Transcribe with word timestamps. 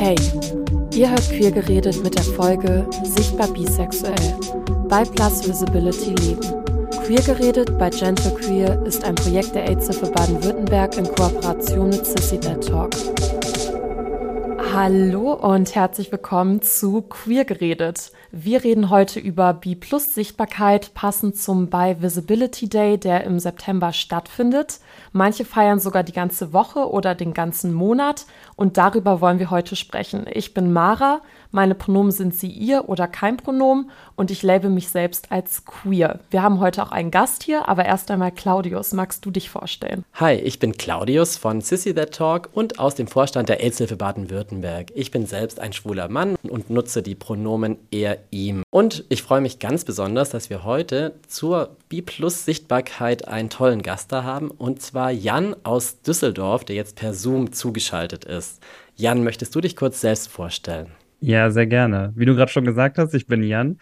Hey, 0.00 0.14
ihr 0.94 1.10
hört 1.10 1.28
Queer 1.28 1.50
geredet 1.50 2.00
mit 2.04 2.14
der 2.14 2.22
Folge 2.22 2.86
Sichtbar 3.02 3.48
bisexuell 3.48 4.36
bei 4.88 5.02
Plus 5.02 5.48
Visibility 5.48 6.14
Leben. 6.14 6.64
Queer 7.04 7.20
geredet 7.22 7.76
bei 7.80 7.90
Gentle 7.90 8.30
Queer 8.30 8.80
ist 8.86 9.02
ein 9.02 9.16
Projekt 9.16 9.56
der 9.56 9.68
AIDS-Hilfe 9.68 10.06
Baden-Württemberg 10.12 10.96
in 10.98 11.04
Kooperation 11.04 11.90
mit 11.90 12.06
Sissy 12.06 12.38
Talk. 12.38 12.90
Hallo 14.80 15.32
und 15.32 15.74
herzlich 15.74 16.12
willkommen 16.12 16.62
zu 16.62 17.02
Queer 17.02 17.44
geredet. 17.44 18.12
Wir 18.30 18.62
reden 18.62 18.90
heute 18.90 19.18
über 19.18 19.52
B-Plus-Sichtbarkeit, 19.52 20.94
passend 20.94 21.36
zum 21.36 21.68
Bi 21.68 21.96
Visibility 21.98 22.68
Day, 22.68 22.96
der 22.96 23.24
im 23.24 23.40
September 23.40 23.92
stattfindet. 23.92 24.78
Manche 25.10 25.44
feiern 25.44 25.80
sogar 25.80 26.04
die 26.04 26.12
ganze 26.12 26.52
Woche 26.52 26.88
oder 26.88 27.16
den 27.16 27.34
ganzen 27.34 27.72
Monat 27.72 28.24
und 28.54 28.76
darüber 28.76 29.20
wollen 29.20 29.40
wir 29.40 29.50
heute 29.50 29.74
sprechen. 29.74 30.26
Ich 30.32 30.54
bin 30.54 30.72
Mara, 30.72 31.22
meine 31.50 31.74
Pronomen 31.74 32.12
sind 32.12 32.34
sie 32.34 32.48
ihr 32.48 32.88
oder 32.88 33.06
kein 33.06 33.36
Pronomen 33.36 33.90
und 34.16 34.30
ich 34.30 34.42
label 34.42 34.70
mich 34.70 34.88
selbst 34.88 35.32
als 35.32 35.64
queer. 35.64 36.20
Wir 36.30 36.42
haben 36.42 36.60
heute 36.60 36.82
auch 36.82 36.92
einen 36.92 37.10
Gast 37.10 37.42
hier, 37.42 37.68
aber 37.68 37.84
erst 37.84 38.10
einmal 38.10 38.32
Claudius, 38.32 38.92
magst 38.92 39.24
du 39.24 39.30
dich 39.30 39.50
vorstellen? 39.50 40.04
Hi, 40.14 40.34
ich 40.34 40.58
bin 40.58 40.76
Claudius 40.76 41.36
von 41.36 41.60
Sissy 41.60 41.94
That 41.94 42.14
Talk 42.14 42.50
und 42.52 42.78
aus 42.78 42.94
dem 42.94 43.06
Vorstand 43.06 43.48
der 43.48 43.62
AIDS-Hilfe 43.62 43.96
Baden-Württemberg. 43.96 44.92
Ich 44.94 45.10
bin 45.10 45.26
selbst 45.26 45.60
ein 45.60 45.72
schwuler 45.72 46.08
Mann 46.08 46.36
und 46.42 46.70
nutze 46.70 47.02
die 47.02 47.14
Pronomen 47.14 47.78
er, 47.90 48.18
ihm. 48.30 48.62
Und 48.70 49.04
ich 49.08 49.22
freue 49.22 49.40
mich 49.40 49.58
ganz 49.58 49.84
besonders, 49.84 50.30
dass 50.30 50.50
wir 50.50 50.64
heute 50.64 51.14
zur 51.26 51.76
B-Plus-Sichtbarkeit 51.88 53.28
einen 53.28 53.50
tollen 53.50 53.82
Gast 53.82 54.12
da 54.12 54.24
haben 54.24 54.50
und 54.50 54.82
zwar 54.82 55.10
Jan 55.10 55.56
aus 55.62 56.02
Düsseldorf, 56.02 56.64
der 56.64 56.76
jetzt 56.76 56.96
per 56.96 57.14
Zoom 57.14 57.52
zugeschaltet 57.52 58.24
ist. 58.24 58.60
Jan, 58.96 59.22
möchtest 59.22 59.54
du 59.54 59.60
dich 59.60 59.76
kurz 59.76 60.00
selbst 60.00 60.28
vorstellen? 60.28 60.88
Ja, 61.20 61.50
sehr 61.50 61.66
gerne. 61.66 62.12
Wie 62.14 62.24
du 62.24 62.34
gerade 62.34 62.50
schon 62.50 62.64
gesagt 62.64 62.98
hast, 62.98 63.14
ich 63.14 63.26
bin 63.26 63.42
Jan. 63.42 63.78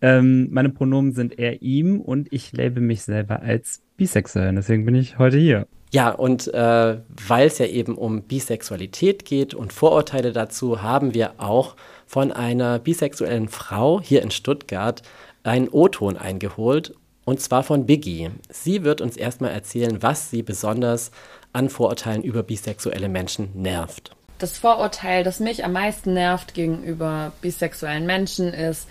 Ähm, 0.00 0.48
meine 0.50 0.70
Pronomen 0.70 1.12
sind 1.12 1.38
er, 1.38 1.60
ihm 1.60 2.00
und 2.00 2.32
ich 2.32 2.52
label 2.52 2.82
mich 2.82 3.02
selber 3.02 3.42
als 3.42 3.82
bisexuell. 3.96 4.54
Deswegen 4.54 4.84
bin 4.84 4.94
ich 4.94 5.18
heute 5.18 5.38
hier. 5.38 5.66
Ja, 5.90 6.10
und 6.10 6.52
äh, 6.52 6.98
weil 7.26 7.46
es 7.46 7.58
ja 7.58 7.66
eben 7.66 7.96
um 7.96 8.22
Bisexualität 8.22 9.24
geht 9.24 9.54
und 9.54 9.72
Vorurteile 9.72 10.32
dazu, 10.32 10.82
haben 10.82 11.14
wir 11.14 11.32
auch 11.38 11.76
von 12.06 12.30
einer 12.30 12.78
bisexuellen 12.78 13.48
Frau 13.48 14.00
hier 14.00 14.22
in 14.22 14.30
Stuttgart 14.30 15.02
einen 15.42 15.68
O-Ton 15.68 16.16
eingeholt, 16.16 16.94
und 17.24 17.40
zwar 17.40 17.62
von 17.62 17.84
Biggie. 17.84 18.30
Sie 18.48 18.84
wird 18.84 19.00
uns 19.00 19.16
erstmal 19.16 19.50
erzählen, 19.50 20.02
was 20.02 20.30
sie 20.30 20.42
besonders 20.42 21.10
an 21.52 21.68
Vorurteilen 21.68 22.22
über 22.22 22.42
bisexuelle 22.42 23.08
Menschen 23.08 23.50
nervt. 23.54 24.16
Das 24.38 24.56
Vorurteil, 24.56 25.24
das 25.24 25.40
mich 25.40 25.64
am 25.64 25.72
meisten 25.72 26.14
nervt 26.14 26.54
gegenüber 26.54 27.32
bisexuellen 27.40 28.06
Menschen, 28.06 28.52
ist, 28.52 28.88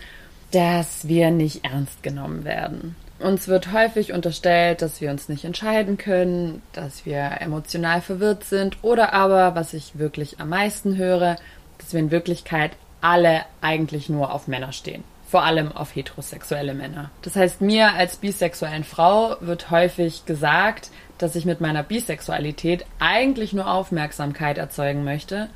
dass 0.52 1.08
wir 1.08 1.32
nicht 1.32 1.64
ernst 1.66 2.04
genommen 2.04 2.44
werden. 2.44 2.96
Uns 3.20 3.48
wird 3.48 3.72
häufig 3.72 4.14
unterstellt, 4.14 4.82
dass 4.82 5.02
wir 5.02 5.10
uns 5.10 5.28
nicht 5.28 5.44
entscheiden 5.44 5.98
können, 5.98 6.62
dass 6.74 7.06
wir 7.06 7.38
emotional 7.40 8.02
verwirrt 8.02 8.44
sind 8.44 8.78
oder 8.84 9.14
aber, 9.14 9.56
was 9.56 9.74
ich 9.74 9.98
wirklich 9.98 10.40
am 10.40 10.50
meisten 10.50 10.98
höre, 10.98 11.38
dass 11.80 11.94
wir 11.94 12.00
in 12.00 12.12
Wirklichkeit 12.12 12.72
alle 13.02 13.42
eigentlich 13.62 14.10
nur 14.10 14.34
auf 14.34 14.48
Männer 14.48 14.72
stehen. 14.72 15.04
Vor 15.28 15.44
allem 15.44 15.72
auf 15.72 15.96
heterosexuelle 15.96 16.74
Männer. 16.74 17.10
Das 17.22 17.36
heißt, 17.36 17.62
mir 17.62 17.94
als 17.94 18.18
bisexuellen 18.18 18.84
Frau 18.84 19.36
wird 19.42 19.72
häufig 19.72 20.26
gesagt, 20.26 20.90
dass 21.18 21.36
ich 21.36 21.46
mit 21.46 21.62
meiner 21.62 21.84
Bisexualität 21.84 22.86
eigentlich 23.00 23.54
nur 23.54 23.72
Aufmerksamkeit 23.72 24.58
erzeugen 24.58 25.04
möchte, 25.04 25.50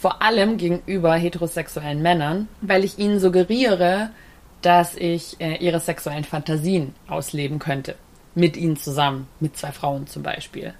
vor 0.00 0.22
allem 0.22 0.56
gegenüber 0.56 1.14
heterosexuellen 1.14 2.00
Männern, 2.00 2.48
weil 2.62 2.84
ich 2.84 2.98
ihnen 2.98 3.20
suggeriere, 3.20 4.10
dass 4.62 4.94
ich 4.96 5.40
äh, 5.40 5.56
ihre 5.56 5.80
sexuellen 5.80 6.24
Fantasien 6.24 6.94
ausleben 7.08 7.58
könnte. 7.58 7.96
Mit 8.34 8.56
ihnen 8.56 8.76
zusammen, 8.76 9.26
mit 9.40 9.56
zwei 9.56 9.72
Frauen 9.72 10.06
zum 10.06 10.22
Beispiel. 10.22 10.74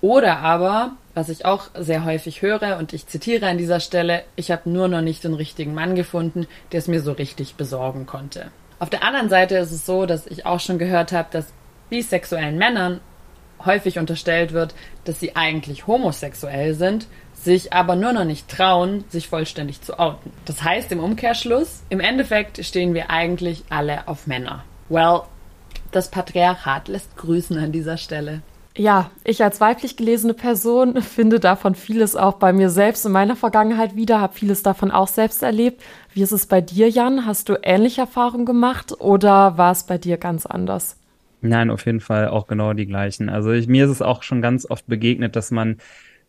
Oder 0.00 0.38
aber, 0.40 0.92
was 1.14 1.28
ich 1.28 1.46
auch 1.46 1.70
sehr 1.74 2.04
häufig 2.04 2.42
höre, 2.42 2.76
und 2.78 2.92
ich 2.92 3.06
zitiere 3.06 3.48
an 3.48 3.58
dieser 3.58 3.80
Stelle, 3.80 4.24
ich 4.36 4.50
habe 4.50 4.68
nur 4.68 4.88
noch 4.88 5.00
nicht 5.00 5.24
den 5.24 5.34
richtigen 5.34 5.74
Mann 5.74 5.94
gefunden, 5.94 6.46
der 6.72 6.78
es 6.78 6.88
mir 6.88 7.00
so 7.00 7.12
richtig 7.12 7.54
besorgen 7.54 8.06
konnte. 8.06 8.50
Auf 8.78 8.90
der 8.90 9.04
anderen 9.04 9.30
Seite 9.30 9.56
ist 9.56 9.72
es 9.72 9.86
so, 9.86 10.04
dass 10.04 10.26
ich 10.26 10.44
auch 10.44 10.60
schon 10.60 10.78
gehört 10.78 11.12
habe, 11.12 11.28
dass 11.30 11.46
bisexuellen 11.88 12.58
Männern 12.58 13.00
häufig 13.66 13.98
unterstellt 13.98 14.52
wird, 14.52 14.74
dass 15.04 15.20
sie 15.20 15.36
eigentlich 15.36 15.86
homosexuell 15.86 16.74
sind, 16.74 17.06
sich 17.34 17.72
aber 17.72 17.96
nur 17.96 18.12
noch 18.12 18.24
nicht 18.24 18.48
trauen, 18.48 19.04
sich 19.08 19.28
vollständig 19.28 19.82
zu 19.82 19.98
outen. 19.98 20.32
Das 20.46 20.62
heißt 20.62 20.90
im 20.92 21.00
Umkehrschluss, 21.00 21.82
im 21.88 22.00
Endeffekt 22.00 22.64
stehen 22.64 22.94
wir 22.94 23.10
eigentlich 23.10 23.64
alle 23.68 24.08
auf 24.08 24.26
Männer. 24.26 24.64
Well, 24.88 25.22
das 25.92 26.10
Patriarchat 26.10 26.88
lässt 26.88 27.16
grüßen 27.16 27.56
an 27.58 27.72
dieser 27.72 27.96
Stelle. 27.96 28.42
Ja, 28.76 29.10
ich 29.24 29.42
als 29.42 29.60
weiblich 29.60 29.96
gelesene 29.96 30.34
Person 30.34 31.00
finde 31.02 31.40
davon 31.40 31.74
vieles 31.74 32.14
auch 32.14 32.34
bei 32.34 32.52
mir 32.52 32.68
selbst 32.68 33.06
in 33.06 33.12
meiner 33.12 33.36
Vergangenheit 33.36 33.96
wieder, 33.96 34.20
habe 34.20 34.34
vieles 34.34 34.62
davon 34.62 34.90
auch 34.90 35.08
selbst 35.08 35.42
erlebt. 35.42 35.82
Wie 36.12 36.22
ist 36.22 36.32
es 36.32 36.46
bei 36.46 36.60
dir, 36.60 36.90
Jan? 36.90 37.26
Hast 37.26 37.48
du 37.48 37.58
ähnliche 37.62 38.02
Erfahrungen 38.02 38.44
gemacht 38.44 39.00
oder 39.00 39.56
war 39.56 39.72
es 39.72 39.84
bei 39.84 39.98
dir 39.98 40.18
ganz 40.18 40.44
anders? 40.44 40.96
Nein, 41.40 41.70
auf 41.70 41.84
jeden 41.86 42.00
Fall 42.00 42.28
auch 42.28 42.46
genau 42.46 42.72
die 42.72 42.86
gleichen. 42.86 43.28
Also 43.28 43.52
ich, 43.52 43.68
mir 43.68 43.84
ist 43.84 43.90
es 43.90 44.02
auch 44.02 44.22
schon 44.22 44.42
ganz 44.42 44.68
oft 44.68 44.86
begegnet, 44.86 45.36
dass 45.36 45.50
man 45.50 45.76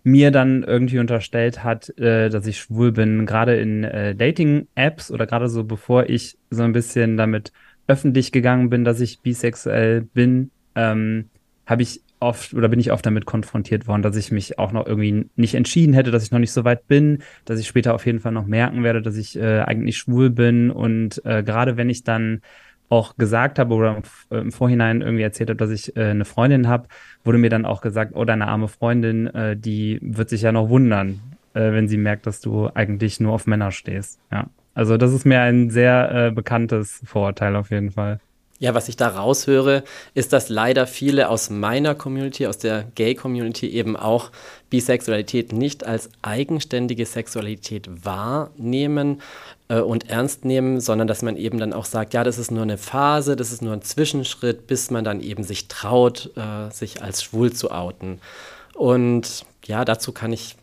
mir 0.04 0.32
dann 0.32 0.64
irgendwie 0.64 1.00
unterstellt 1.00 1.64
hat, 1.64 1.90
äh, 1.98 2.30
dass 2.30 2.46
ich 2.48 2.60
schwul 2.60 2.92
bin, 2.92 3.26
gerade 3.26 3.58
in 3.58 3.84
äh, 3.84 4.16
Dating-Apps 4.16 5.12
oder 5.12 5.26
gerade 5.28 5.50
so 5.50 5.64
bevor 5.64 6.10
ich 6.10 6.38
so 6.50 6.64
ein 6.64 6.72
bisschen 6.72 7.18
damit 7.18 7.52
öffentlich 7.88 8.32
gegangen 8.32 8.70
bin, 8.70 8.84
dass 8.84 9.02
ich 9.02 9.22
bisexuell 9.22 10.02
bin, 10.02 10.52
ähm, 10.76 11.30
habe 11.66 11.82
ich 11.82 12.02
oft 12.20 12.54
oder 12.54 12.68
bin 12.70 12.80
ich 12.80 12.92
oft 12.92 13.06
damit 13.06 13.26
konfrontiert 13.26 13.88
worden, 13.88 14.02
dass 14.02 14.16
ich 14.16 14.32
mich 14.32 14.58
auch 14.58 14.72
noch 14.72 14.88
irgendwie 14.88 15.30
nicht 15.36 15.56
entschieden 15.56 15.94
hätte, 15.94 16.12
dass 16.12 16.24
ich 16.24 16.32
noch 16.32 16.40
nicht 16.40 16.52
so 16.52 16.64
weit 16.64 16.88
bin, 16.88 17.22
dass 17.46 17.60
ich 17.60 17.68
später 17.68 17.94
auf 17.94 18.06
jeden 18.06 18.20
Fall 18.20 18.32
noch 18.32 18.48
merken 18.48 18.84
werde, 18.84 19.02
dass 19.02 19.18
ich 19.18 19.38
äh, 19.38 19.60
eigentlich 19.60 19.98
schwul 19.98 20.30
bin 20.30 20.72
und 20.72 21.24
äh, 21.26 21.44
gerade 21.44 21.78
wenn 21.78 21.90
ich 21.90 22.04
dann 22.04 22.42
auch 22.90 23.18
gesagt 23.18 23.60
habe 23.60 23.74
oder 23.74 24.02
im 24.30 24.52
Vorhinein 24.52 25.02
irgendwie 25.02 25.24
erzählt 25.24 25.50
habe, 25.50 25.58
dass 25.58 25.72
ich 25.72 25.96
äh, 25.98 26.06
eine 26.06 26.26
Freundin 26.26 26.68
habe, 26.68 26.88
wurde 27.24 27.38
mir 27.38 27.50
dann 27.50 27.66
auch 27.66 27.82
gesagt, 27.82 28.14
oh, 28.16 28.24
deine 28.24 28.48
arme 28.48 28.68
Freundin, 28.68 29.28
äh, 29.28 29.58
die 29.58 30.00
wird 30.02 30.30
sich 30.30 30.42
ja 30.42 30.52
noch 30.52 30.70
wundern, 30.70 31.20
äh, 31.54 31.72
wenn 31.72 31.88
sie 31.88 31.98
merkt, 31.98 32.28
dass 32.28 32.40
du 32.40 32.70
eigentlich 32.74 33.20
nur 33.20 33.34
auf 33.34 33.48
Männer 33.48 33.72
stehst. 33.72 34.20
Ja. 34.32 34.48
Also 34.74 34.98
das 34.98 35.12
ist 35.12 35.26
mir 35.26 35.42
ein 35.42 35.70
sehr 35.70 36.28
äh, 36.28 36.32
bekanntes 36.32 37.02
Vorurteil 37.04 37.56
auf 37.56 37.72
jeden 37.72 37.92
Fall. 37.92 38.20
Ja, 38.60 38.74
was 38.74 38.90
ich 38.90 38.98
da 38.98 39.10
raushöre, 39.10 39.84
ist, 40.16 40.34
dass 40.34 40.50
leider 40.50 40.88
viele 40.88 41.30
aus 41.30 41.52
meiner 41.52 41.94
Community, 41.94 42.48
aus 42.48 42.58
der 42.58 42.86
Gay-Community 42.96 43.70
eben 43.70 43.96
auch 43.96 44.32
Bisexualität 44.72 45.54
nicht 45.54 45.86
als 45.86 46.10
eigenständige 46.24 47.06
Sexualität 47.06 47.88
wahrnehmen 48.04 49.22
äh, 49.68 49.80
und 49.80 50.10
ernst 50.10 50.44
nehmen, 50.44 50.80
sondern 50.80 51.08
dass 51.08 51.22
man 51.22 51.38
eben 51.38 51.60
dann 51.60 51.72
auch 51.72 51.86
sagt, 51.86 52.16
ja, 52.16 52.24
das 52.24 52.40
ist 52.40 52.50
nur 52.50 52.64
eine 52.64 52.80
Phase, 52.80 53.36
das 53.36 53.52
ist 53.52 53.62
nur 53.62 53.74
ein 53.74 53.84
Zwischenschritt, 53.84 54.66
bis 54.66 54.90
man 54.90 55.04
dann 55.04 55.22
eben 55.22 55.44
sich 55.44 55.68
traut, 55.68 56.32
äh, 56.36 56.72
sich 56.72 57.04
als 57.04 57.22
schwul 57.22 57.54
zu 57.54 57.70
outen. 57.70 58.20
Und 58.74 59.46
ja, 59.66 59.86
dazu 59.86 60.12
kann 60.12 60.34
ich 60.34 60.56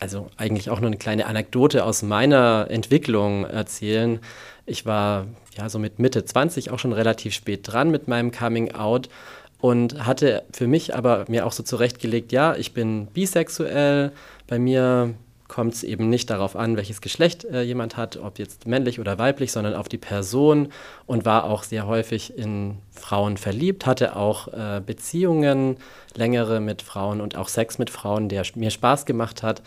also 0.00 0.30
eigentlich 0.36 0.70
auch 0.70 0.80
nur 0.80 0.88
eine 0.88 0.96
kleine 0.96 1.26
Anekdote 1.26 1.84
aus 1.84 2.02
meiner 2.02 2.66
Entwicklung 2.68 3.44
erzählen. 3.44 4.20
Ich 4.66 4.86
war 4.86 5.26
ja 5.56 5.68
so 5.68 5.78
mit 5.78 5.98
Mitte 5.98 6.24
20 6.24 6.70
auch 6.70 6.78
schon 6.78 6.92
relativ 6.92 7.34
spät 7.34 7.60
dran 7.64 7.90
mit 7.90 8.08
meinem 8.08 8.32
Coming 8.32 8.74
Out 8.74 9.08
und 9.60 10.06
hatte 10.06 10.42
für 10.52 10.66
mich 10.66 10.94
aber 10.94 11.24
mir 11.28 11.46
auch 11.46 11.52
so 11.52 11.62
zurechtgelegt, 11.62 12.32
ja, 12.32 12.54
ich 12.54 12.74
bin 12.74 13.06
bisexuell, 13.06 14.12
bei 14.46 14.58
mir 14.58 15.14
kommt 15.48 15.74
es 15.74 15.84
eben 15.84 16.08
nicht 16.08 16.30
darauf 16.30 16.56
an, 16.56 16.76
welches 16.76 17.00
Geschlecht 17.00 17.44
äh, 17.44 17.62
jemand 17.62 17.96
hat, 17.96 18.16
ob 18.16 18.38
jetzt 18.38 18.66
männlich 18.66 18.98
oder 18.98 19.18
weiblich, 19.18 19.52
sondern 19.52 19.74
auf 19.74 19.88
die 19.88 19.98
Person 19.98 20.68
und 21.06 21.24
war 21.24 21.44
auch 21.44 21.62
sehr 21.62 21.86
häufig 21.86 22.36
in 22.36 22.78
Frauen 22.90 23.36
verliebt, 23.36 23.86
hatte 23.86 24.16
auch 24.16 24.48
äh, 24.48 24.80
Beziehungen, 24.84 25.76
längere 26.14 26.60
mit 26.60 26.82
Frauen 26.82 27.20
und 27.20 27.36
auch 27.36 27.48
Sex 27.48 27.78
mit 27.78 27.90
Frauen, 27.90 28.28
der 28.28 28.44
mir 28.54 28.70
Spaß 28.70 29.06
gemacht 29.06 29.42
hat. 29.42 29.62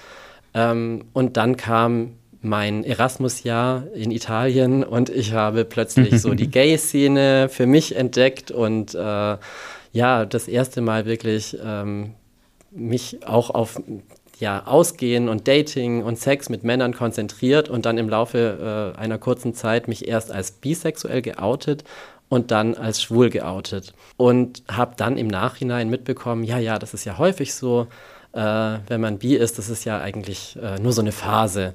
Ähm, 0.54 1.06
und 1.14 1.38
dann 1.38 1.58
kam 1.58 2.14
mein 2.48 2.84
Erasmus-Jahr 2.84 3.84
in 3.94 4.12
Italien 4.12 4.84
und 4.84 5.10
ich 5.10 5.34
habe 5.34 5.66
plötzlich 5.66 6.22
so 6.22 6.34
die 6.34 6.48
Gay-Szene 6.52 7.50
für 7.50 7.66
mich 7.66 7.96
entdeckt 7.96 8.52
und 8.52 8.96
äh, 8.96 9.38
ja, 9.92 10.26
das 10.26 10.48
erste 10.48 10.82
Mal 10.82 11.06
wirklich 11.06 11.58
ähm, 11.64 12.14
mich 12.72 13.26
auch 13.26 13.50
auf 13.50 13.80
ja, 14.40 14.66
Ausgehen 14.66 15.30
und 15.30 15.48
Dating 15.48 16.04
und 16.04 16.20
Sex 16.20 16.50
mit 16.50 16.64
Männern 16.64 16.94
konzentriert 16.94 17.70
und 17.70 17.86
dann 17.86 17.98
im 17.98 18.10
Laufe 18.10 18.94
äh, 18.96 19.00
einer 19.00 19.18
kurzen 19.18 19.54
Zeit 19.54 19.88
mich 19.88 20.08
erst 20.08 20.32
als 20.32 20.52
bisexuell 20.52 21.22
geoutet 21.22 21.84
und 22.30 22.52
dann 22.52 22.76
als 22.76 23.02
schwul 23.02 23.30
geoutet. 23.30 23.94
Und 24.16 24.64
habe 24.68 24.94
dann 24.96 25.18
im 25.18 25.28
Nachhinein 25.28 25.90
mitbekommen, 25.90 26.44
ja, 26.44 26.60
ja, 26.60 26.78
das 26.78 26.94
ist 26.94 27.06
ja 27.06 27.18
häufig 27.18 27.54
so, 27.54 27.88
äh, 28.34 28.40
wenn 28.88 29.02
man 29.02 29.18
bi 29.18 29.36
ist, 29.36 29.58
das 29.58 29.70
ist 29.70 29.86
ja 29.86 30.00
eigentlich 30.00 30.58
äh, 30.62 30.80
nur 30.80 30.94
so 30.94 31.02
eine 31.02 31.12
Phase. 31.12 31.74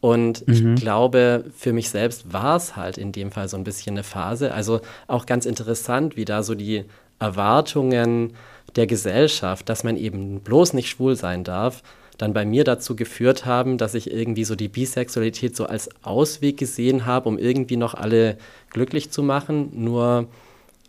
Und 0.00 0.44
ich 0.46 0.62
mhm. 0.62 0.76
glaube, 0.76 1.44
für 1.56 1.72
mich 1.72 1.90
selbst 1.90 2.32
war 2.32 2.56
es 2.56 2.76
halt 2.76 2.98
in 2.98 3.12
dem 3.12 3.32
Fall 3.32 3.48
so 3.48 3.56
ein 3.56 3.64
bisschen 3.64 3.94
eine 3.94 4.04
Phase. 4.04 4.52
Also 4.52 4.80
auch 5.08 5.26
ganz 5.26 5.46
interessant, 5.46 6.16
wie 6.16 6.24
da 6.24 6.42
so 6.42 6.54
die 6.54 6.84
Erwartungen 7.18 8.34
der 8.76 8.86
Gesellschaft, 8.86 9.68
dass 9.68 9.84
man 9.84 9.96
eben 9.96 10.40
bloß 10.40 10.74
nicht 10.74 10.90
schwul 10.90 11.16
sein 11.16 11.44
darf, 11.44 11.82
dann 12.18 12.32
bei 12.32 12.44
mir 12.44 12.64
dazu 12.64 12.96
geführt 12.96 13.44
haben, 13.44 13.78
dass 13.78 13.94
ich 13.94 14.10
irgendwie 14.10 14.44
so 14.44 14.54
die 14.54 14.68
Bisexualität 14.68 15.56
so 15.56 15.66
als 15.66 15.88
Ausweg 16.02 16.56
gesehen 16.56 17.06
habe, 17.06 17.28
um 17.28 17.38
irgendwie 17.38 17.76
noch 17.76 17.94
alle 17.94 18.38
glücklich 18.70 19.10
zu 19.10 19.22
machen. 19.22 19.70
Nur 19.72 20.28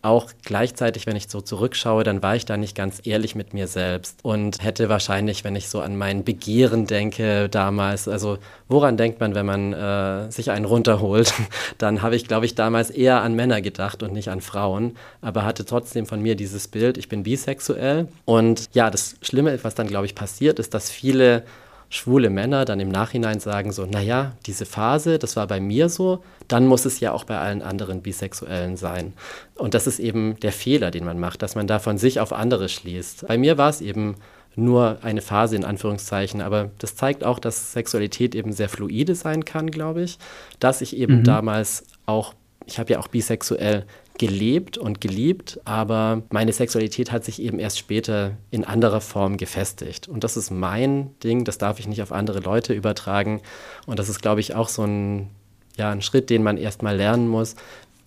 auch 0.02 0.32
gleichzeitig, 0.44 1.08
wenn 1.08 1.16
ich 1.16 1.28
so 1.30 1.42
zurückschaue, 1.42 2.04
dann 2.04 2.22
war 2.22 2.36
ich 2.36 2.46
da 2.46 2.58
nicht 2.58 2.76
ganz 2.76 3.02
ehrlich 3.04 3.36
mit 3.36 3.54
mir 3.54 3.68
selbst 3.68 4.20
und 4.24 4.64
hätte 4.64 4.90
wahrscheinlich, 4.90 5.44
wenn 5.44 5.56
ich 5.56 5.70
so 5.70 5.82
an 5.82 5.98
mein 5.98 6.24
Begehren 6.24 6.88
denke 6.88 7.50
damals, 7.50 8.08
also 8.08 8.38
woran 8.68 8.98
denkt 8.98 9.20
man, 9.20 9.36
wenn 9.36 9.46
man 9.46 9.74
äh, 9.74 10.32
sich 10.32 10.52
einen 10.52 10.66
runterholt, 10.66 11.34
dann 11.78 12.02
habe 12.02 12.16
ich, 12.16 12.28
glaube 12.28 12.46
ich, 12.46 12.56
damals 12.56 12.90
eher 12.90 13.22
an 13.22 13.36
Männer 13.36 13.62
gedacht 13.62 14.04
und 14.04 14.14
nicht 14.14 14.30
an 14.30 14.42
Frauen, 14.42 14.96
aber 15.22 15.46
hatte 15.46 15.66
trotzdem 15.66 16.06
von 16.06 16.22
mir 16.22 16.36
dieses 16.36 16.68
Bild, 16.68 16.98
ich 16.98 17.10
bin 17.10 17.24
bisexuell. 17.24 18.08
Und 18.26 18.70
ja, 18.74 18.90
das 18.90 19.16
Schlimme, 19.22 19.58
was 19.64 19.76
dann, 19.76 19.88
glaube 19.88 20.06
ich, 20.06 20.16
passiert, 20.16 20.60
ist, 20.60 20.74
dass 20.74 20.90
viele 20.90 21.44
schwule 21.90 22.30
Männer 22.30 22.66
dann 22.66 22.80
im 22.80 22.90
Nachhinein 22.90 23.40
sagen 23.40 23.72
so, 23.72 23.86
naja, 23.86 24.34
diese 24.46 24.66
Phase, 24.66 25.20
das 25.20 25.36
war 25.36 25.48
bei 25.48 25.60
mir 25.60 25.90
so, 25.90 26.24
dann 26.48 26.68
muss 26.68 26.86
es 26.86 27.00
ja 27.00 27.12
auch 27.12 27.24
bei 27.24 27.38
allen 27.38 27.62
anderen 27.62 28.02
Bisexuellen 28.02 28.78
sein. 28.78 29.14
Und 29.56 29.74
das 29.74 29.88
ist 29.88 30.00
eben 30.00 30.40
der 30.42 30.52
Fehler, 30.52 30.92
den 30.92 31.06
man 31.06 31.20
macht, 31.20 31.42
dass 31.42 31.56
man 31.56 31.68
da 31.68 31.80
von 31.80 31.98
sich 31.98 32.20
auf 32.20 32.34
andere 32.34 32.70
schließt. 32.70 33.28
Bei 33.28 33.38
mir 33.38 33.58
war 33.58 33.70
es 33.70 33.82
eben 33.82 34.16
nur 34.56 34.98
eine 35.04 35.22
Phase 35.22 35.56
in 35.56 35.64
Anführungszeichen, 35.64 36.42
aber 36.42 36.72
das 36.80 36.96
zeigt 36.96 37.24
auch, 37.24 37.40
dass 37.40 37.74
Sexualität 37.74 38.34
eben 38.34 38.52
sehr 38.52 38.70
fluide 38.70 39.14
sein 39.14 39.46
kann, 39.46 39.70
glaube 39.70 40.02
ich, 40.02 40.18
dass 40.60 40.82
ich 40.82 40.98
eben 40.98 41.20
mhm. 41.20 41.24
damals 41.24 41.86
auch, 42.06 42.34
ich 42.68 42.80
habe 42.80 42.92
ja 42.92 43.00
auch 43.00 43.08
bisexuell 43.08 43.86
gelebt 44.18 44.78
und 44.78 45.00
geliebt, 45.00 45.60
aber 45.66 46.24
meine 46.32 46.52
Sexualität 46.52 47.12
hat 47.12 47.24
sich 47.24 47.42
eben 47.42 47.60
erst 47.60 47.80
später 47.80 48.32
in 48.52 48.64
anderer 48.64 49.02
Form 49.02 49.38
gefestigt. 49.38 50.08
Und 50.08 50.24
das 50.24 50.38
ist 50.38 50.52
mein 50.52 51.12
Ding, 51.24 51.46
das 51.46 51.58
darf 51.58 51.80
ich 51.80 51.88
nicht 51.88 52.02
auf 52.02 52.12
andere 52.12 52.40
Leute 52.40 52.74
übertragen. 52.74 53.42
Und 53.86 54.00
das 54.00 54.10
ist, 54.10 54.22
glaube 54.22 54.42
ich, 54.42 54.54
auch 54.56 54.70
so 54.70 54.84
ein, 54.84 55.30
ja, 55.78 55.92
ein 55.92 56.02
Schritt, 56.02 56.30
den 56.30 56.44
man 56.44 56.58
erstmal 56.58 56.96
lernen 56.96 57.28
muss 57.28 57.56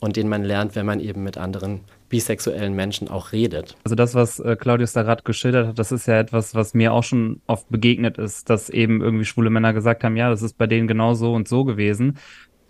und 0.01 0.17
den 0.17 0.29
man 0.29 0.45
lernt, 0.45 0.75
wenn 0.75 0.87
man 0.87 1.01
eben 1.01 1.23
mit 1.23 1.39
anderen 1.39 1.81
bisexuellen 2.09 2.75
Menschen 2.75 3.09
auch 3.09 3.31
redet. 3.33 3.77
Also 3.85 3.95
das, 3.95 4.15
was 4.15 4.41
äh, 4.41 4.57
Claudius 4.57 4.93
da 4.93 5.05
gerade 5.05 5.23
geschildert 5.23 5.69
hat, 5.69 5.79
das 5.79 5.93
ist 5.93 6.07
ja 6.07 6.19
etwas, 6.19 6.55
was 6.57 6.75
mir 6.75 6.93
auch 6.93 7.05
schon 7.05 7.41
oft 7.47 7.69
begegnet 7.71 8.19
ist, 8.19 8.51
dass 8.51 8.69
eben 8.69 9.01
irgendwie 9.01 9.25
schwule 9.25 9.49
Männer 9.49 9.73
gesagt 9.73 10.03
haben, 10.03 10.17
ja, 10.17 10.29
das 10.29 10.43
ist 10.43 10.59
bei 10.59 10.67
denen 10.67 10.89
genau 10.89 11.15
so 11.15 11.33
und 11.33 11.47
so 11.47 11.65
gewesen. 11.65 12.19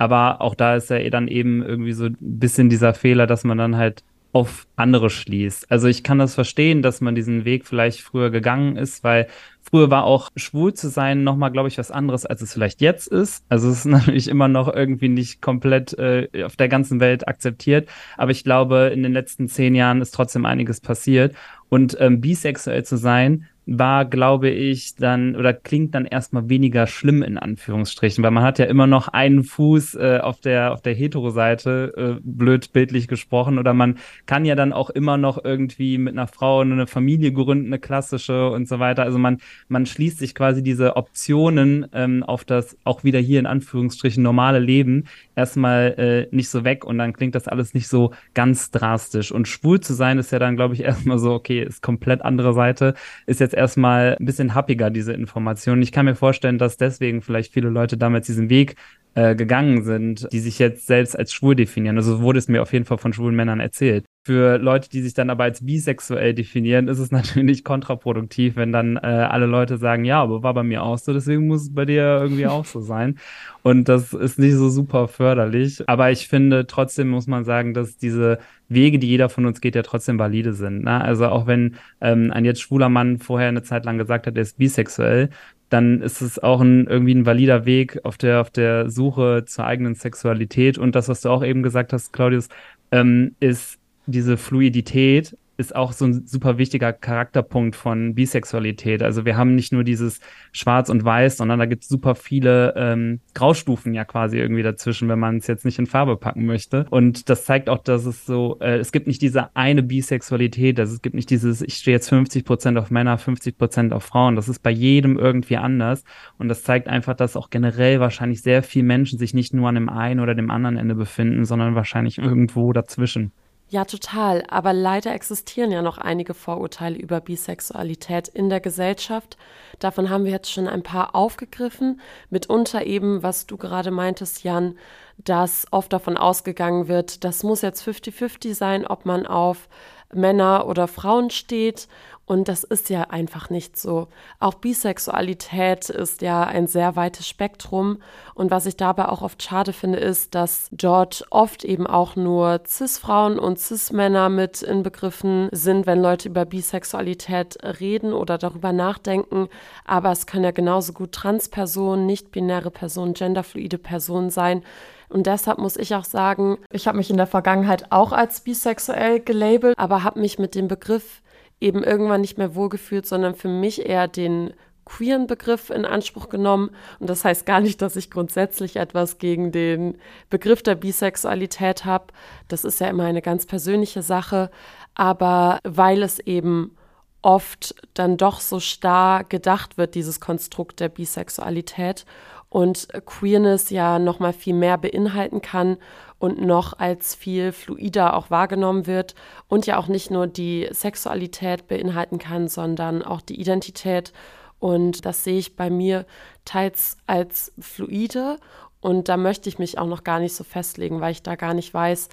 Aber 0.00 0.40
auch 0.40 0.54
da 0.54 0.76
ist 0.76 0.88
ja 0.88 1.10
dann 1.10 1.28
eben 1.28 1.62
irgendwie 1.62 1.92
so 1.92 2.06
ein 2.06 2.16
bisschen 2.18 2.70
dieser 2.70 2.94
Fehler, 2.94 3.26
dass 3.26 3.44
man 3.44 3.58
dann 3.58 3.76
halt 3.76 4.02
auf 4.32 4.66
andere 4.74 5.10
schließt. 5.10 5.70
Also 5.70 5.88
ich 5.88 6.02
kann 6.02 6.18
das 6.18 6.34
verstehen, 6.34 6.80
dass 6.80 7.02
man 7.02 7.14
diesen 7.14 7.44
Weg 7.44 7.66
vielleicht 7.66 8.00
früher 8.00 8.30
gegangen 8.30 8.76
ist, 8.76 9.04
weil 9.04 9.26
früher 9.60 9.90
war 9.90 10.04
auch 10.04 10.30
schwul 10.36 10.72
zu 10.72 10.88
sein 10.88 11.22
nochmal, 11.22 11.50
glaube 11.50 11.68
ich, 11.68 11.76
was 11.76 11.90
anderes, 11.90 12.24
als 12.24 12.40
es 12.40 12.54
vielleicht 12.54 12.80
jetzt 12.80 13.08
ist. 13.08 13.44
Also 13.50 13.68
es 13.68 13.80
ist 13.80 13.84
natürlich 13.86 14.28
immer 14.28 14.48
noch 14.48 14.72
irgendwie 14.72 15.10
nicht 15.10 15.42
komplett 15.42 15.92
äh, 15.98 16.28
auf 16.46 16.56
der 16.56 16.70
ganzen 16.70 16.98
Welt 16.98 17.28
akzeptiert. 17.28 17.86
Aber 18.16 18.30
ich 18.30 18.42
glaube, 18.42 18.90
in 18.94 19.02
den 19.02 19.12
letzten 19.12 19.48
zehn 19.48 19.74
Jahren 19.74 20.00
ist 20.00 20.12
trotzdem 20.12 20.46
einiges 20.46 20.80
passiert. 20.80 21.34
Und 21.68 21.94
ähm, 22.00 22.22
bisexuell 22.22 22.84
zu 22.86 22.96
sein, 22.96 23.49
war, 23.72 24.04
glaube 24.04 24.50
ich, 24.50 24.96
dann 24.96 25.36
oder 25.36 25.52
klingt 25.52 25.94
dann 25.94 26.04
erstmal 26.04 26.48
weniger 26.48 26.88
schlimm 26.88 27.22
in 27.22 27.38
Anführungsstrichen, 27.38 28.24
weil 28.24 28.32
man 28.32 28.42
hat 28.42 28.58
ja 28.58 28.64
immer 28.64 28.88
noch 28.88 29.06
einen 29.06 29.44
Fuß 29.44 29.94
äh, 29.94 30.18
auf 30.20 30.40
der 30.40 30.72
auf 30.72 30.82
der 30.82 30.92
Hetero-Seite, 30.92 31.92
äh, 31.96 32.20
blöd 32.20 32.72
bildlich 32.72 33.06
gesprochen, 33.06 33.58
oder 33.58 33.72
man 33.72 33.98
kann 34.26 34.44
ja 34.44 34.56
dann 34.56 34.72
auch 34.72 34.90
immer 34.90 35.16
noch 35.16 35.44
irgendwie 35.44 35.98
mit 35.98 36.14
einer 36.14 36.26
Frau 36.26 36.60
eine 36.60 36.88
Familie 36.88 37.32
gründen, 37.32 37.66
eine 37.66 37.78
klassische 37.78 38.50
und 38.50 38.66
so 38.66 38.80
weiter. 38.80 39.04
Also 39.04 39.18
man 39.18 39.38
man 39.68 39.86
schließt 39.86 40.18
sich 40.18 40.34
quasi 40.34 40.64
diese 40.64 40.96
Optionen 40.96 41.86
ähm, 41.92 42.24
auf 42.24 42.44
das 42.44 42.76
auch 42.82 43.04
wieder 43.04 43.20
hier 43.20 43.38
in 43.38 43.46
Anführungsstrichen 43.46 44.20
normale 44.20 44.58
Leben 44.58 45.04
erstmal 45.36 45.94
äh, 46.30 46.34
nicht 46.34 46.48
so 46.48 46.64
weg 46.64 46.84
und 46.84 46.98
dann 46.98 47.12
klingt 47.12 47.36
das 47.36 47.46
alles 47.46 47.72
nicht 47.72 47.86
so 47.86 48.12
ganz 48.34 48.72
drastisch. 48.72 49.30
Und 49.30 49.46
schwul 49.46 49.78
zu 49.78 49.94
sein 49.94 50.18
ist 50.18 50.32
ja 50.32 50.40
dann, 50.40 50.56
glaube 50.56 50.74
ich, 50.74 50.80
erstmal 50.90 51.18
so, 51.20 51.32
okay, 51.32 51.62
ist 51.62 51.82
komplett 51.82 52.22
andere 52.22 52.52
Seite, 52.52 52.94
ist 53.26 53.38
jetzt 53.38 53.54
erstmal 53.60 54.16
ein 54.18 54.24
bisschen 54.24 54.54
happiger, 54.54 54.90
diese 54.90 55.12
Information. 55.12 55.80
Ich 55.82 55.92
kann 55.92 56.06
mir 56.06 56.16
vorstellen, 56.16 56.58
dass 56.58 56.76
deswegen 56.76 57.22
vielleicht 57.22 57.52
viele 57.52 57.68
Leute 57.68 57.96
damals 57.96 58.26
diesen 58.26 58.50
Weg 58.50 58.74
äh, 59.14 59.34
gegangen 59.36 59.84
sind, 59.84 60.32
die 60.32 60.40
sich 60.40 60.58
jetzt 60.58 60.86
selbst 60.86 61.16
als 61.18 61.32
schwul 61.32 61.54
definieren. 61.54 61.96
Also 61.96 62.20
wurde 62.20 62.38
es 62.38 62.48
mir 62.48 62.62
auf 62.62 62.72
jeden 62.72 62.84
Fall 62.84 62.98
von 62.98 63.12
schwulen 63.12 63.36
Männern 63.36 63.60
erzählt. 63.60 64.06
Für 64.22 64.58
Leute, 64.58 64.90
die 64.90 65.00
sich 65.00 65.14
dann 65.14 65.30
aber 65.30 65.44
als 65.44 65.64
bisexuell 65.64 66.34
definieren, 66.34 66.88
ist 66.88 66.98
es 66.98 67.10
natürlich 67.10 67.64
kontraproduktiv, 67.64 68.56
wenn 68.56 68.70
dann 68.70 68.96
äh, 68.96 69.00
alle 69.00 69.46
Leute 69.46 69.78
sagen, 69.78 70.04
ja, 70.04 70.22
aber 70.22 70.42
war 70.42 70.52
bei 70.54 70.62
mir 70.62 70.82
auch 70.82 70.98
so, 70.98 71.12
deswegen 71.12 71.46
muss 71.46 71.62
es 71.62 71.74
bei 71.74 71.86
dir 71.86 72.02
irgendwie 72.20 72.46
auch 72.46 72.66
so 72.66 72.80
sein. 72.80 73.18
Und 73.62 73.88
das 73.88 74.12
ist 74.12 74.38
nicht 74.38 74.54
so 74.54 74.68
super 74.68 75.08
förderlich. 75.08 75.88
Aber 75.88 76.10
ich 76.10 76.28
finde, 76.28 76.66
trotzdem 76.66 77.08
muss 77.08 77.26
man 77.26 77.44
sagen, 77.44 77.74
dass 77.74 77.96
diese 77.96 78.38
Wege, 78.68 78.98
die 78.98 79.08
jeder 79.08 79.28
von 79.28 79.46
uns 79.46 79.60
geht, 79.60 79.74
ja 79.74 79.82
trotzdem 79.82 80.18
valide 80.18 80.52
sind. 80.52 80.84
Ne? 80.84 81.00
Also 81.00 81.26
auch 81.28 81.46
wenn 81.46 81.76
ähm, 82.00 82.30
ein 82.30 82.44
jetzt 82.44 82.60
schwuler 82.60 82.88
Mann 82.88 83.18
vorher 83.18 83.48
eine 83.48 83.62
Zeit 83.62 83.84
lang 83.84 83.98
gesagt 83.98 84.26
hat, 84.26 84.36
er 84.36 84.42
ist 84.42 84.58
bisexuell, 84.58 85.30
dann 85.70 86.02
ist 86.02 86.20
es 86.20 86.38
auch 86.38 86.60
ein, 86.60 86.86
irgendwie 86.86 87.14
ein 87.14 87.26
valider 87.26 87.64
Weg 87.64 88.00
auf 88.04 88.18
der, 88.18 88.40
auf 88.40 88.50
der 88.50 88.90
Suche 88.90 89.44
zur 89.46 89.66
eigenen 89.66 89.94
Sexualität. 89.94 90.78
Und 90.78 90.94
das, 90.94 91.08
was 91.08 91.22
du 91.22 91.30
auch 91.30 91.44
eben 91.44 91.62
gesagt 91.62 91.92
hast, 91.92 92.12
Claudius, 92.12 92.48
ähm, 92.92 93.34
ist 93.40 93.79
diese 94.10 94.36
Fluidität 94.36 95.36
ist 95.60 95.76
auch 95.76 95.92
so 95.92 96.06
ein 96.06 96.26
super 96.26 96.56
wichtiger 96.56 96.92
Charakterpunkt 96.92 97.76
von 97.76 98.14
Bisexualität. 98.14 99.02
Also 99.02 99.26
wir 99.26 99.36
haben 99.36 99.54
nicht 99.54 99.72
nur 99.72 99.84
dieses 99.84 100.20
Schwarz 100.52 100.88
und 100.88 101.04
Weiß, 101.04 101.36
sondern 101.36 101.58
da 101.58 101.66
gibt 101.66 101.82
es 101.82 101.88
super 101.90 102.14
viele 102.14 102.72
ähm, 102.76 103.20
Graustufen 103.34 103.92
ja 103.92 104.06
quasi 104.06 104.38
irgendwie 104.38 104.62
dazwischen, 104.62 105.08
wenn 105.08 105.18
man 105.18 105.36
es 105.36 105.46
jetzt 105.46 105.66
nicht 105.66 105.78
in 105.78 105.84
Farbe 105.86 106.16
packen 106.16 106.46
möchte. 106.46 106.86
Und 106.88 107.28
das 107.28 107.44
zeigt 107.44 107.68
auch, 107.68 107.82
dass 107.82 108.06
es 108.06 108.24
so, 108.24 108.56
äh, 108.60 108.78
es 108.78 108.90
gibt 108.90 109.06
nicht 109.06 109.20
diese 109.20 109.54
eine 109.54 109.82
Bisexualität, 109.82 110.80
also 110.80 110.94
es 110.94 111.02
gibt 111.02 111.14
nicht 111.14 111.28
dieses, 111.28 111.60
ich 111.60 111.74
stehe 111.74 111.94
jetzt 111.94 112.08
50 112.08 112.44
Prozent 112.46 112.78
auf 112.78 112.90
Männer, 112.90 113.18
50 113.18 113.58
Prozent 113.58 113.92
auf 113.92 114.04
Frauen. 114.04 114.36
Das 114.36 114.48
ist 114.48 114.62
bei 114.62 114.70
jedem 114.70 115.18
irgendwie 115.18 115.58
anders. 115.58 116.04
Und 116.38 116.48
das 116.48 116.62
zeigt 116.62 116.88
einfach, 116.88 117.14
dass 117.14 117.36
auch 117.36 117.50
generell 117.50 118.00
wahrscheinlich 118.00 118.40
sehr 118.40 118.62
viele 118.62 118.86
Menschen 118.86 119.18
sich 119.18 119.34
nicht 119.34 119.52
nur 119.52 119.68
an 119.68 119.74
dem 119.74 119.90
einen 119.90 120.20
oder 120.20 120.34
dem 120.34 120.50
anderen 120.50 120.78
Ende 120.78 120.94
befinden, 120.94 121.44
sondern 121.44 121.74
wahrscheinlich 121.74 122.16
irgendwo 122.16 122.72
dazwischen. 122.72 123.32
Ja, 123.72 123.84
total. 123.84 124.42
Aber 124.48 124.72
leider 124.72 125.14
existieren 125.14 125.70
ja 125.70 125.80
noch 125.80 125.96
einige 125.96 126.34
Vorurteile 126.34 126.98
über 126.98 127.20
Bisexualität 127.20 128.26
in 128.26 128.48
der 128.48 128.58
Gesellschaft. 128.58 129.36
Davon 129.78 130.10
haben 130.10 130.24
wir 130.24 130.32
jetzt 130.32 130.50
schon 130.50 130.66
ein 130.66 130.82
paar 130.82 131.14
aufgegriffen. 131.14 132.00
Mitunter 132.30 132.84
eben, 132.84 133.22
was 133.22 133.46
du 133.46 133.56
gerade 133.56 133.92
meintest, 133.92 134.42
Jan, 134.42 134.76
dass 135.18 135.68
oft 135.70 135.92
davon 135.92 136.16
ausgegangen 136.16 136.88
wird, 136.88 137.22
das 137.22 137.44
muss 137.44 137.62
jetzt 137.62 137.86
50-50 137.86 138.54
sein, 138.54 138.84
ob 138.84 139.06
man 139.06 139.24
auf 139.24 139.68
Männer 140.12 140.66
oder 140.66 140.88
Frauen 140.88 141.30
steht. 141.30 141.86
Und 142.30 142.46
das 142.46 142.62
ist 142.62 142.90
ja 142.90 143.08
einfach 143.10 143.50
nicht 143.50 143.76
so. 143.76 144.06
Auch 144.38 144.54
Bisexualität 144.54 145.90
ist 145.90 146.22
ja 146.22 146.44
ein 146.44 146.68
sehr 146.68 146.94
weites 146.94 147.26
Spektrum. 147.26 148.00
Und 148.34 148.52
was 148.52 148.66
ich 148.66 148.76
dabei 148.76 149.08
auch 149.08 149.22
oft 149.22 149.42
schade 149.42 149.72
finde, 149.72 149.98
ist, 149.98 150.36
dass 150.36 150.68
dort 150.70 151.26
oft 151.30 151.64
eben 151.64 151.88
auch 151.88 152.14
nur 152.14 152.60
Cis-Frauen 152.64 153.36
und 153.36 153.58
Cis-Männer 153.58 154.28
mit 154.28 154.62
inbegriffen 154.62 155.48
sind, 155.50 155.88
wenn 155.88 156.00
Leute 156.00 156.28
über 156.28 156.44
Bisexualität 156.44 157.58
reden 157.80 158.12
oder 158.12 158.38
darüber 158.38 158.72
nachdenken. 158.72 159.48
Aber 159.84 160.12
es 160.12 160.26
können 160.26 160.44
ja 160.44 160.52
genauso 160.52 160.92
gut 160.92 161.10
Transpersonen, 161.10 162.06
nicht-binäre 162.06 162.70
Personen, 162.70 163.14
genderfluide 163.14 163.78
Personen 163.78 164.30
sein. 164.30 164.62
Und 165.08 165.26
deshalb 165.26 165.58
muss 165.58 165.76
ich 165.76 165.96
auch 165.96 166.04
sagen, 166.04 166.58
ich 166.70 166.86
habe 166.86 166.96
mich 166.96 167.10
in 167.10 167.16
der 167.16 167.26
Vergangenheit 167.26 167.90
auch 167.90 168.12
als 168.12 168.42
bisexuell 168.42 169.18
gelabelt, 169.18 169.76
aber 169.76 170.04
habe 170.04 170.20
mich 170.20 170.38
mit 170.38 170.54
dem 170.54 170.68
Begriff 170.68 171.22
eben 171.60 171.82
irgendwann 171.82 172.20
nicht 172.22 172.38
mehr 172.38 172.54
wohlgefühlt, 172.54 173.06
sondern 173.06 173.34
für 173.34 173.48
mich 173.48 173.86
eher 173.86 174.08
den 174.08 174.52
queeren 174.84 175.26
Begriff 175.26 175.70
in 175.70 175.84
Anspruch 175.84 176.28
genommen. 176.28 176.70
Und 176.98 177.08
das 177.08 177.24
heißt 177.24 177.46
gar 177.46 177.60
nicht, 177.60 177.80
dass 177.80 177.96
ich 177.96 178.10
grundsätzlich 178.10 178.76
etwas 178.76 179.18
gegen 179.18 179.52
den 179.52 179.98
Begriff 180.30 180.62
der 180.62 180.74
Bisexualität 180.74 181.84
habe. 181.84 182.06
Das 182.48 182.64
ist 182.64 182.80
ja 182.80 182.88
immer 182.88 183.04
eine 183.04 183.22
ganz 183.22 183.46
persönliche 183.46 184.02
Sache. 184.02 184.50
Aber 184.94 185.60
weil 185.62 186.02
es 186.02 186.18
eben 186.18 186.76
oft 187.22 187.74
dann 187.94 188.16
doch 188.16 188.40
so 188.40 188.60
starr 188.60 189.24
gedacht 189.24 189.78
wird, 189.78 189.94
dieses 189.94 190.20
Konstrukt 190.20 190.80
der 190.80 190.88
Bisexualität 190.88 192.04
und 192.50 192.88
Queerness 193.06 193.70
ja 193.70 193.98
noch 193.98 194.18
mal 194.18 194.32
viel 194.32 194.54
mehr 194.54 194.76
beinhalten 194.76 195.40
kann 195.40 195.78
und 196.18 196.44
noch 196.44 196.78
als 196.78 197.14
viel 197.14 197.52
fluider 197.52 198.14
auch 198.14 198.30
wahrgenommen 198.30 198.86
wird 198.86 199.14
und 199.48 199.66
ja 199.66 199.78
auch 199.78 199.86
nicht 199.88 200.10
nur 200.10 200.26
die 200.26 200.68
Sexualität 200.70 201.68
beinhalten 201.68 202.18
kann, 202.18 202.48
sondern 202.48 203.02
auch 203.02 203.22
die 203.22 203.40
Identität 203.40 204.12
Und 204.60 205.06
das 205.06 205.24
sehe 205.24 205.38
ich 205.38 205.56
bei 205.56 205.70
mir 205.70 206.06
teils 206.44 206.98
als 207.06 207.52
fluide. 207.58 208.36
Und 208.80 209.08
da 209.08 209.16
möchte 209.16 209.48
ich 209.48 209.58
mich 209.58 209.78
auch 209.78 209.86
noch 209.86 210.04
gar 210.04 210.20
nicht 210.20 210.34
so 210.34 210.44
festlegen, 210.44 211.00
weil 211.00 211.12
ich 211.12 211.22
da 211.22 211.34
gar 211.34 211.54
nicht 211.54 211.72
weiß, 211.74 212.10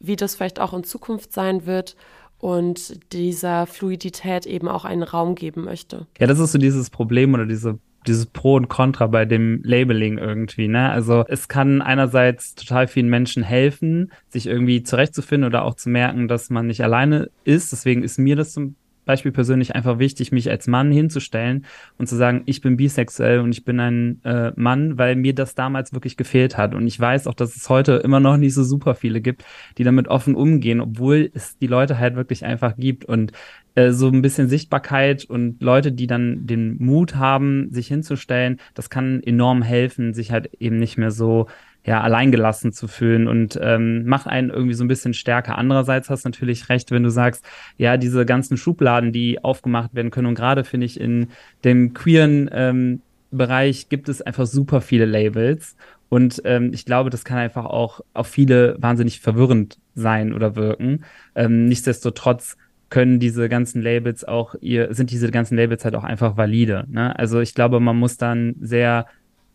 wie 0.00 0.16
das 0.16 0.34
vielleicht 0.34 0.60
auch 0.60 0.72
in 0.72 0.82
Zukunft 0.82 1.32
sein 1.32 1.66
wird 1.66 1.94
und 2.38 3.12
dieser 3.12 3.66
Fluidität 3.66 4.46
eben 4.46 4.66
auch 4.66 4.86
einen 4.86 5.02
Raum 5.02 5.34
geben 5.34 5.64
möchte. 5.64 6.06
Ja, 6.18 6.26
das 6.26 6.38
ist 6.38 6.52
so 6.52 6.58
dieses 6.58 6.88
Problem 6.88 7.34
oder 7.34 7.44
diese 7.44 7.78
dieses 8.06 8.26
Pro 8.26 8.54
und 8.54 8.68
Contra 8.68 9.06
bei 9.06 9.24
dem 9.24 9.60
Labeling 9.62 10.18
irgendwie, 10.18 10.68
ne? 10.68 10.90
Also 10.90 11.24
es 11.28 11.48
kann 11.48 11.82
einerseits 11.82 12.54
total 12.54 12.88
vielen 12.88 13.08
Menschen 13.08 13.42
helfen, 13.42 14.12
sich 14.28 14.46
irgendwie 14.46 14.82
zurechtzufinden 14.82 15.46
oder 15.46 15.64
auch 15.64 15.74
zu 15.74 15.90
merken, 15.90 16.28
dass 16.28 16.50
man 16.50 16.66
nicht 16.66 16.82
alleine 16.82 17.30
ist. 17.44 17.72
Deswegen 17.72 18.02
ist 18.02 18.18
mir 18.18 18.36
das 18.36 18.52
zum 18.52 18.76
Beispiel 19.10 19.32
persönlich 19.32 19.74
einfach 19.74 19.98
wichtig, 19.98 20.30
mich 20.30 20.48
als 20.48 20.68
Mann 20.68 20.92
hinzustellen 20.92 21.66
und 21.98 22.08
zu 22.08 22.14
sagen, 22.16 22.42
ich 22.46 22.60
bin 22.60 22.76
bisexuell 22.76 23.40
und 23.40 23.50
ich 23.50 23.64
bin 23.64 23.80
ein 23.80 24.20
äh, 24.24 24.52
Mann, 24.54 24.98
weil 24.98 25.16
mir 25.16 25.34
das 25.34 25.56
damals 25.56 25.92
wirklich 25.92 26.16
gefehlt 26.16 26.56
hat. 26.56 26.74
Und 26.74 26.86
ich 26.86 26.98
weiß 26.98 27.26
auch, 27.26 27.34
dass 27.34 27.56
es 27.56 27.68
heute 27.68 27.96
immer 27.96 28.20
noch 28.20 28.36
nicht 28.36 28.54
so 28.54 28.62
super 28.62 28.94
viele 28.94 29.20
gibt, 29.20 29.44
die 29.78 29.84
damit 29.84 30.06
offen 30.06 30.36
umgehen, 30.36 30.80
obwohl 30.80 31.30
es 31.34 31.58
die 31.58 31.66
Leute 31.66 31.98
halt 31.98 32.14
wirklich 32.14 32.44
einfach 32.44 32.76
gibt. 32.76 33.04
Und 33.04 33.32
äh, 33.74 33.90
so 33.90 34.08
ein 34.08 34.22
bisschen 34.22 34.48
Sichtbarkeit 34.48 35.24
und 35.24 35.60
Leute, 35.60 35.90
die 35.90 36.06
dann 36.06 36.46
den 36.46 36.76
Mut 36.78 37.16
haben, 37.16 37.68
sich 37.72 37.88
hinzustellen, 37.88 38.60
das 38.74 38.90
kann 38.90 39.22
enorm 39.24 39.62
helfen, 39.62 40.14
sich 40.14 40.30
halt 40.30 40.54
eben 40.60 40.78
nicht 40.78 40.98
mehr 40.98 41.10
so 41.10 41.46
ja, 41.84 42.00
alleingelassen 42.00 42.72
zu 42.72 42.88
fühlen 42.88 43.26
und 43.26 43.58
ähm, 43.62 44.04
macht 44.04 44.26
einen 44.26 44.50
irgendwie 44.50 44.74
so 44.74 44.84
ein 44.84 44.88
bisschen 44.88 45.14
stärker. 45.14 45.56
Andererseits 45.56 46.10
hast 46.10 46.24
du 46.24 46.28
natürlich 46.28 46.68
recht, 46.68 46.90
wenn 46.90 47.02
du 47.02 47.10
sagst, 47.10 47.44
ja, 47.78 47.96
diese 47.96 48.26
ganzen 48.26 48.56
Schubladen, 48.56 49.12
die 49.12 49.42
aufgemacht 49.42 49.94
werden 49.94 50.10
können 50.10 50.26
und 50.26 50.34
gerade 50.34 50.64
finde 50.64 50.86
ich 50.86 51.00
in 51.00 51.28
dem 51.64 51.94
queeren 51.94 52.50
ähm, 52.52 53.02
Bereich 53.32 53.88
gibt 53.88 54.08
es 54.08 54.20
einfach 54.20 54.46
super 54.46 54.80
viele 54.80 55.04
Labels 55.04 55.76
und 56.10 56.42
ähm, 56.44 56.72
ich 56.74 56.84
glaube, 56.84 57.08
das 57.08 57.24
kann 57.24 57.38
einfach 57.38 57.64
auch 57.64 58.00
auf 58.12 58.26
viele 58.26 58.76
wahnsinnig 58.80 59.20
verwirrend 59.20 59.78
sein 59.94 60.34
oder 60.34 60.56
wirken. 60.56 61.04
Ähm, 61.36 61.66
nichtsdestotrotz 61.66 62.56
können 62.90 63.20
diese 63.20 63.48
ganzen 63.48 63.80
Labels 63.80 64.24
auch 64.24 64.56
ihr, 64.60 64.92
sind 64.92 65.12
diese 65.12 65.30
ganzen 65.30 65.56
Labels 65.56 65.84
halt 65.84 65.94
auch 65.94 66.02
einfach 66.02 66.36
valide. 66.36 66.84
Ne? 66.88 67.16
Also 67.16 67.38
ich 67.38 67.54
glaube, 67.54 67.78
man 67.78 67.96
muss 67.96 68.16
dann 68.16 68.56
sehr 68.60 69.06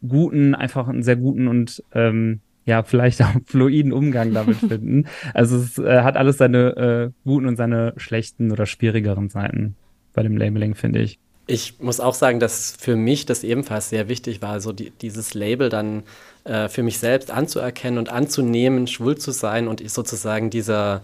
guten, 0.08 0.56
einfach 0.56 0.88
einen 0.88 1.04
sehr 1.04 1.16
guten 1.16 1.48
und 1.48 1.84
ähm, 1.94 2.42
ja, 2.66 2.84
vielleicht 2.84 3.22
auch 3.24 3.34
fluiden 3.46 3.94
Umgang 3.94 4.34
damit 4.34 4.58
finden. 4.58 5.08
Also 5.34 5.58
es 5.58 5.78
äh, 5.78 6.02
hat 6.02 6.18
alles 6.18 6.38
seine 6.38 6.76
äh, 6.78 7.12
guten 7.24 7.48
und 7.48 7.56
seine 7.56 7.94
schlechten 7.98 8.52
oder 8.52 8.66
schwierigeren 8.66 9.30
Seiten 9.30 9.76
bei 10.14 10.24
dem 10.24 10.38
Labeling, 10.38 10.76
finde 10.76 11.02
ich. 11.02 11.20
Ich 11.48 11.80
muss 11.80 12.00
auch 12.00 12.16
sagen, 12.16 12.40
dass 12.40 12.76
für 12.80 12.96
mich 12.96 13.28
das 13.28 13.44
ebenfalls 13.44 13.90
sehr 13.90 14.10
wichtig 14.10 14.42
war, 14.42 14.60
so 14.62 14.72
die, 14.72 14.90
dieses 14.90 15.36
Label 15.36 15.70
dann 15.70 16.02
äh, 16.44 16.70
für 16.70 16.82
mich 16.82 16.98
selbst 16.98 17.30
anzuerkennen 17.30 18.00
und 18.00 18.10
anzunehmen, 18.10 18.88
schwul 18.88 19.16
zu 19.16 19.30
sein 19.32 19.68
und 19.68 19.88
sozusagen 19.88 20.50
dieser 20.50 21.04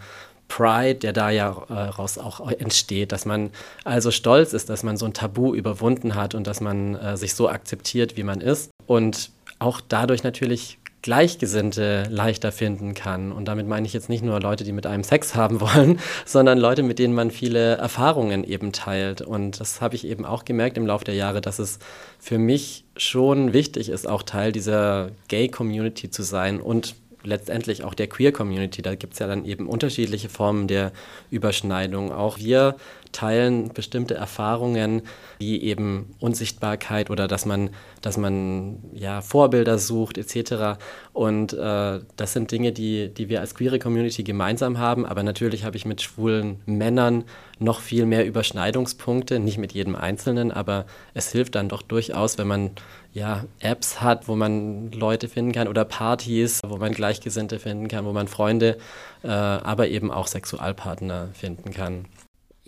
Pride, 0.51 0.95
der 0.95 1.13
da 1.13 1.29
ja 1.29 1.49
äh, 1.69 1.73
raus 1.73 2.17
auch 2.17 2.45
entsteht, 2.51 3.13
dass 3.13 3.25
man 3.25 3.51
also 3.85 4.11
stolz 4.11 4.51
ist, 4.51 4.69
dass 4.69 4.83
man 4.83 4.97
so 4.97 5.05
ein 5.05 5.13
Tabu 5.13 5.55
überwunden 5.55 6.15
hat 6.15 6.35
und 6.35 6.45
dass 6.45 6.59
man 6.59 6.95
äh, 6.95 7.15
sich 7.15 7.35
so 7.35 7.47
akzeptiert, 7.47 8.17
wie 8.17 8.23
man 8.23 8.41
ist 8.41 8.69
und 8.85 9.31
auch 9.59 9.79
dadurch 9.79 10.23
natürlich 10.23 10.77
Gleichgesinnte 11.03 12.03
leichter 12.09 12.51
finden 12.51 12.93
kann. 12.93 13.31
Und 13.31 13.45
damit 13.45 13.65
meine 13.65 13.87
ich 13.87 13.93
jetzt 13.93 14.09
nicht 14.09 14.23
nur 14.23 14.39
Leute, 14.41 14.65
die 14.65 14.73
mit 14.73 14.85
einem 14.85 15.03
Sex 15.03 15.35
haben 15.35 15.61
wollen, 15.61 15.99
sondern 16.25 16.57
Leute, 16.57 16.83
mit 16.83 16.99
denen 16.99 17.13
man 17.13 17.31
viele 17.31 17.77
Erfahrungen 17.77 18.43
eben 18.43 18.73
teilt. 18.73 19.21
Und 19.21 19.61
das 19.61 19.79
habe 19.79 19.95
ich 19.95 20.05
eben 20.05 20.25
auch 20.25 20.43
gemerkt 20.43 20.77
im 20.77 20.85
Laufe 20.85 21.05
der 21.05 21.15
Jahre, 21.15 21.39
dass 21.39 21.59
es 21.59 21.79
für 22.19 22.37
mich 22.37 22.83
schon 22.97 23.53
wichtig 23.53 23.87
ist, 23.87 24.05
auch 24.05 24.23
Teil 24.23 24.51
dieser 24.51 25.11
Gay-Community 25.29 26.11
zu 26.11 26.23
sein 26.23 26.59
und 26.59 26.95
letztendlich 27.23 27.83
auch 27.83 27.93
der 27.93 28.07
Queer-Community. 28.07 28.81
Da 28.81 28.95
gibt 28.95 29.13
es 29.13 29.19
ja 29.19 29.27
dann 29.27 29.45
eben 29.45 29.67
unterschiedliche 29.67 30.29
Formen 30.29 30.67
der 30.67 30.91
Überschneidung. 31.29 32.11
Auch 32.11 32.39
wir 32.39 32.75
teilen 33.11 33.69
bestimmte 33.69 34.15
Erfahrungen, 34.15 35.03
wie 35.39 35.61
eben 35.61 36.15
Unsichtbarkeit 36.19 37.09
oder 37.09 37.27
dass 37.27 37.45
man, 37.45 37.71
dass 38.01 38.17
man 38.17 38.79
ja 38.93 39.21
Vorbilder 39.21 39.77
sucht 39.77 40.17
etc. 40.17 40.79
Und 41.13 41.53
äh, 41.53 41.99
das 42.15 42.33
sind 42.33 42.51
Dinge, 42.51 42.71
die, 42.71 43.13
die 43.13 43.29
wir 43.29 43.41
als 43.41 43.55
queere 43.55 43.79
Community 43.79 44.23
gemeinsam 44.23 44.77
haben. 44.77 45.05
Aber 45.05 45.23
natürlich 45.23 45.63
habe 45.65 45.77
ich 45.77 45.85
mit 45.85 46.01
schwulen 46.01 46.61
Männern 46.65 47.23
noch 47.59 47.79
viel 47.79 48.05
mehr 48.05 48.25
Überschneidungspunkte, 48.25 49.39
nicht 49.39 49.57
mit 49.57 49.73
jedem 49.73 49.95
Einzelnen, 49.95 50.51
aber 50.51 50.85
es 51.13 51.31
hilft 51.31 51.55
dann 51.55 51.69
doch 51.69 51.81
durchaus, 51.81 52.37
wenn 52.37 52.47
man 52.47 52.71
ja, 53.13 53.45
Apps 53.59 54.01
hat, 54.01 54.27
wo 54.27 54.35
man 54.35 54.91
Leute 54.91 55.27
finden 55.27 55.51
kann 55.51 55.67
oder 55.67 55.85
Partys, 55.85 56.61
wo 56.65 56.77
man 56.77 56.93
Gleichgesinnte 56.93 57.59
finden 57.59 57.87
kann, 57.87 58.05
wo 58.05 58.13
man 58.13 58.27
Freunde, 58.27 58.77
äh, 59.23 59.27
aber 59.27 59.89
eben 59.89 60.11
auch 60.11 60.27
Sexualpartner 60.27 61.29
finden 61.33 61.71
kann. 61.71 62.05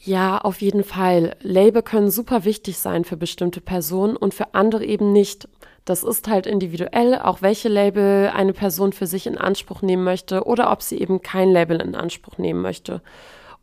Ja, 0.06 0.38
auf 0.38 0.62
jeden 0.62 0.84
Fall. 0.84 1.38
Label 1.40 1.82
können 1.82 2.12
super 2.12 2.44
wichtig 2.44 2.78
sein 2.78 3.06
für 3.06 3.16
bestimmte 3.16 3.62
Personen 3.62 4.18
und 4.18 4.34
für 4.34 4.54
andere 4.54 4.84
eben 4.84 5.14
nicht. 5.14 5.48
Das 5.86 6.04
ist 6.04 6.28
halt 6.28 6.46
individuell, 6.46 7.18
auch 7.20 7.42
welche 7.42 7.70
Label 7.70 8.30
eine 8.34 8.52
Person 8.52 8.92
für 8.92 9.08
sich 9.08 9.28
in 9.28 9.38
Anspruch 9.38 9.82
nehmen 9.82 10.04
möchte 10.04 10.44
oder 10.44 10.72
ob 10.72 10.82
sie 10.82 11.00
eben 11.00 11.22
kein 11.22 11.50
Label 11.52 11.82
in 11.82 11.96
Anspruch 11.96 12.38
nehmen 12.38 12.62
möchte. 12.62 13.02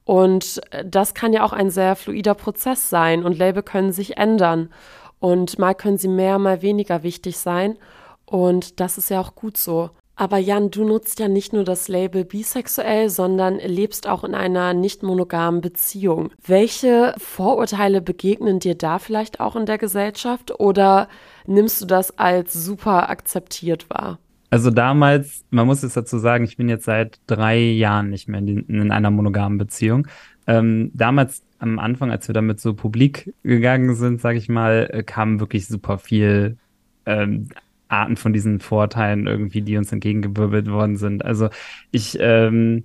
Und 0.04 0.62
das 0.82 1.12
kann 1.12 1.35
ja 1.35 1.44
auch 1.44 1.52
ein 1.52 1.70
sehr 1.70 1.94
fluider 1.94 2.35
Prozess 2.35 2.88
sein 2.88 3.23
und 3.23 3.37
Label 3.37 3.62
können 3.62 3.92
sich 3.92 4.16
ändern. 4.16 4.70
Und 5.18 5.59
mal 5.59 5.75
können 5.75 5.99
sie 5.99 6.09
mehr, 6.09 6.38
mal 6.38 6.62
weniger 6.62 7.02
wichtig 7.02 7.37
sein. 7.37 7.76
Und 8.25 8.80
das 8.80 8.97
ist 8.97 9.11
ja 9.11 9.20
auch 9.20 9.35
gut 9.35 9.59
so. 9.59 9.90
Aber 10.21 10.37
Jan, 10.37 10.71
du 10.71 10.85
nutzt 10.85 11.19
ja 11.19 11.29
nicht 11.29 11.55
nur 11.55 11.65
das 11.65 11.89
Label 11.89 12.27
bisexuell, 12.27 13.09
sondern 13.09 13.57
lebst 13.57 14.07
auch 14.07 14.23
in 14.23 14.35
einer 14.35 14.75
nicht 14.75 15.03
monogamen 15.03 15.62
Beziehung. 15.62 16.29
Welche 16.45 17.15
Vorurteile 17.17 18.03
begegnen 18.03 18.61
dir 18.61 18.75
da 18.75 18.99
vielleicht 18.99 19.41
auch 19.41 19.57
in 19.57 19.65
der 19.65 19.79
Gesellschaft 19.79 20.61
oder 20.61 21.09
nimmst 21.47 21.81
du 21.81 21.87
das 21.87 22.19
als 22.19 22.53
super 22.53 23.09
akzeptiert 23.09 23.89
wahr? 23.89 24.19
Also 24.50 24.71
damals, 24.71 25.47
man 25.49 25.67
muss 25.67 25.81
jetzt 25.81 25.97
dazu 25.97 26.19
sagen, 26.19 26.45
ich 26.45 26.59
bin 26.59 26.69
jetzt 26.69 26.85
seit 26.85 27.19
drei 27.27 27.59
Jahren 27.59 28.11
nicht 28.11 28.29
mehr 28.29 28.41
in, 28.41 28.67
in 28.69 28.93
einer 28.93 29.11
monogamen 29.11 29.57
Beziehung. 29.57 30.07
Ähm, 30.47 30.91
damals 30.93 31.43
am 31.61 31.79
Anfang, 31.79 32.11
als 32.11 32.29
wir 32.29 32.35
damit 32.35 32.61
so 32.61 32.75
publik 32.75 33.33
gegangen 33.43 33.95
sind, 33.95 34.21
sage 34.21 34.37
ich 34.37 34.50
mal, 34.50 34.87
äh, 34.93 35.03
kam 35.03 35.41
wirklich 35.41 35.67
super 35.67 35.97
viel 35.97 36.59
ähm, 37.07 37.49
Arten 37.90 38.16
von 38.16 38.32
diesen 38.32 38.61
Vorteilen 38.61 39.26
irgendwie, 39.26 39.62
die 39.62 39.76
uns 39.76 39.92
entgegengewirbelt 39.92 40.70
worden 40.70 40.97
sind. 40.97 41.25
Also 41.25 41.49
ich 41.90 42.16
ähm, 42.20 42.85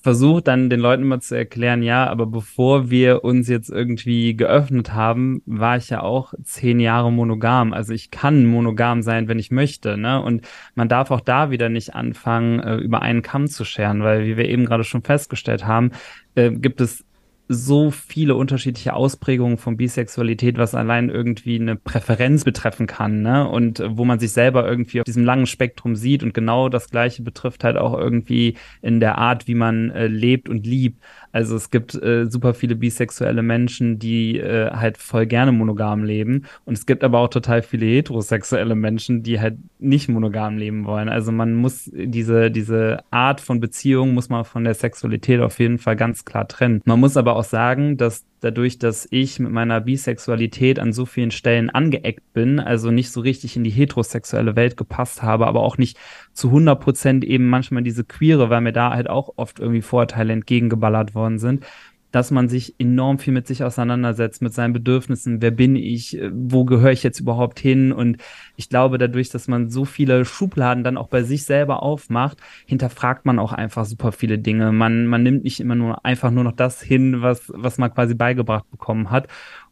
versuche 0.00 0.42
dann 0.42 0.70
den 0.70 0.80
Leuten 0.80 1.02
immer 1.02 1.20
zu 1.20 1.36
erklären, 1.36 1.82
ja, 1.82 2.06
aber 2.06 2.26
bevor 2.26 2.90
wir 2.90 3.24
uns 3.24 3.48
jetzt 3.48 3.70
irgendwie 3.70 4.36
geöffnet 4.36 4.92
haben, 4.94 5.42
war 5.46 5.76
ich 5.76 5.90
ja 5.90 6.02
auch 6.02 6.34
zehn 6.44 6.80
Jahre 6.80 7.12
monogam. 7.12 7.72
Also 7.72 7.92
ich 7.92 8.10
kann 8.10 8.46
monogam 8.46 9.02
sein, 9.02 9.28
wenn 9.28 9.38
ich 9.38 9.50
möchte, 9.50 9.96
ne? 9.96 10.22
Und 10.22 10.46
man 10.74 10.88
darf 10.88 11.10
auch 11.10 11.20
da 11.20 11.50
wieder 11.50 11.68
nicht 11.68 11.94
anfangen, 11.94 12.60
äh, 12.60 12.76
über 12.76 13.02
einen 13.02 13.22
Kamm 13.22 13.48
zu 13.48 13.64
scheren, 13.64 14.02
weil 14.02 14.26
wie 14.26 14.36
wir 14.36 14.48
eben 14.48 14.66
gerade 14.66 14.84
schon 14.84 15.02
festgestellt 15.02 15.66
haben, 15.66 15.90
äh, 16.34 16.50
gibt 16.50 16.80
es 16.80 17.04
so 17.48 17.90
viele 17.90 18.34
unterschiedliche 18.34 18.92
Ausprägungen 18.92 19.56
von 19.56 19.78
Bisexualität, 19.78 20.58
was 20.58 20.74
allein 20.74 21.08
irgendwie 21.08 21.58
eine 21.58 21.76
Präferenz 21.76 22.44
betreffen 22.44 22.86
kann, 22.86 23.22
ne? 23.22 23.48
Und 23.48 23.82
wo 23.88 24.04
man 24.04 24.18
sich 24.18 24.32
selber 24.32 24.68
irgendwie 24.68 25.00
auf 25.00 25.04
diesem 25.04 25.24
langen 25.24 25.46
Spektrum 25.46 25.96
sieht 25.96 26.22
und 26.22 26.34
genau 26.34 26.68
das 26.68 26.90
Gleiche 26.90 27.22
betrifft 27.22 27.64
halt 27.64 27.78
auch 27.78 27.98
irgendwie 27.98 28.56
in 28.82 29.00
der 29.00 29.16
Art, 29.16 29.48
wie 29.48 29.54
man 29.54 29.90
äh, 29.90 30.08
lebt 30.08 30.50
und 30.50 30.66
liebt. 30.66 31.02
Also 31.32 31.56
es 31.56 31.70
gibt 31.70 31.94
äh, 31.94 32.26
super 32.30 32.54
viele 32.54 32.76
bisexuelle 32.76 33.42
Menschen, 33.42 33.98
die 33.98 34.38
äh, 34.38 34.70
halt 34.70 34.98
voll 34.98 35.26
gerne 35.26 35.52
monogam 35.52 36.04
leben. 36.04 36.44
Und 36.64 36.78
es 36.78 36.86
gibt 36.86 37.04
aber 37.04 37.18
auch 37.18 37.28
total 37.28 37.62
viele 37.62 37.86
heterosexuelle 37.86 38.74
Menschen, 38.74 39.22
die 39.22 39.40
halt 39.40 39.58
nicht 39.78 40.08
monogam 40.08 40.56
leben 40.56 40.84
wollen. 40.84 41.08
Also 41.08 41.32
man 41.32 41.54
muss 41.54 41.90
diese, 41.92 42.50
diese 42.50 42.98
Art 43.10 43.40
von 43.40 43.60
Beziehung 43.60 44.14
muss 44.14 44.28
man 44.28 44.44
von 44.44 44.64
der 44.64 44.74
Sexualität 44.74 45.40
auf 45.40 45.58
jeden 45.58 45.78
Fall 45.78 45.96
ganz 45.96 46.24
klar 46.24 46.48
trennen. 46.48 46.80
Man 46.84 47.00
muss 47.00 47.16
aber 47.16 47.36
auch 47.36 47.44
sagen, 47.44 47.96
dass 47.96 48.24
dadurch, 48.40 48.78
dass 48.78 49.06
ich 49.10 49.38
mit 49.38 49.50
meiner 49.50 49.80
Bisexualität 49.80 50.78
an 50.78 50.92
so 50.92 51.06
vielen 51.06 51.30
Stellen 51.30 51.70
angeeckt 51.70 52.32
bin, 52.32 52.60
also 52.60 52.90
nicht 52.90 53.10
so 53.10 53.20
richtig 53.20 53.56
in 53.56 53.64
die 53.64 53.70
heterosexuelle 53.70 54.56
Welt 54.56 54.76
gepasst 54.76 55.22
habe, 55.22 55.46
aber 55.46 55.60
auch 55.60 55.78
nicht 55.78 55.98
zu 56.32 56.48
100 56.48 56.80
Prozent 56.80 57.24
eben 57.24 57.48
manchmal 57.48 57.82
diese 57.82 58.04
Queere, 58.04 58.50
weil 58.50 58.60
mir 58.60 58.72
da 58.72 58.90
halt 58.90 59.08
auch 59.08 59.32
oft 59.36 59.58
irgendwie 59.58 59.82
Vorteile 59.82 60.32
entgegengeballert 60.32 61.14
worden 61.14 61.38
sind, 61.38 61.64
dass 62.10 62.30
man 62.30 62.48
sich 62.48 62.74
enorm 62.78 63.18
viel 63.18 63.32
mit 63.32 63.46
sich 63.46 63.62
auseinandersetzt, 63.64 64.40
mit 64.40 64.54
seinen 64.54 64.72
Bedürfnissen. 64.72 65.42
Wer 65.42 65.50
bin 65.50 65.76
ich? 65.76 66.18
Wo 66.32 66.64
gehöre 66.64 66.92
ich 66.92 67.02
jetzt 67.02 67.20
überhaupt 67.20 67.58
hin? 67.58 67.92
Und 67.92 68.18
ich 68.56 68.68
glaube, 68.68 68.98
dadurch, 68.98 69.28
dass 69.28 69.48
man 69.48 69.68
so 69.68 69.84
viele 69.84 70.24
Schubladen 70.24 70.84
dann 70.84 70.96
auch 70.96 71.08
bei 71.08 71.22
sich 71.22 71.44
selber 71.44 71.82
aufmacht, 71.82 72.38
hinterfragt 72.66 73.26
man 73.26 73.38
auch 73.38 73.52
einfach 73.52 73.84
super 73.84 74.12
viele 74.12 74.38
Dinge. 74.38 74.72
Man, 74.72 75.06
man 75.06 75.22
nimmt 75.22 75.44
nicht 75.44 75.60
immer 75.60 75.74
nur 75.74 76.04
einfach 76.04 76.30
nur 76.30 76.44
noch 76.44 76.52
das 76.52 76.80
hin, 76.82 77.20
was, 77.20 77.52
was 77.54 77.78
man 77.78 77.92
quasi 77.92 78.14
beigebracht 78.14 78.70
bekommen 78.70 79.10
hat. 79.10 79.28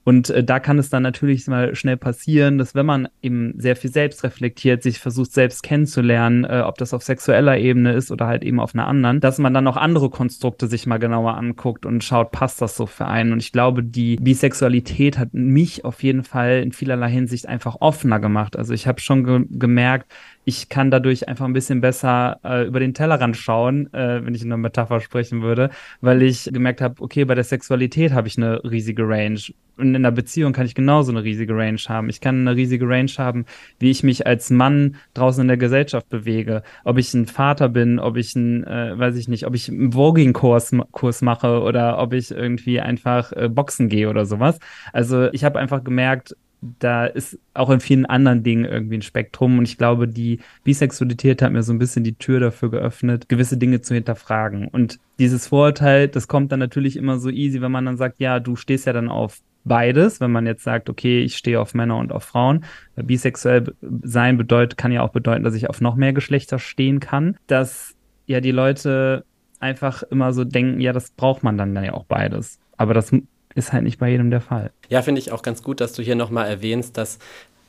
Und 0.06 0.30
äh, 0.30 0.44
da 0.44 0.60
kann 0.60 0.78
es 0.78 0.88
dann 0.88 1.02
natürlich 1.02 1.48
mal 1.48 1.74
schnell 1.74 1.96
passieren, 1.96 2.58
dass 2.58 2.76
wenn 2.76 2.86
man 2.86 3.08
eben 3.22 3.54
sehr 3.58 3.74
viel 3.74 3.90
selbst 3.90 4.22
reflektiert, 4.22 4.84
sich 4.84 5.00
versucht 5.00 5.32
selbst 5.32 5.64
kennenzulernen, 5.64 6.44
äh, 6.44 6.62
ob 6.64 6.78
das 6.78 6.94
auf 6.94 7.02
sexueller 7.02 7.58
Ebene 7.58 7.92
ist 7.92 8.12
oder 8.12 8.28
halt 8.28 8.44
eben 8.44 8.60
auf 8.60 8.72
einer 8.72 8.86
anderen, 8.86 9.18
dass 9.18 9.38
man 9.38 9.52
dann 9.52 9.66
auch 9.66 9.76
andere 9.76 10.08
Konstrukte 10.08 10.68
sich 10.68 10.86
mal 10.86 10.98
genauer 10.98 11.36
anguckt 11.36 11.84
und 11.84 12.04
schaut, 12.04 12.30
passt 12.30 12.62
das 12.62 12.76
so 12.76 12.86
für 12.86 13.06
einen. 13.06 13.32
Und 13.32 13.40
ich 13.40 13.50
glaube, 13.50 13.82
die 13.82 14.14
Bisexualität 14.14 15.18
hat 15.18 15.34
mich 15.34 15.84
auf 15.84 16.00
jeden 16.04 16.22
Fall 16.22 16.62
in 16.62 16.70
vielerlei 16.70 17.10
Hinsicht 17.10 17.48
einfach 17.48 17.78
offener 17.80 18.20
gemacht. 18.20 18.56
Also 18.56 18.74
ich 18.74 18.86
habe 18.86 19.00
schon 19.00 19.24
ge 19.24 19.44
gemerkt, 19.50 20.12
ich 20.48 20.68
kann 20.68 20.92
dadurch 20.92 21.28
einfach 21.28 21.44
ein 21.44 21.52
bisschen 21.52 21.80
besser 21.80 22.38
äh, 22.44 22.66
über 22.66 22.78
den 22.78 22.94
Tellerrand 22.94 23.36
schauen, 23.36 23.92
äh, 23.92 24.24
wenn 24.24 24.32
ich 24.32 24.42
in 24.42 24.48
einer 24.48 24.56
Metapher 24.56 25.00
sprechen 25.00 25.42
würde, 25.42 25.70
weil 26.00 26.22
ich 26.22 26.48
gemerkt 26.52 26.80
habe, 26.80 27.02
okay, 27.02 27.24
bei 27.24 27.34
der 27.34 27.42
Sexualität 27.42 28.12
habe 28.12 28.28
ich 28.28 28.38
eine 28.38 28.62
riesige 28.62 29.02
Range. 29.08 29.40
Und 29.76 29.88
in 29.88 29.96
einer 29.96 30.12
Beziehung 30.12 30.52
kann 30.52 30.64
ich 30.64 30.76
genauso 30.76 31.10
eine 31.10 31.24
riesige 31.24 31.54
Range 31.54 31.80
haben. 31.88 32.08
Ich 32.08 32.20
kann 32.20 32.46
eine 32.46 32.56
riesige 32.56 32.88
Range 32.88 33.10
haben, 33.18 33.44
wie 33.80 33.90
ich 33.90 34.04
mich 34.04 34.24
als 34.24 34.48
Mann 34.50 34.94
draußen 35.14 35.42
in 35.42 35.48
der 35.48 35.56
Gesellschaft 35.56 36.08
bewege. 36.08 36.62
Ob 36.84 36.96
ich 36.96 37.12
ein 37.12 37.26
Vater 37.26 37.68
bin, 37.68 37.98
ob 37.98 38.16
ich 38.16 38.36
ein, 38.36 38.62
äh, 38.64 38.96
weiß 38.96 39.16
ich 39.16 39.26
nicht, 39.26 39.46
ob 39.46 39.54
ich 39.56 39.68
einen 39.68 39.92
Voging-Kurs 39.92 40.76
Kurs 40.92 41.22
mache 41.22 41.60
oder 41.60 41.98
ob 41.98 42.12
ich 42.12 42.30
irgendwie 42.30 42.80
einfach 42.80 43.32
äh, 43.32 43.48
Boxen 43.48 43.88
gehe 43.88 44.08
oder 44.08 44.24
sowas. 44.24 44.60
Also 44.92 45.28
ich 45.32 45.42
habe 45.42 45.58
einfach 45.58 45.82
gemerkt, 45.82 46.36
da 46.60 47.06
ist 47.06 47.38
auch 47.54 47.70
in 47.70 47.80
vielen 47.80 48.06
anderen 48.06 48.42
Dingen 48.42 48.64
irgendwie 48.64 48.98
ein 48.98 49.02
Spektrum. 49.02 49.58
Und 49.58 49.68
ich 49.68 49.78
glaube, 49.78 50.08
die 50.08 50.40
Bisexualität 50.64 51.42
hat 51.42 51.52
mir 51.52 51.62
so 51.62 51.72
ein 51.72 51.78
bisschen 51.78 52.04
die 52.04 52.14
Tür 52.14 52.40
dafür 52.40 52.70
geöffnet, 52.70 53.28
gewisse 53.28 53.56
Dinge 53.56 53.80
zu 53.80 53.94
hinterfragen. 53.94 54.68
Und 54.68 54.98
dieses 55.18 55.48
Vorurteil, 55.48 56.08
das 56.08 56.28
kommt 56.28 56.52
dann 56.52 56.60
natürlich 56.60 56.96
immer 56.96 57.18
so 57.18 57.30
easy, 57.30 57.60
wenn 57.60 57.72
man 57.72 57.84
dann 57.84 57.96
sagt, 57.96 58.20
ja, 58.20 58.40
du 58.40 58.56
stehst 58.56 58.86
ja 58.86 58.92
dann 58.92 59.08
auf 59.08 59.40
beides, 59.64 60.20
wenn 60.20 60.30
man 60.30 60.46
jetzt 60.46 60.62
sagt, 60.62 60.88
okay, 60.88 61.22
ich 61.22 61.36
stehe 61.36 61.60
auf 61.60 61.74
Männer 61.74 61.98
und 61.98 62.12
auf 62.12 62.24
Frauen. 62.24 62.64
Bisexuell 62.94 63.74
sein 64.02 64.36
bedeutet, 64.36 64.78
kann 64.78 64.92
ja 64.92 65.02
auch 65.02 65.10
bedeuten, 65.10 65.44
dass 65.44 65.54
ich 65.54 65.68
auf 65.68 65.80
noch 65.80 65.96
mehr 65.96 66.12
Geschlechter 66.12 66.58
stehen 66.58 67.00
kann, 67.00 67.36
dass 67.46 67.94
ja 68.26 68.40
die 68.40 68.52
Leute 68.52 69.24
einfach 69.58 70.02
immer 70.04 70.32
so 70.32 70.44
denken, 70.44 70.80
ja, 70.80 70.92
das 70.92 71.10
braucht 71.10 71.42
man 71.42 71.58
dann 71.58 71.74
ja 71.82 71.94
auch 71.94 72.04
beides. 72.04 72.60
Aber 72.76 72.94
das 72.94 73.12
ist 73.56 73.72
halt 73.72 73.82
nicht 73.82 73.98
bei 73.98 74.10
jedem 74.10 74.30
der 74.30 74.40
Fall. 74.40 74.70
Ja, 74.88 75.02
finde 75.02 75.20
ich 75.20 75.32
auch 75.32 75.42
ganz 75.42 75.62
gut, 75.62 75.80
dass 75.80 75.92
du 75.92 76.02
hier 76.02 76.14
nochmal 76.14 76.46
erwähnst, 76.48 76.96
dass 76.96 77.18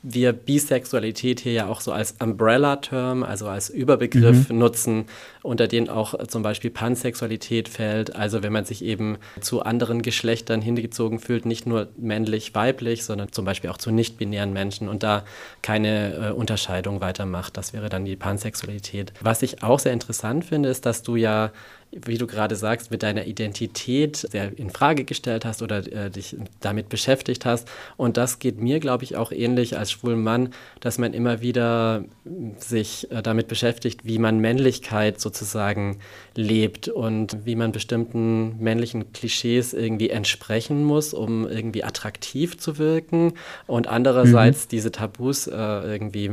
wir 0.02 0.32
Bisexualität 0.32 1.40
hier 1.40 1.52
ja 1.52 1.66
auch 1.66 1.80
so 1.80 1.90
als 1.90 2.14
Umbrella-Term, 2.20 3.24
also 3.24 3.48
als 3.48 3.68
Überbegriff 3.68 4.48
mhm. 4.48 4.58
nutzen, 4.58 5.04
unter 5.42 5.66
den 5.66 5.88
auch 5.88 6.14
zum 6.28 6.42
Beispiel 6.42 6.70
Pansexualität 6.70 7.68
fällt. 7.68 8.14
Also 8.14 8.42
wenn 8.44 8.52
man 8.52 8.64
sich 8.64 8.84
eben 8.84 9.18
zu 9.40 9.62
anderen 9.62 10.02
Geschlechtern 10.02 10.62
hingezogen 10.62 11.18
fühlt, 11.18 11.46
nicht 11.46 11.66
nur 11.66 11.88
männlich, 11.96 12.54
weiblich, 12.54 13.04
sondern 13.04 13.32
zum 13.32 13.44
Beispiel 13.44 13.70
auch 13.70 13.78
zu 13.78 13.90
nicht-binären 13.90 14.52
Menschen 14.52 14.88
und 14.88 15.02
da 15.02 15.24
keine 15.62 16.28
äh, 16.28 16.30
Unterscheidung 16.30 17.00
weitermacht. 17.00 17.56
Das 17.56 17.72
wäre 17.72 17.88
dann 17.88 18.04
die 18.04 18.16
Pansexualität. 18.16 19.12
Was 19.20 19.42
ich 19.42 19.64
auch 19.64 19.80
sehr 19.80 19.92
interessant 19.92 20.44
finde, 20.44 20.68
ist, 20.68 20.86
dass 20.86 21.02
du 21.02 21.16
ja 21.16 21.50
wie 21.90 22.18
du 22.18 22.26
gerade 22.26 22.54
sagst, 22.54 22.90
mit 22.90 23.02
deiner 23.02 23.26
Identität 23.26 24.16
sehr 24.16 24.56
in 24.58 24.70
Frage 24.70 25.04
gestellt 25.04 25.44
hast 25.44 25.62
oder 25.62 25.78
äh, 25.90 26.10
dich 26.10 26.36
damit 26.60 26.88
beschäftigt 26.88 27.46
hast. 27.46 27.68
Und 27.96 28.16
das 28.16 28.38
geht 28.38 28.60
mir, 28.60 28.78
glaube 28.78 29.04
ich, 29.04 29.16
auch 29.16 29.32
ähnlich 29.32 29.78
als 29.78 29.90
schwulen 29.92 30.22
Mann, 30.22 30.50
dass 30.80 30.98
man 30.98 31.14
immer 31.14 31.40
wieder 31.40 32.04
sich 32.58 33.10
äh, 33.10 33.22
damit 33.22 33.48
beschäftigt, 33.48 34.04
wie 34.04 34.18
man 34.18 34.38
Männlichkeit 34.38 35.20
sozusagen 35.20 35.98
lebt 36.34 36.88
und 36.88 37.46
wie 37.46 37.56
man 37.56 37.72
bestimmten 37.72 38.58
männlichen 38.58 39.12
Klischees 39.12 39.72
irgendwie 39.72 40.10
entsprechen 40.10 40.84
muss, 40.84 41.14
um 41.14 41.48
irgendwie 41.48 41.84
attraktiv 41.84 42.58
zu 42.58 42.78
wirken. 42.78 43.32
Und 43.66 43.86
andererseits 43.86 44.66
mhm. 44.66 44.68
diese 44.70 44.92
Tabus 44.92 45.46
äh, 45.46 45.52
irgendwie 45.56 46.32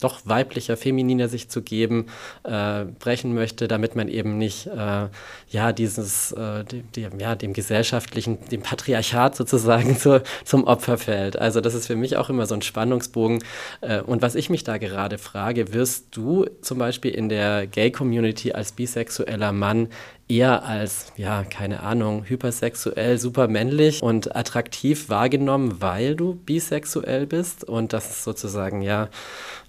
doch 0.00 0.20
weiblicher, 0.24 0.76
femininer 0.76 1.28
sich 1.28 1.48
zu 1.48 1.62
geben, 1.62 2.06
äh, 2.44 2.84
brechen 2.84 3.34
möchte, 3.34 3.68
damit 3.68 3.96
man 3.96 4.08
eben 4.08 4.36
nicht 4.36 4.66
äh, 4.82 5.08
ja, 5.48 5.72
dieses, 5.72 6.32
äh, 6.32 6.64
dem, 6.64 7.18
ja, 7.18 7.34
dem 7.34 7.52
gesellschaftlichen, 7.52 8.38
dem 8.50 8.62
Patriarchat 8.62 9.36
sozusagen 9.36 9.96
zu, 9.98 10.22
zum 10.44 10.64
Opfer 10.64 10.98
fällt. 10.98 11.36
Also 11.36 11.60
das 11.60 11.74
ist 11.74 11.86
für 11.86 11.96
mich 11.96 12.16
auch 12.16 12.30
immer 12.30 12.46
so 12.46 12.54
ein 12.54 12.62
Spannungsbogen. 12.62 13.42
Äh, 13.80 14.00
und 14.00 14.22
was 14.22 14.34
ich 14.34 14.50
mich 14.50 14.64
da 14.64 14.78
gerade 14.78 15.18
frage, 15.18 15.72
wirst 15.72 16.16
du 16.16 16.46
zum 16.60 16.78
Beispiel 16.78 17.12
in 17.12 17.28
der 17.28 17.66
Gay-Community 17.66 18.52
als 18.52 18.72
bisexueller 18.72 19.52
Mann 19.52 19.88
eher 20.28 20.64
als, 20.64 21.12
ja, 21.16 21.44
keine 21.44 21.82
Ahnung, 21.82 22.24
hypersexuell, 22.24 23.18
super 23.18 23.48
männlich 23.48 24.02
und 24.02 24.34
attraktiv 24.34 25.08
wahrgenommen, 25.08 25.80
weil 25.80 26.14
du 26.16 26.34
bisexuell 26.34 27.26
bist 27.26 27.64
und 27.64 27.92
das 27.92 28.10
ist 28.10 28.24
sozusagen 28.24 28.82
ja 28.82 29.08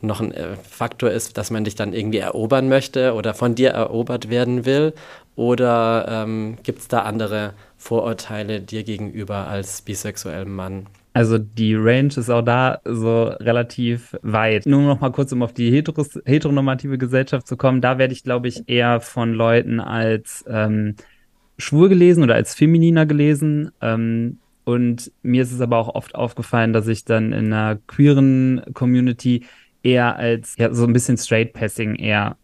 noch 0.02 0.22
ein 0.22 0.32
äh, 0.32 0.56
Faktor 0.56 1.12
ist, 1.12 1.38
dass 1.38 1.52
man 1.52 1.64
dich 1.64 1.76
dann 1.76 1.94
irgendwie 1.94 2.20
erobern 2.20 2.70
möchte 2.70 3.14
oder 3.14 3.34
von 3.34 3.56
dir 3.56 3.72
erobert 3.72 4.30
werden 4.30 4.66
will? 4.66 4.94
Oder 5.36 6.06
ähm, 6.08 6.58
gibt 6.64 6.80
es 6.80 6.88
da 6.88 7.00
andere 7.02 7.54
Vorurteile 7.78 8.62
dir 8.62 8.84
gegenüber 8.84 9.48
als 9.48 9.82
bisexuellem 9.82 10.54
Mann? 10.54 10.88
Also 11.14 11.38
die 11.38 11.76
Range 11.76 12.08
ist 12.08 12.30
auch 12.30 12.42
da 12.42 12.82
so 12.86 13.26
relativ 13.26 14.18
weit. 14.24 14.66
Nur 14.66 14.82
noch 14.82 15.00
mal 15.00 15.12
kurz, 15.12 15.32
um 15.32 15.44
auf 15.44 15.54
die 15.54 15.72
heteros 15.72 16.20
heteronormative 16.26 16.98
Gesellschaft 16.98 17.48
zu 17.48 17.56
kommen. 17.56 17.82
Da 17.82 18.00
werde 18.00 18.14
ich, 18.14 18.24
glaube 18.24 18.48
ich, 18.48 18.68
eher 18.68 19.00
von 19.00 19.34
Leuten 19.34 19.80
als 19.80 20.44
ähm, 20.48 20.96
schwul 21.60 21.90
gelesen 21.90 22.24
oder 22.24 22.34
als 22.34 22.56
femininer 22.56 23.06
gelesen. 23.06 23.72
Ähm, 23.80 24.40
und 24.64 25.12
mir 25.22 25.44
ist 25.44 25.52
es 25.52 25.62
aber 25.62 25.78
auch 25.78 25.94
oft 25.94 26.16
aufgefallen, 26.16 26.74
dass 26.74 26.88
ich 26.88 27.06
dann 27.06 27.32
in 27.32 27.54
einer 27.54 27.78
queeren 27.86 28.64
Community 28.74 29.46
eher 29.84 30.16
als 30.16 30.56
ja, 30.58 30.74
so 30.74 30.86
ein 30.86 30.94
bisschen 30.94 31.18
Straight 31.18 31.54
Passing 31.54 31.96
eher 31.96 32.38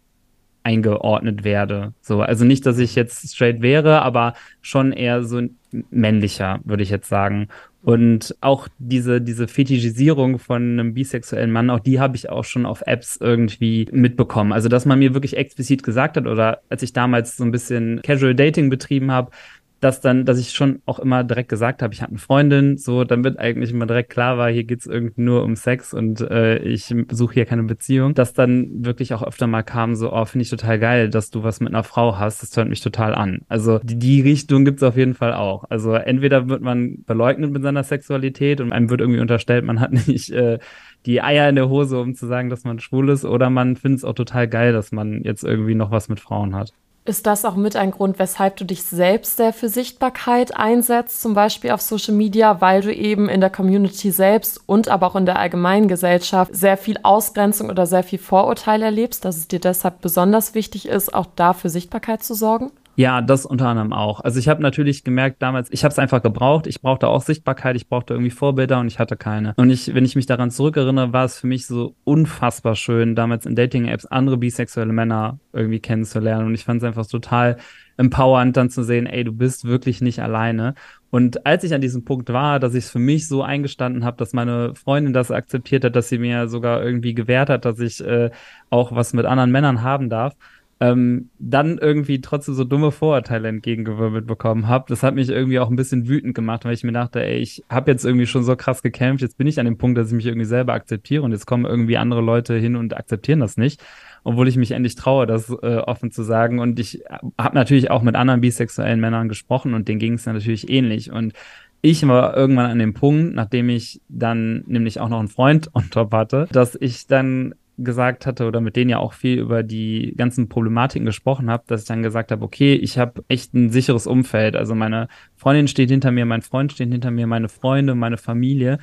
eingeordnet 0.62 1.44
werde. 1.44 1.94
So, 2.00 2.22
also 2.22 2.44
nicht, 2.44 2.66
dass 2.66 2.78
ich 2.78 2.94
jetzt 2.94 3.34
straight 3.34 3.62
wäre, 3.62 4.02
aber 4.02 4.34
schon 4.60 4.92
eher 4.92 5.22
so 5.22 5.42
männlicher, 5.90 6.60
würde 6.64 6.82
ich 6.82 6.90
jetzt 6.90 7.08
sagen. 7.08 7.48
Und 7.82 8.36
auch 8.42 8.68
diese, 8.78 9.22
diese 9.22 9.48
Fetischisierung 9.48 10.38
von 10.38 10.78
einem 10.78 10.92
bisexuellen 10.92 11.50
Mann, 11.50 11.70
auch 11.70 11.80
die 11.80 11.98
habe 11.98 12.14
ich 12.14 12.28
auch 12.28 12.44
schon 12.44 12.66
auf 12.66 12.82
Apps 12.86 13.16
irgendwie 13.18 13.88
mitbekommen. 13.90 14.52
Also, 14.52 14.68
dass 14.68 14.84
man 14.84 14.98
mir 14.98 15.14
wirklich 15.14 15.36
explizit 15.38 15.82
gesagt 15.82 16.18
hat, 16.18 16.26
oder 16.26 16.60
als 16.68 16.82
ich 16.82 16.92
damals 16.92 17.38
so 17.38 17.44
ein 17.44 17.52
bisschen 17.52 18.02
Casual 18.02 18.34
Dating 18.34 18.68
betrieben 18.68 19.10
habe, 19.10 19.30
dass 19.80 20.00
dann, 20.00 20.26
dass 20.26 20.38
ich 20.38 20.52
schon 20.52 20.82
auch 20.84 20.98
immer 20.98 21.24
direkt 21.24 21.48
gesagt 21.48 21.82
habe, 21.82 21.94
ich 21.94 22.02
habe 22.02 22.10
eine 22.10 22.18
Freundin, 22.18 22.76
so, 22.76 23.04
damit 23.04 23.38
eigentlich 23.38 23.70
immer 23.70 23.86
direkt 23.86 24.10
klar 24.10 24.36
war, 24.36 24.50
hier 24.50 24.64
geht's 24.64 24.86
irgendwie 24.86 25.22
nur 25.22 25.42
um 25.42 25.56
Sex 25.56 25.94
und 25.94 26.20
äh, 26.20 26.58
ich 26.58 26.94
suche 27.10 27.34
hier 27.34 27.46
keine 27.46 27.62
Beziehung, 27.62 28.14
dass 28.14 28.34
dann 28.34 28.84
wirklich 28.84 29.14
auch 29.14 29.22
öfter 29.22 29.46
mal 29.46 29.62
kam, 29.62 29.94
so, 29.94 30.12
oh, 30.12 30.24
finde 30.26 30.42
ich 30.42 30.50
total 30.50 30.78
geil, 30.78 31.08
dass 31.08 31.30
du 31.30 31.42
was 31.42 31.60
mit 31.60 31.70
einer 31.70 31.82
Frau 31.82 32.18
hast, 32.18 32.42
das 32.42 32.56
hört 32.56 32.68
mich 32.68 32.82
total 32.82 33.14
an. 33.14 33.40
Also 33.48 33.78
die, 33.82 33.98
die 33.98 34.20
Richtung 34.20 34.64
gibt's 34.66 34.82
auf 34.82 34.96
jeden 34.96 35.14
Fall 35.14 35.32
auch. 35.32 35.64
Also 35.70 35.94
entweder 35.94 36.48
wird 36.48 36.60
man 36.60 37.02
beleugnet 37.04 37.50
mit 37.50 37.62
seiner 37.62 37.82
Sexualität 37.82 38.60
und 38.60 38.72
einem 38.72 38.90
wird 38.90 39.00
irgendwie 39.00 39.20
unterstellt, 39.20 39.64
man 39.64 39.80
hat 39.80 39.92
nicht 40.06 40.30
äh, 40.30 40.58
die 41.06 41.22
Eier 41.22 41.48
in 41.48 41.54
der 41.54 41.70
Hose, 41.70 41.98
um 41.98 42.14
zu 42.14 42.26
sagen, 42.26 42.50
dass 42.50 42.64
man 42.64 42.78
schwul 42.78 43.08
ist, 43.08 43.24
oder 43.24 43.48
man 43.48 43.76
findet 43.76 44.00
es 44.00 44.04
auch 44.04 44.14
total 44.14 44.46
geil, 44.46 44.74
dass 44.74 44.92
man 44.92 45.22
jetzt 45.22 45.42
irgendwie 45.42 45.74
noch 45.74 45.90
was 45.90 46.10
mit 46.10 46.20
Frauen 46.20 46.54
hat. 46.54 46.74
Ist 47.06 47.26
das 47.26 47.46
auch 47.46 47.56
mit 47.56 47.76
ein 47.76 47.92
Grund, 47.92 48.18
weshalb 48.18 48.56
du 48.56 48.64
dich 48.64 48.82
selbst 48.84 49.38
sehr 49.38 49.54
für 49.54 49.70
Sichtbarkeit 49.70 50.54
einsetzt, 50.56 51.22
zum 51.22 51.32
Beispiel 51.32 51.70
auf 51.70 51.80
Social 51.80 52.14
Media, 52.14 52.60
weil 52.60 52.82
du 52.82 52.94
eben 52.94 53.28
in 53.28 53.40
der 53.40 53.48
Community 53.48 54.10
selbst 54.10 54.60
und 54.66 54.88
aber 54.88 55.06
auch 55.06 55.16
in 55.16 55.24
der 55.24 55.38
allgemeinen 55.38 55.88
Gesellschaft 55.88 56.54
sehr 56.54 56.76
viel 56.76 56.98
Ausgrenzung 57.02 57.70
oder 57.70 57.86
sehr 57.86 58.02
viel 58.02 58.18
Vorurteil 58.18 58.82
erlebst, 58.82 59.24
dass 59.24 59.38
es 59.38 59.48
dir 59.48 59.60
deshalb 59.60 60.02
besonders 60.02 60.54
wichtig 60.54 60.86
ist, 60.86 61.14
auch 61.14 61.26
da 61.36 61.54
für 61.54 61.70
Sichtbarkeit 61.70 62.22
zu 62.22 62.34
sorgen? 62.34 62.70
Ja, 62.96 63.22
das 63.22 63.46
unter 63.46 63.68
anderem 63.68 63.92
auch. 63.92 64.20
Also 64.20 64.38
ich 64.38 64.48
habe 64.48 64.62
natürlich 64.62 65.04
gemerkt 65.04 65.40
damals, 65.40 65.68
ich 65.72 65.84
habe 65.84 65.92
es 65.92 65.98
einfach 65.98 66.22
gebraucht. 66.22 66.66
Ich 66.66 66.82
brauchte 66.82 67.08
auch 67.08 67.22
Sichtbarkeit, 67.22 67.76
ich 67.76 67.88
brauchte 67.88 68.14
irgendwie 68.14 68.30
Vorbilder 68.30 68.80
und 68.80 68.88
ich 68.88 68.98
hatte 68.98 69.16
keine. 69.16 69.54
Und 69.56 69.70
ich, 69.70 69.94
wenn 69.94 70.04
ich 70.04 70.16
mich 70.16 70.26
daran 70.26 70.50
zurückerinnere, 70.50 71.12
war 71.12 71.24
es 71.24 71.38
für 71.38 71.46
mich 71.46 71.66
so 71.66 71.94
unfassbar 72.04 72.76
schön, 72.76 73.14
damals 73.14 73.46
in 73.46 73.54
Dating-Apps 73.54 74.06
andere 74.06 74.36
bisexuelle 74.36 74.92
Männer 74.92 75.38
irgendwie 75.52 75.80
kennenzulernen. 75.80 76.46
Und 76.46 76.54
ich 76.54 76.64
fand 76.64 76.82
es 76.82 76.86
einfach 76.86 77.06
total 77.06 77.56
empowernd, 77.96 78.56
dann 78.56 78.70
zu 78.70 78.82
sehen, 78.82 79.06
ey, 79.06 79.24
du 79.24 79.32
bist 79.32 79.66
wirklich 79.66 80.00
nicht 80.00 80.20
alleine. 80.20 80.74
Und 81.10 81.44
als 81.44 81.64
ich 81.64 81.74
an 81.74 81.80
diesem 81.80 82.04
Punkt 82.04 82.32
war, 82.32 82.58
dass 82.60 82.74
ich 82.74 82.84
es 82.84 82.90
für 82.90 82.98
mich 82.98 83.28
so 83.28 83.42
eingestanden 83.42 84.04
habe, 84.04 84.16
dass 84.16 84.32
meine 84.32 84.74
Freundin 84.74 85.12
das 85.12 85.30
akzeptiert 85.30 85.84
hat, 85.84 85.96
dass 85.96 86.08
sie 86.08 86.18
mir 86.18 86.48
sogar 86.48 86.82
irgendwie 86.82 87.14
gewährt 87.14 87.50
hat, 87.50 87.64
dass 87.64 87.78
ich 87.78 88.04
äh, 88.04 88.30
auch 88.70 88.92
was 88.92 89.12
mit 89.12 89.26
anderen 89.26 89.50
Männern 89.50 89.82
haben 89.82 90.08
darf, 90.08 90.34
ähm, 90.82 91.28
dann 91.38 91.76
irgendwie 91.76 92.22
trotzdem 92.22 92.54
so 92.54 92.64
dumme 92.64 92.90
Vorurteile 92.90 93.48
entgegengewirbelt 93.48 94.26
bekommen 94.26 94.66
habe. 94.66 94.86
Das 94.88 95.02
hat 95.02 95.14
mich 95.14 95.28
irgendwie 95.28 95.58
auch 95.58 95.68
ein 95.68 95.76
bisschen 95.76 96.08
wütend 96.08 96.34
gemacht, 96.34 96.64
weil 96.64 96.72
ich 96.72 96.84
mir 96.84 96.92
dachte, 96.92 97.22
ey, 97.22 97.36
ich 97.36 97.62
habe 97.68 97.90
jetzt 97.90 98.06
irgendwie 98.06 98.26
schon 98.26 98.44
so 98.44 98.56
krass 98.56 98.82
gekämpft, 98.82 99.20
jetzt 99.20 99.36
bin 99.36 99.46
ich 99.46 99.60
an 99.60 99.66
dem 99.66 99.76
Punkt, 99.76 99.98
dass 99.98 100.08
ich 100.08 100.14
mich 100.14 100.24
irgendwie 100.24 100.46
selber 100.46 100.72
akzeptiere 100.72 101.22
und 101.22 101.32
jetzt 101.32 101.46
kommen 101.46 101.66
irgendwie 101.66 101.98
andere 101.98 102.22
Leute 102.22 102.56
hin 102.56 102.76
und 102.76 102.96
akzeptieren 102.96 103.40
das 103.40 103.58
nicht, 103.58 103.82
obwohl 104.24 104.48
ich 104.48 104.56
mich 104.56 104.70
endlich 104.70 104.94
traue, 104.94 105.26
das 105.26 105.50
äh, 105.50 105.76
offen 105.76 106.12
zu 106.12 106.22
sagen. 106.22 106.60
Und 106.60 106.80
ich 106.80 107.02
habe 107.38 107.54
natürlich 107.54 107.90
auch 107.90 108.02
mit 108.02 108.16
anderen 108.16 108.40
bisexuellen 108.40 109.00
Männern 109.00 109.28
gesprochen 109.28 109.74
und 109.74 109.86
denen 109.86 110.00
ging 110.00 110.14
es 110.14 110.24
natürlich 110.24 110.70
ähnlich. 110.70 111.12
Und 111.12 111.34
ich 111.82 112.06
war 112.08 112.34
irgendwann 112.34 112.70
an 112.70 112.78
dem 112.78 112.94
Punkt, 112.94 113.34
nachdem 113.34 113.68
ich 113.68 114.00
dann 114.08 114.64
nämlich 114.66 114.98
auch 114.98 115.10
noch 115.10 115.18
einen 115.18 115.28
Freund 115.28 115.68
on 115.74 115.90
top 115.90 116.12
hatte, 116.12 116.48
dass 116.52 116.74
ich 116.74 117.06
dann 117.06 117.54
gesagt 117.84 118.26
hatte 118.26 118.46
oder 118.46 118.60
mit 118.60 118.76
denen 118.76 118.90
ja 118.90 118.98
auch 118.98 119.12
viel 119.12 119.38
über 119.38 119.62
die 119.62 120.14
ganzen 120.16 120.48
Problematiken 120.48 121.06
gesprochen 121.06 121.50
habe, 121.50 121.64
dass 121.66 121.82
ich 121.82 121.88
dann 121.88 122.02
gesagt 122.02 122.30
habe, 122.32 122.44
okay, 122.44 122.74
ich 122.74 122.98
habe 122.98 123.24
echt 123.28 123.54
ein 123.54 123.70
sicheres 123.70 124.06
Umfeld. 124.06 124.56
Also 124.56 124.74
meine 124.74 125.08
Freundin 125.36 125.68
steht 125.68 125.90
hinter 125.90 126.10
mir, 126.10 126.26
mein 126.26 126.42
Freund 126.42 126.72
steht 126.72 126.90
hinter 126.90 127.10
mir, 127.10 127.26
meine 127.26 127.48
Freunde, 127.48 127.94
meine 127.94 128.16
Familie. 128.16 128.78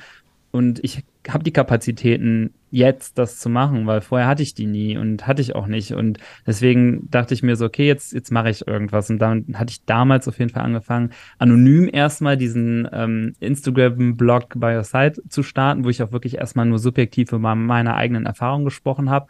Und 0.50 0.82
ich 0.82 1.04
habe 1.28 1.44
die 1.44 1.52
Kapazitäten 1.52 2.54
jetzt 2.70 3.18
das 3.18 3.38
zu 3.38 3.48
machen, 3.48 3.86
weil 3.86 4.00
vorher 4.00 4.26
hatte 4.26 4.42
ich 4.42 4.54
die 4.54 4.66
nie 4.66 4.96
und 4.96 5.26
hatte 5.26 5.42
ich 5.42 5.54
auch 5.54 5.66
nicht. 5.66 5.92
Und 5.92 6.18
deswegen 6.46 7.10
dachte 7.10 7.34
ich 7.34 7.42
mir 7.42 7.56
so, 7.56 7.66
okay, 7.66 7.86
jetzt, 7.86 8.12
jetzt 8.12 8.30
mache 8.30 8.50
ich 8.50 8.66
irgendwas. 8.66 9.10
Und 9.10 9.18
dann 9.18 9.44
hatte 9.54 9.70
ich 9.70 9.84
damals 9.84 10.28
auf 10.28 10.38
jeden 10.38 10.50
Fall 10.50 10.64
angefangen, 10.64 11.10
anonym 11.38 11.88
erstmal 11.92 12.36
diesen 12.36 12.88
ähm, 12.92 13.34
Instagram-Blog 13.40 14.54
by 14.56 14.76
your 14.76 14.84
side 14.84 15.22
zu 15.28 15.42
starten, 15.42 15.84
wo 15.84 15.88
ich 15.88 16.02
auch 16.02 16.12
wirklich 16.12 16.36
erstmal 16.36 16.66
nur 16.66 16.78
subjektiv 16.78 17.32
über 17.32 17.54
meine 17.54 17.94
eigenen 17.94 18.26
Erfahrungen 18.26 18.64
gesprochen 18.64 19.10
habe. 19.10 19.26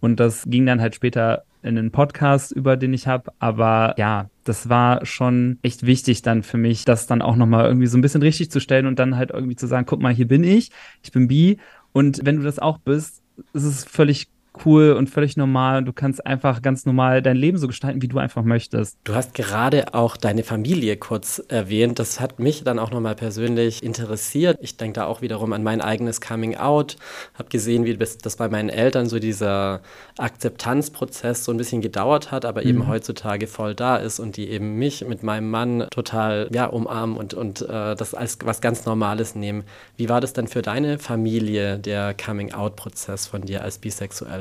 Und 0.00 0.18
das 0.18 0.44
ging 0.46 0.66
dann 0.66 0.80
halt 0.80 0.94
später 0.94 1.44
in 1.62 1.76
den 1.76 1.90
Podcast, 1.90 2.52
über 2.52 2.76
den 2.76 2.92
ich 2.92 3.06
habe. 3.06 3.32
Aber 3.38 3.94
ja, 3.98 4.30
das 4.44 4.68
war 4.68 5.04
schon 5.04 5.58
echt 5.62 5.84
wichtig 5.86 6.22
dann 6.22 6.42
für 6.42 6.58
mich, 6.58 6.84
das 6.84 7.06
dann 7.06 7.22
auch 7.22 7.36
nochmal 7.36 7.66
irgendwie 7.66 7.86
so 7.86 7.98
ein 7.98 8.00
bisschen 8.00 8.22
richtig 8.22 8.50
zu 8.50 8.60
stellen 8.60 8.86
und 8.86 8.98
dann 8.98 9.16
halt 9.16 9.30
irgendwie 9.30 9.56
zu 9.56 9.66
sagen, 9.66 9.86
guck 9.86 10.00
mal, 10.00 10.12
hier 10.12 10.28
bin 10.28 10.44
ich, 10.44 10.70
ich 11.02 11.12
bin 11.12 11.28
Bi. 11.28 11.58
Und 11.92 12.20
wenn 12.24 12.36
du 12.36 12.42
das 12.42 12.58
auch 12.58 12.78
bist, 12.78 13.22
ist 13.52 13.64
es 13.64 13.84
völlig 13.84 14.28
cool 14.64 14.92
und 14.92 15.08
völlig 15.08 15.36
normal 15.36 15.78
und 15.78 15.84
du 15.86 15.92
kannst 15.92 16.26
einfach 16.26 16.62
ganz 16.62 16.84
normal 16.84 17.22
dein 17.22 17.36
Leben 17.36 17.58
so 17.58 17.66
gestalten, 17.66 18.02
wie 18.02 18.08
du 18.08 18.18
einfach 18.18 18.42
möchtest. 18.42 18.98
Du 19.04 19.14
hast 19.14 19.34
gerade 19.34 19.94
auch 19.94 20.16
deine 20.16 20.42
Familie 20.42 20.96
kurz 20.96 21.42
erwähnt. 21.48 21.98
Das 21.98 22.20
hat 22.20 22.38
mich 22.38 22.64
dann 22.64 22.78
auch 22.78 22.90
nochmal 22.90 23.14
persönlich 23.14 23.82
interessiert. 23.82 24.58
Ich 24.60 24.76
denke 24.76 25.00
da 25.00 25.06
auch 25.06 25.22
wiederum 25.22 25.52
an 25.52 25.62
mein 25.62 25.80
eigenes 25.80 26.20
Coming 26.20 26.56
Out. 26.56 26.96
Habe 27.34 27.48
gesehen, 27.48 27.84
wie 27.84 27.96
das 27.96 28.36
bei 28.36 28.48
meinen 28.48 28.68
Eltern 28.68 29.08
so 29.08 29.18
dieser 29.18 29.80
Akzeptanzprozess 30.18 31.44
so 31.44 31.52
ein 31.52 31.58
bisschen 31.58 31.80
gedauert 31.80 32.30
hat, 32.30 32.44
aber 32.44 32.62
mhm. 32.62 32.68
eben 32.68 32.88
heutzutage 32.88 33.46
voll 33.46 33.74
da 33.74 33.96
ist 33.96 34.18
und 34.18 34.36
die 34.36 34.48
eben 34.48 34.76
mich 34.76 35.06
mit 35.06 35.22
meinem 35.22 35.50
Mann 35.50 35.86
total 35.90 36.48
ja, 36.52 36.66
umarmen 36.66 37.16
und, 37.16 37.34
und 37.34 37.62
äh, 37.62 37.94
das 37.94 38.14
als 38.14 38.38
was 38.42 38.60
ganz 38.60 38.84
Normales 38.84 39.34
nehmen. 39.34 39.64
Wie 39.96 40.08
war 40.08 40.20
das 40.20 40.32
dann 40.32 40.48
für 40.48 40.62
deine 40.62 40.98
Familie, 40.98 41.78
der 41.78 42.14
Coming 42.14 42.52
Out-Prozess 42.52 43.26
von 43.26 43.42
dir 43.42 43.62
als 43.62 43.78
bisexuell? 43.78 44.39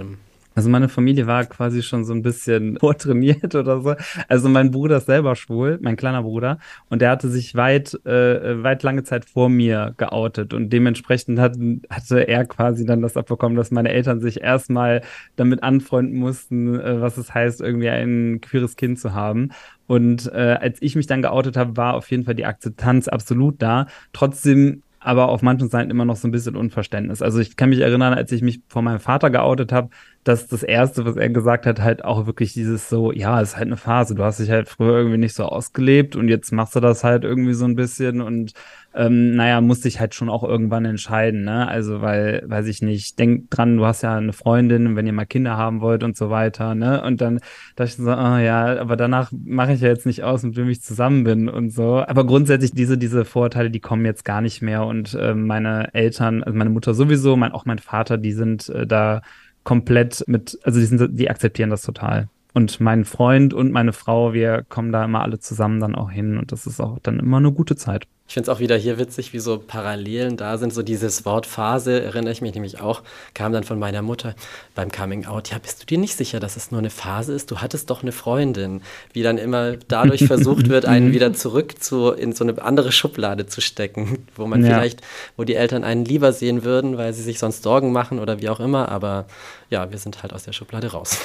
Also 0.60 0.70
meine 0.70 0.90
Familie 0.90 1.26
war 1.26 1.46
quasi 1.46 1.82
schon 1.82 2.04
so 2.04 2.12
ein 2.12 2.22
bisschen 2.22 2.78
vortrainiert 2.82 3.56
oder 3.56 3.80
so. 3.82 3.96
Also 4.28 4.50
mein 4.50 4.72
Bruder 4.72 4.98
ist 4.98 5.06
selber 5.06 5.38
schwul, 5.38 5.80
mein 5.82 5.96
kleiner 5.96 6.24
Bruder, 6.24 6.58
und 6.90 7.02
der 7.02 7.12
hatte 7.12 7.30
sich 7.30 7.56
weit, 7.56 7.94
äh, 8.06 8.62
weit 8.62 8.84
lange 8.84 9.04
Zeit 9.04 9.24
vor 9.24 9.48
mir 9.48 9.94
geoutet 9.96 10.54
und 10.54 10.70
dementsprechend 10.74 11.40
hat, 11.40 11.56
hatte 11.90 12.28
er 12.28 12.44
quasi 12.44 12.86
dann 12.86 13.02
das 13.02 13.16
abbekommen, 13.16 13.56
dass 13.56 13.72
meine 13.72 13.88
Eltern 13.88 14.20
sich 14.20 14.42
erstmal 14.42 15.00
damit 15.38 15.64
anfreunden 15.64 16.20
mussten, 16.20 16.78
äh, 16.78 17.00
was 17.00 17.16
es 17.16 17.34
heißt, 17.34 17.62
irgendwie 17.62 17.88
ein 17.88 18.42
queeres 18.42 18.76
Kind 18.76 19.00
zu 19.00 19.14
haben. 19.14 19.52
Und 19.88 20.30
äh, 20.34 20.58
als 20.60 20.82
ich 20.82 20.98
mich 20.98 21.08
dann 21.08 21.22
geoutet 21.22 21.56
habe, 21.56 21.78
war 21.78 21.94
auf 21.94 22.12
jeden 22.12 22.26
Fall 22.26 22.36
die 22.36 22.46
Akzeptanz 22.46 23.08
absolut 23.08 23.62
da. 23.62 23.88
Trotzdem 24.12 24.84
aber 25.00 25.30
auf 25.30 25.42
manchen 25.42 25.70
Seiten 25.70 25.92
immer 25.92 26.06
noch 26.06 26.18
so 26.18 26.28
ein 26.28 26.32
bisschen 26.32 26.56
Unverständnis. 26.56 27.22
Also 27.22 27.40
ich 27.40 27.56
kann 27.56 27.70
mich 27.70 27.80
erinnern, 27.80 28.14
als 28.14 28.32
ich 28.32 28.42
mich 28.42 28.62
vor 28.68 28.82
meinem 28.82 29.00
Vater 29.00 29.30
geoutet 29.30 29.72
habe, 29.72 29.90
dass 30.24 30.48
das 30.48 30.64
Erste, 30.64 31.06
was 31.06 31.16
er 31.16 31.30
gesagt 31.30 31.66
hat, 31.66 31.80
halt 31.82 32.04
auch 32.04 32.26
wirklich 32.26 32.54
dieses 32.54 32.90
so, 32.90 33.12
ja, 33.12 33.40
ist 33.40 33.56
halt 33.56 33.68
eine 33.68 33.78
Phase. 33.78 34.16
Du 34.16 34.24
hast 34.24 34.40
dich 34.40 34.50
halt 34.52 34.68
früher 34.68 34.98
irgendwie 34.98 35.18
nicht 35.18 35.36
so 35.36 35.46
ausgelebt 35.46 36.16
und 36.16 36.28
jetzt 36.28 36.52
machst 36.52 36.76
du 36.76 36.82
das 36.82 37.04
halt 37.04 37.24
irgendwie 37.24 37.54
so 37.54 37.66
ein 37.66 37.76
bisschen 37.76 38.22
und 38.22 38.54
ähm, 38.94 39.36
naja, 39.36 39.62
musste 39.62 39.88
ich 39.88 40.00
halt 40.00 40.16
schon 40.16 40.30
auch 40.30 40.44
irgendwann 40.44 40.86
entscheiden, 40.86 41.44
ne? 41.44 41.68
Also, 41.68 42.02
weil, 42.02 42.44
weiß 42.48 42.68
ich 42.68 42.82
nicht, 42.82 43.20
denk 43.20 43.50
dran, 43.52 43.78
du 43.78 43.86
hast 43.86 44.02
ja 44.02 44.16
eine 44.18 44.34
Freundin, 44.34 44.96
wenn 44.96 45.06
ihr 45.06 45.14
mal 45.14 45.26
Kinder 45.26 45.58
haben 45.58 45.82
wollt 45.82 46.04
und 46.04 46.18
so 46.18 46.30
weiter, 46.30 46.74
ne? 46.74 47.04
Und 47.04 47.22
dann 47.22 47.40
dachte 47.76 47.90
ich 47.90 47.96
so, 47.98 48.12
oh 48.12 48.38
ja, 48.38 48.80
aber 48.80 48.96
danach 48.96 49.32
mache 49.32 49.74
ich 49.74 49.82
ja 49.82 49.90
jetzt 49.90 50.08
nicht 50.08 50.24
aus, 50.24 50.44
mit 50.44 50.56
wem 50.56 50.70
ich 50.70 50.82
zusammen 50.82 51.24
bin 51.24 51.50
und 51.50 51.70
so. 51.70 52.04
Aber 52.08 52.26
grundsätzlich 52.26 52.72
diese, 52.72 52.98
diese 52.98 53.26
Vorurteile, 53.26 53.70
die 53.70 53.80
kommen 53.80 54.06
jetzt 54.06 54.26
gar 54.26 54.42
nicht 54.42 54.62
mehr 54.62 54.86
und 54.86 55.14
äh, 55.14 55.36
meine 55.36 55.94
Eltern, 55.94 56.44
also 56.44 56.58
meine 56.58 56.72
Mutter 56.72 56.94
sowieso, 56.96 57.36
mein, 57.36 57.52
auch 57.52 57.66
mein 57.66 57.80
Vater, 57.80 58.18
die 58.18 58.34
sind 58.34 58.70
äh, 58.70 58.88
da 58.88 59.22
komplett 59.64 60.24
mit, 60.28 60.58
also 60.64 60.80
die 60.80 60.86
sind, 60.88 61.20
die 61.20 61.30
akzeptieren 61.30 61.70
das 61.70 61.84
total. 61.84 62.28
Und 62.54 62.80
mein 62.80 63.06
Freund 63.06 63.54
und 63.54 63.72
meine 63.72 63.94
Frau, 63.94 64.34
wir 64.34 64.66
kommen 64.68 64.92
da 64.92 65.06
immer 65.06 65.22
alle 65.22 65.38
zusammen 65.40 65.80
dann 65.80 65.94
auch 65.94 66.10
hin 66.10 66.40
und 66.40 66.52
das 66.52 66.66
ist 66.66 66.80
auch 66.80 66.98
dann 67.00 67.20
immer 67.20 67.38
eine 67.38 67.52
gute 67.52 67.76
Zeit. 67.76 68.08
Ich 68.30 68.36
finde 68.36 68.52
es 68.52 68.56
auch 68.56 68.60
wieder 68.60 68.78
hier 68.78 69.00
witzig, 69.00 69.34
wie 69.34 69.40
so 69.40 69.58
Parallelen 69.58 70.38
da 70.38 70.60
sind. 70.60 70.72
So 70.72 70.84
dieses 70.84 71.26
Wort 71.26 71.48
Phase, 71.48 72.04
erinnere 72.04 72.32
ich 72.32 72.42
mich 72.42 72.54
nämlich 72.54 72.80
auch, 72.80 73.02
kam 73.34 73.54
dann 73.54 73.64
von 73.64 73.80
meiner 73.80 74.04
Mutter 74.04 74.36
beim 74.76 74.92
Coming 74.92 75.26
Out. 75.26 75.50
Ja, 75.50 75.58
bist 75.58 75.82
du 75.82 75.88
dir 75.88 75.98
nicht 75.98 76.16
sicher, 76.16 76.40
dass 76.40 76.56
es 76.56 76.70
nur 76.70 76.78
eine 76.78 76.92
Phase 76.92 77.34
ist? 77.34 77.50
Du 77.50 77.58
hattest 77.58 77.90
doch 77.90 78.04
eine 78.04 78.12
Freundin. 78.12 78.84
Wie 79.14 79.24
dann 79.24 79.40
immer 79.40 79.78
dadurch 79.88 80.24
versucht 80.28 80.70
wird, 80.70 80.86
einen 80.86 81.12
wieder 81.12 81.34
zurück 81.34 81.82
zu, 81.82 82.12
in 82.12 82.34
so 82.34 82.44
eine 82.44 82.62
andere 82.62 82.92
Schublade 82.92 83.48
zu 83.48 83.62
stecken, 83.62 84.28
wo 84.36 84.46
man 84.46 84.64
ja. 84.64 84.76
vielleicht, 84.76 85.02
wo 85.36 85.44
die 85.44 85.56
Eltern 85.56 85.84
einen 85.84 86.06
lieber 86.06 86.32
sehen 86.32 86.64
würden, 86.64 87.00
weil 87.00 87.14
sie 87.14 87.24
sich 87.24 87.40
sonst 87.40 87.64
Sorgen 87.64 87.92
machen 87.92 88.20
oder 88.20 88.40
wie 88.40 88.50
auch 88.50 88.60
immer. 88.60 88.90
Aber 88.90 89.26
ja, 89.72 89.90
wir 89.90 89.98
sind 89.98 90.22
halt 90.22 90.34
aus 90.34 90.44
der 90.44 90.54
Schublade 90.54 90.92
raus. 90.92 91.18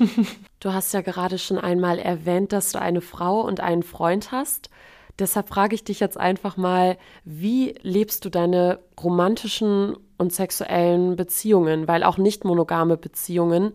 du 0.60 0.74
hast 0.74 0.92
ja 0.92 1.00
gerade 1.00 1.38
schon 1.38 1.56
einmal 1.56 1.98
erwähnt, 1.98 2.52
dass 2.52 2.72
du 2.72 2.78
eine 2.78 3.00
Frau 3.00 3.40
und 3.40 3.60
einen 3.60 3.82
Freund 3.82 4.32
hast. 4.32 4.68
Deshalb 5.18 5.48
frage 5.48 5.74
ich 5.74 5.84
dich 5.84 6.00
jetzt 6.00 6.18
einfach 6.18 6.56
mal, 6.56 6.96
wie 7.24 7.74
lebst 7.82 8.24
du 8.24 8.30
deine 8.30 8.80
romantischen 9.02 9.96
und 10.18 10.32
sexuellen 10.32 11.16
Beziehungen? 11.16 11.86
Weil 11.86 12.02
auch 12.02 12.18
nicht 12.18 12.44
monogame 12.44 12.96
Beziehungen 12.96 13.72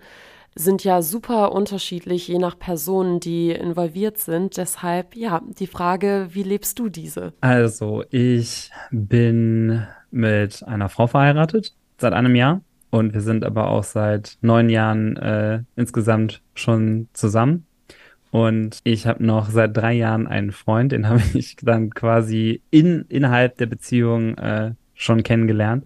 sind 0.56 0.84
ja 0.84 1.02
super 1.02 1.52
unterschiedlich, 1.52 2.28
je 2.28 2.40
nach 2.40 2.58
Personen, 2.58 3.20
die 3.20 3.52
involviert 3.52 4.18
sind. 4.18 4.58
Deshalb, 4.58 5.16
ja, 5.16 5.42
die 5.60 5.68
Frage, 5.68 6.30
wie 6.32 6.44
lebst 6.44 6.80
du 6.80 6.90
diese? 6.90 7.34
Also, 7.42 8.04
ich 8.10 8.72
bin 8.90 9.86
mit 10.10 10.64
einer 10.64 10.90
Frau 10.90 11.06
verheiratet, 11.08 11.76
seit 12.00 12.14
einem 12.14 12.36
Jahr. 12.36 12.62
Und 12.90 13.14
wir 13.14 13.22
sind 13.22 13.44
aber 13.44 13.70
auch 13.70 13.84
seit 13.84 14.38
neun 14.42 14.70
Jahren 14.70 15.18
äh, 15.18 15.62
insgesamt 15.76 16.42
schon 16.56 17.10
zusammen. 17.14 17.67
Und 18.32 18.80
ich 18.84 19.08
habe 19.08 19.24
noch 19.26 19.50
seit 19.50 19.76
drei 19.76 19.94
Jahren 19.94 20.28
einen 20.28 20.52
Freund, 20.52 20.92
den 20.92 21.08
habe 21.10 21.22
ich 21.34 21.56
dann 21.62 21.90
quasi 21.92 22.62
in, 22.70 23.06
innerhalb 23.10 23.58
der 23.58 23.68
Beziehung 23.68 24.38
äh, 24.38 24.74
schon 24.96 25.24
kennengelernt. 25.24 25.86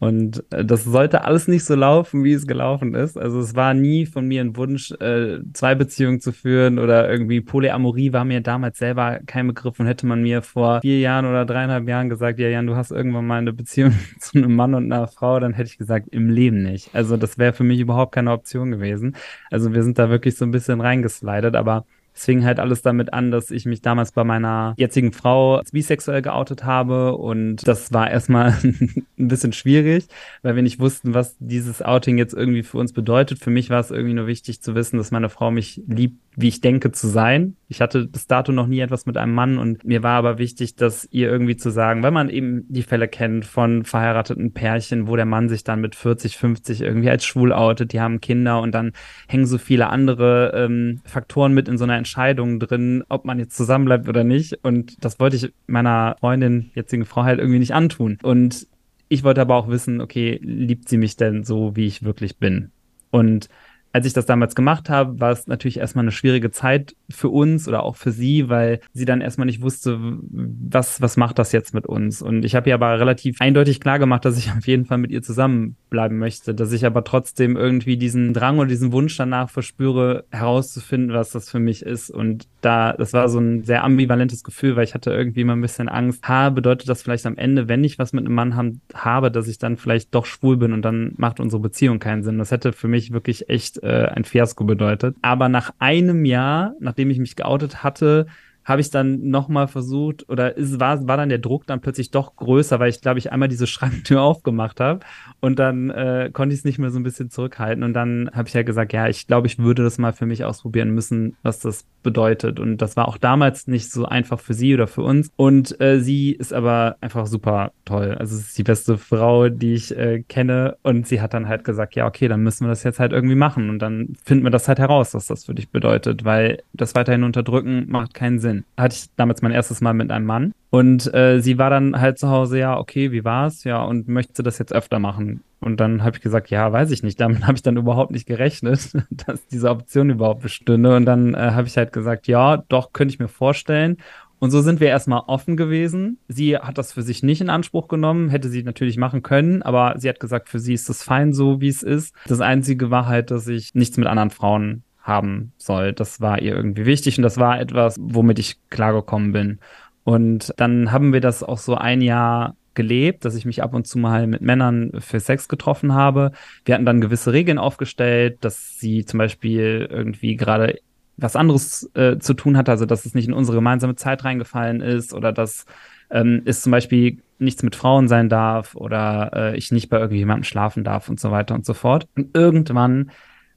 Und 0.00 0.42
äh, 0.50 0.64
das 0.64 0.84
sollte 0.84 1.24
alles 1.24 1.46
nicht 1.46 1.62
so 1.64 1.74
laufen, 1.74 2.24
wie 2.24 2.32
es 2.32 2.46
gelaufen 2.46 2.94
ist. 2.94 3.18
Also 3.18 3.38
es 3.38 3.54
war 3.54 3.74
nie 3.74 4.06
von 4.06 4.26
mir 4.26 4.40
ein 4.40 4.56
Wunsch, 4.56 4.92
äh, 4.92 5.40
zwei 5.52 5.74
Beziehungen 5.74 6.20
zu 6.20 6.32
führen 6.32 6.78
oder 6.78 7.10
irgendwie 7.10 7.42
Polyamorie 7.42 8.14
war 8.14 8.24
mir 8.24 8.40
damals 8.40 8.78
selber 8.78 9.20
kein 9.26 9.46
Begriff 9.46 9.78
und 9.78 9.86
hätte 9.86 10.06
man 10.06 10.22
mir 10.22 10.40
vor 10.40 10.80
vier 10.80 11.00
Jahren 11.00 11.26
oder 11.26 11.44
dreieinhalb 11.44 11.86
Jahren 11.86 12.08
gesagt, 12.08 12.38
ja 12.38 12.48
Jan, 12.48 12.66
du 12.66 12.76
hast 12.76 12.90
irgendwann 12.92 13.26
mal 13.26 13.38
eine 13.38 13.52
Beziehung 13.52 13.92
zu 14.18 14.38
einem 14.38 14.56
Mann 14.56 14.74
und 14.74 14.90
einer 14.90 15.06
Frau, 15.06 15.38
dann 15.38 15.52
hätte 15.52 15.68
ich 15.68 15.76
gesagt, 15.76 16.08
im 16.08 16.30
Leben 16.30 16.62
nicht. 16.62 16.94
Also 16.94 17.18
das 17.18 17.36
wäre 17.36 17.52
für 17.52 17.64
mich 17.64 17.78
überhaupt 17.78 18.14
keine 18.14 18.32
Option 18.32 18.70
gewesen. 18.70 19.16
Also 19.50 19.74
wir 19.74 19.82
sind 19.82 19.98
da 19.98 20.08
wirklich 20.08 20.34
so 20.34 20.46
ein 20.46 20.50
bisschen 20.50 20.80
reingeslidet, 20.80 21.54
aber 21.54 21.84
es 22.20 22.26
fing 22.26 22.44
halt 22.44 22.60
alles 22.60 22.82
damit 22.82 23.14
an, 23.14 23.30
dass 23.30 23.50
ich 23.50 23.64
mich 23.64 23.80
damals 23.80 24.12
bei 24.12 24.24
meiner 24.24 24.74
jetzigen 24.76 25.12
Frau 25.12 25.56
als 25.56 25.70
bisexuell 25.72 26.20
geoutet 26.20 26.64
habe 26.64 27.16
und 27.16 27.66
das 27.66 27.94
war 27.94 28.10
erstmal 28.10 28.58
ein 28.62 29.28
bisschen 29.28 29.54
schwierig, 29.54 30.06
weil 30.42 30.54
wir 30.54 30.62
nicht 30.62 30.80
wussten, 30.80 31.14
was 31.14 31.36
dieses 31.38 31.80
Outing 31.80 32.18
jetzt 32.18 32.34
irgendwie 32.34 32.62
für 32.62 32.76
uns 32.76 32.92
bedeutet. 32.92 33.38
Für 33.38 33.48
mich 33.48 33.70
war 33.70 33.80
es 33.80 33.90
irgendwie 33.90 34.12
nur 34.12 34.26
wichtig 34.26 34.60
zu 34.60 34.74
wissen, 34.74 34.98
dass 34.98 35.10
meine 35.10 35.30
Frau 35.30 35.50
mich 35.50 35.82
liebt, 35.86 36.20
wie 36.36 36.48
ich 36.48 36.60
denke 36.60 36.92
zu 36.92 37.08
sein. 37.08 37.56
Ich 37.68 37.80
hatte 37.80 38.06
bis 38.06 38.26
dato 38.26 38.52
noch 38.52 38.66
nie 38.66 38.80
etwas 38.80 39.06
mit 39.06 39.16
einem 39.16 39.34
Mann 39.34 39.58
und 39.58 39.84
mir 39.84 40.02
war 40.02 40.18
aber 40.18 40.38
wichtig, 40.38 40.76
dass 40.76 41.08
ihr 41.10 41.30
irgendwie 41.30 41.56
zu 41.56 41.70
sagen, 41.70 42.02
weil 42.02 42.10
man 42.10 42.28
eben 42.28 42.66
die 42.68 42.82
Fälle 42.82 43.08
kennt 43.08 43.46
von 43.46 43.84
verheirateten 43.84 44.52
Pärchen, 44.52 45.08
wo 45.08 45.16
der 45.16 45.24
Mann 45.24 45.48
sich 45.48 45.64
dann 45.64 45.80
mit 45.80 45.94
40, 45.94 46.36
50 46.36 46.82
irgendwie 46.82 47.10
als 47.10 47.24
schwul 47.24 47.52
outet, 47.52 47.92
die 47.92 48.00
haben 48.00 48.20
Kinder 48.20 48.60
und 48.60 48.72
dann 48.72 48.92
hängen 49.26 49.46
so 49.46 49.58
viele 49.58 49.88
andere 49.88 50.52
ähm, 50.54 51.00
Faktoren 51.04 51.52
mit 51.54 51.68
in 51.68 51.78
so 51.78 51.84
einer 51.84 51.96
Entscheidung 51.96 52.09
drin, 52.14 53.04
ob 53.08 53.24
man 53.24 53.38
jetzt 53.38 53.56
zusammenbleibt 53.56 54.08
oder 54.08 54.24
nicht. 54.24 54.58
Und 54.62 55.04
das 55.04 55.20
wollte 55.20 55.36
ich 55.36 55.52
meiner 55.66 56.16
Freundin, 56.20 56.70
jetzigen 56.74 57.04
Frau 57.04 57.24
halt 57.24 57.38
irgendwie 57.38 57.58
nicht 57.58 57.74
antun. 57.74 58.18
Und 58.22 58.66
ich 59.08 59.24
wollte 59.24 59.40
aber 59.40 59.56
auch 59.56 59.68
wissen, 59.68 60.00
okay, 60.00 60.38
liebt 60.42 60.88
sie 60.88 60.98
mich 60.98 61.16
denn 61.16 61.44
so, 61.44 61.74
wie 61.76 61.86
ich 61.86 62.02
wirklich 62.04 62.38
bin? 62.38 62.70
Und 63.10 63.48
als 63.92 64.06
ich 64.06 64.12
das 64.12 64.26
damals 64.26 64.54
gemacht 64.54 64.88
habe, 64.88 65.18
war 65.20 65.32
es 65.32 65.46
natürlich 65.46 65.78
erstmal 65.78 66.04
eine 66.04 66.12
schwierige 66.12 66.50
Zeit 66.50 66.94
für 67.08 67.28
uns 67.28 67.66
oder 67.66 67.82
auch 67.82 67.96
für 67.96 68.12
sie, 68.12 68.48
weil 68.48 68.80
sie 68.92 69.04
dann 69.04 69.20
erstmal 69.20 69.46
nicht 69.46 69.62
wusste, 69.62 69.98
was, 70.00 71.00
was 71.00 71.16
macht 71.16 71.38
das 71.38 71.50
jetzt 71.50 71.74
mit 71.74 71.86
uns. 71.86 72.22
Und 72.22 72.44
ich 72.44 72.54
habe 72.54 72.68
ihr 72.68 72.74
aber 72.74 73.00
relativ 73.00 73.40
eindeutig 73.40 73.80
klar 73.80 73.98
gemacht, 73.98 74.24
dass 74.24 74.38
ich 74.38 74.50
auf 74.52 74.66
jeden 74.66 74.84
Fall 74.84 74.98
mit 74.98 75.10
ihr 75.10 75.22
zusammenbleiben 75.22 76.18
möchte, 76.18 76.54
dass 76.54 76.72
ich 76.72 76.86
aber 76.86 77.02
trotzdem 77.02 77.56
irgendwie 77.56 77.96
diesen 77.96 78.32
Drang 78.32 78.58
oder 78.58 78.68
diesen 78.68 78.92
Wunsch 78.92 79.16
danach 79.16 79.50
verspüre, 79.50 80.24
herauszufinden, 80.30 81.12
was 81.12 81.30
das 81.30 81.50
für 81.50 81.58
mich 81.58 81.82
ist. 81.82 82.10
Und 82.10 82.46
da, 82.60 82.92
das 82.92 83.12
war 83.12 83.28
so 83.28 83.40
ein 83.40 83.64
sehr 83.64 83.82
ambivalentes 83.82 84.44
Gefühl, 84.44 84.76
weil 84.76 84.84
ich 84.84 84.94
hatte 84.94 85.10
irgendwie 85.10 85.40
immer 85.40 85.56
ein 85.56 85.60
bisschen 85.60 85.88
Angst, 85.88 86.28
ha, 86.28 86.50
bedeutet 86.50 86.88
das 86.88 87.02
vielleicht 87.02 87.26
am 87.26 87.36
Ende, 87.36 87.68
wenn 87.68 87.82
ich 87.82 87.98
was 87.98 88.12
mit 88.12 88.24
einem 88.24 88.34
Mann 88.34 88.80
habe, 88.94 89.30
dass 89.32 89.48
ich 89.48 89.58
dann 89.58 89.76
vielleicht 89.76 90.14
doch 90.14 90.26
schwul 90.26 90.56
bin 90.56 90.72
und 90.72 90.82
dann 90.82 91.12
macht 91.16 91.40
unsere 91.40 91.60
Beziehung 91.60 91.98
keinen 91.98 92.22
Sinn. 92.22 92.38
Das 92.38 92.52
hätte 92.52 92.72
für 92.72 92.88
mich 92.88 93.12
wirklich 93.12 93.48
echt 93.48 93.79
äh, 93.82 94.06
ein 94.06 94.24
Fiasko 94.24 94.64
bedeutet. 94.64 95.16
Aber 95.22 95.48
nach 95.48 95.72
einem 95.78 96.24
Jahr, 96.24 96.74
nachdem 96.80 97.10
ich 97.10 97.18
mich 97.18 97.36
geoutet 97.36 97.82
hatte, 97.82 98.26
habe 98.64 98.80
ich 98.80 98.90
dann 98.90 99.28
nochmal 99.28 99.68
versucht, 99.68 100.28
oder 100.28 100.56
ist, 100.56 100.80
war, 100.80 101.06
war 101.06 101.16
dann 101.16 101.28
der 101.28 101.38
Druck 101.38 101.66
dann 101.66 101.80
plötzlich 101.80 102.10
doch 102.10 102.36
größer, 102.36 102.78
weil 102.78 102.90
ich, 102.90 103.00
glaube 103.00 103.18
ich, 103.18 103.32
einmal 103.32 103.48
diese 103.48 103.66
Schranktür 103.70 104.22
aufgemacht 104.22 104.80
habe 104.80 105.00
und 105.40 105.58
dann 105.58 105.90
äh, 105.90 106.30
konnte 106.32 106.54
ich 106.54 106.60
es 106.60 106.64
nicht 106.64 106.78
mehr 106.78 106.90
so 106.90 106.98
ein 106.98 107.02
bisschen 107.02 107.30
zurückhalten. 107.30 107.82
Und 107.82 107.94
dann 107.94 108.30
habe 108.32 108.48
ich 108.48 108.54
ja 108.54 108.62
gesagt, 108.62 108.92
ja, 108.92 109.08
ich 109.08 109.26
glaube, 109.26 109.46
ich 109.46 109.58
würde 109.58 109.82
das 109.82 109.98
mal 109.98 110.12
für 110.12 110.26
mich 110.26 110.44
ausprobieren 110.44 110.90
müssen, 110.90 111.36
was 111.42 111.60
das 111.60 111.84
bedeutet. 112.02 112.60
Und 112.60 112.78
das 112.78 112.96
war 112.96 113.08
auch 113.08 113.18
damals 113.18 113.66
nicht 113.66 113.90
so 113.90 114.04
einfach 114.06 114.40
für 114.40 114.54
sie 114.54 114.74
oder 114.74 114.86
für 114.86 115.02
uns. 115.02 115.30
Und 115.36 115.80
äh, 115.80 116.00
sie 116.00 116.32
ist 116.32 116.52
aber 116.52 116.96
einfach 117.00 117.26
super 117.26 117.72
toll. 117.84 118.16
Also 118.18 118.36
es 118.36 118.48
ist 118.48 118.58
die 118.58 118.62
beste 118.62 118.98
Frau, 118.98 119.48
die 119.48 119.74
ich 119.74 119.96
äh, 119.96 120.22
kenne. 120.22 120.76
Und 120.82 121.06
sie 121.06 121.20
hat 121.20 121.34
dann 121.34 121.48
halt 121.48 121.64
gesagt, 121.64 121.94
ja, 121.94 122.06
okay, 122.06 122.28
dann 122.28 122.42
müssen 122.42 122.66
wir 122.66 122.68
das 122.68 122.84
jetzt 122.84 123.00
halt 123.00 123.12
irgendwie 123.12 123.34
machen. 123.34 123.70
Und 123.70 123.80
dann 123.80 124.14
finden 124.24 124.44
wir 124.44 124.50
das 124.50 124.68
halt 124.68 124.78
heraus, 124.78 125.14
was 125.14 125.26
das 125.26 125.46
für 125.46 125.54
dich 125.54 125.70
bedeutet, 125.70 126.24
weil 126.24 126.62
das 126.72 126.94
weiterhin 126.94 127.24
unterdrücken 127.24 127.86
macht 127.88 128.14
keinen 128.14 128.38
Sinn 128.38 128.49
hatte 128.76 128.96
ich 128.96 129.06
damals 129.16 129.42
mein 129.42 129.52
erstes 129.52 129.80
Mal 129.80 129.94
mit 129.94 130.10
einem 130.10 130.26
Mann. 130.26 130.52
Und 130.70 131.12
äh, 131.12 131.40
sie 131.40 131.58
war 131.58 131.70
dann 131.70 132.00
halt 132.00 132.18
zu 132.18 132.28
Hause, 132.28 132.58
ja, 132.58 132.78
okay, 132.78 133.10
wie 133.12 133.24
war's? 133.24 133.64
Ja, 133.64 133.82
und 133.82 134.08
möchte 134.08 134.42
das 134.42 134.58
jetzt 134.58 134.72
öfter 134.72 134.98
machen? 134.98 135.42
Und 135.60 135.80
dann 135.80 136.02
habe 136.02 136.16
ich 136.16 136.22
gesagt, 136.22 136.50
ja, 136.50 136.72
weiß 136.72 136.90
ich 136.90 137.02
nicht. 137.02 137.20
Damit 137.20 137.42
habe 137.46 137.56
ich 137.56 137.62
dann 137.62 137.76
überhaupt 137.76 138.12
nicht 138.12 138.26
gerechnet, 138.26 138.92
dass 139.10 139.46
diese 139.48 139.70
Option 139.70 140.10
überhaupt 140.10 140.42
bestünde. 140.42 140.96
Und 140.96 141.06
dann 141.06 141.34
äh, 141.34 141.52
habe 141.52 141.66
ich 141.66 141.76
halt 141.76 141.92
gesagt, 141.92 142.26
ja, 142.28 142.58
doch, 142.68 142.92
könnte 142.92 143.12
ich 143.12 143.18
mir 143.18 143.28
vorstellen. 143.28 143.96
Und 144.40 144.50
so 144.50 144.62
sind 144.62 144.80
wir 144.80 144.88
erstmal 144.88 145.22
offen 145.26 145.56
gewesen. 145.58 146.18
Sie 146.26 146.56
hat 146.56 146.78
das 146.78 146.94
für 146.94 147.02
sich 147.02 147.22
nicht 147.22 147.42
in 147.42 147.50
Anspruch 147.50 147.88
genommen, 147.88 148.30
hätte 148.30 148.48
sie 148.48 148.62
natürlich 148.62 148.96
machen 148.96 149.22
können, 149.22 149.62
aber 149.62 149.96
sie 149.98 150.08
hat 150.08 150.18
gesagt, 150.18 150.48
für 150.48 150.58
sie 150.58 150.72
ist 150.72 150.88
das 150.88 151.02
fein 151.02 151.34
so, 151.34 151.60
wie 151.60 151.68
es 151.68 151.82
ist. 151.82 152.14
Das 152.26 152.40
Einzige 152.40 152.90
war 152.90 153.06
halt, 153.06 153.30
dass 153.30 153.46
ich 153.46 153.74
nichts 153.74 153.98
mit 153.98 154.06
anderen 154.06 154.30
Frauen 154.30 154.82
haben 155.02 155.52
soll. 155.56 155.92
Das 155.92 156.20
war 156.20 156.40
ihr 156.40 156.54
irgendwie 156.54 156.86
wichtig 156.86 157.18
und 157.18 157.22
das 157.22 157.38
war 157.38 157.60
etwas, 157.60 157.96
womit 157.98 158.38
ich 158.38 158.56
klargekommen 158.70 159.32
bin. 159.32 159.58
Und 160.04 160.52
dann 160.56 160.92
haben 160.92 161.12
wir 161.12 161.20
das 161.20 161.42
auch 161.42 161.58
so 161.58 161.74
ein 161.74 162.00
Jahr 162.00 162.56
gelebt, 162.74 163.24
dass 163.24 163.34
ich 163.34 163.44
mich 163.44 163.62
ab 163.62 163.74
und 163.74 163.86
zu 163.86 163.98
mal 163.98 164.26
mit 164.26 164.42
Männern 164.42 164.92
für 165.00 165.20
Sex 165.20 165.48
getroffen 165.48 165.92
habe. 165.94 166.32
Wir 166.64 166.74
hatten 166.74 166.86
dann 166.86 167.00
gewisse 167.00 167.32
Regeln 167.32 167.58
aufgestellt, 167.58 168.38
dass 168.40 168.78
sie 168.78 169.04
zum 169.04 169.18
Beispiel 169.18 169.88
irgendwie 169.90 170.36
gerade 170.36 170.78
was 171.16 171.36
anderes 171.36 171.90
äh, 171.94 172.18
zu 172.18 172.34
tun 172.34 172.56
hat, 172.56 172.68
also 172.68 172.86
dass 172.86 173.04
es 173.04 173.14
nicht 173.14 173.28
in 173.28 173.34
unsere 173.34 173.58
gemeinsame 173.58 173.96
Zeit 173.96 174.24
reingefallen 174.24 174.80
ist 174.80 175.12
oder 175.12 175.32
dass 175.32 175.66
ähm, 176.10 176.42
es 176.44 176.62
zum 176.62 176.72
Beispiel 176.72 177.18
nichts 177.38 177.62
mit 177.62 177.76
Frauen 177.76 178.08
sein 178.08 178.28
darf 178.28 178.74
oder 178.74 179.30
äh, 179.34 179.56
ich 179.56 179.72
nicht 179.72 179.88
bei 179.88 179.98
irgendjemandem 179.98 180.44
schlafen 180.44 180.84
darf 180.84 181.08
und 181.08 181.20
so 181.20 181.30
weiter 181.30 181.54
und 181.54 181.64
so 181.64 181.74
fort. 181.74 182.06
Und 182.16 182.34
irgendwann 182.34 183.10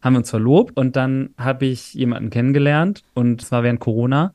haben 0.04 0.13
wir 0.13 0.20
uns 0.20 0.30
verlobt 0.30 0.78
und 0.78 0.96
dann 0.96 1.30
habe 1.38 1.66
ich 1.66 1.94
jemanden 1.94 2.30
kennengelernt 2.30 3.04
und 3.13 3.42
es 3.42 3.52
war 3.52 3.63
während 3.63 3.80
Corona 3.80 4.34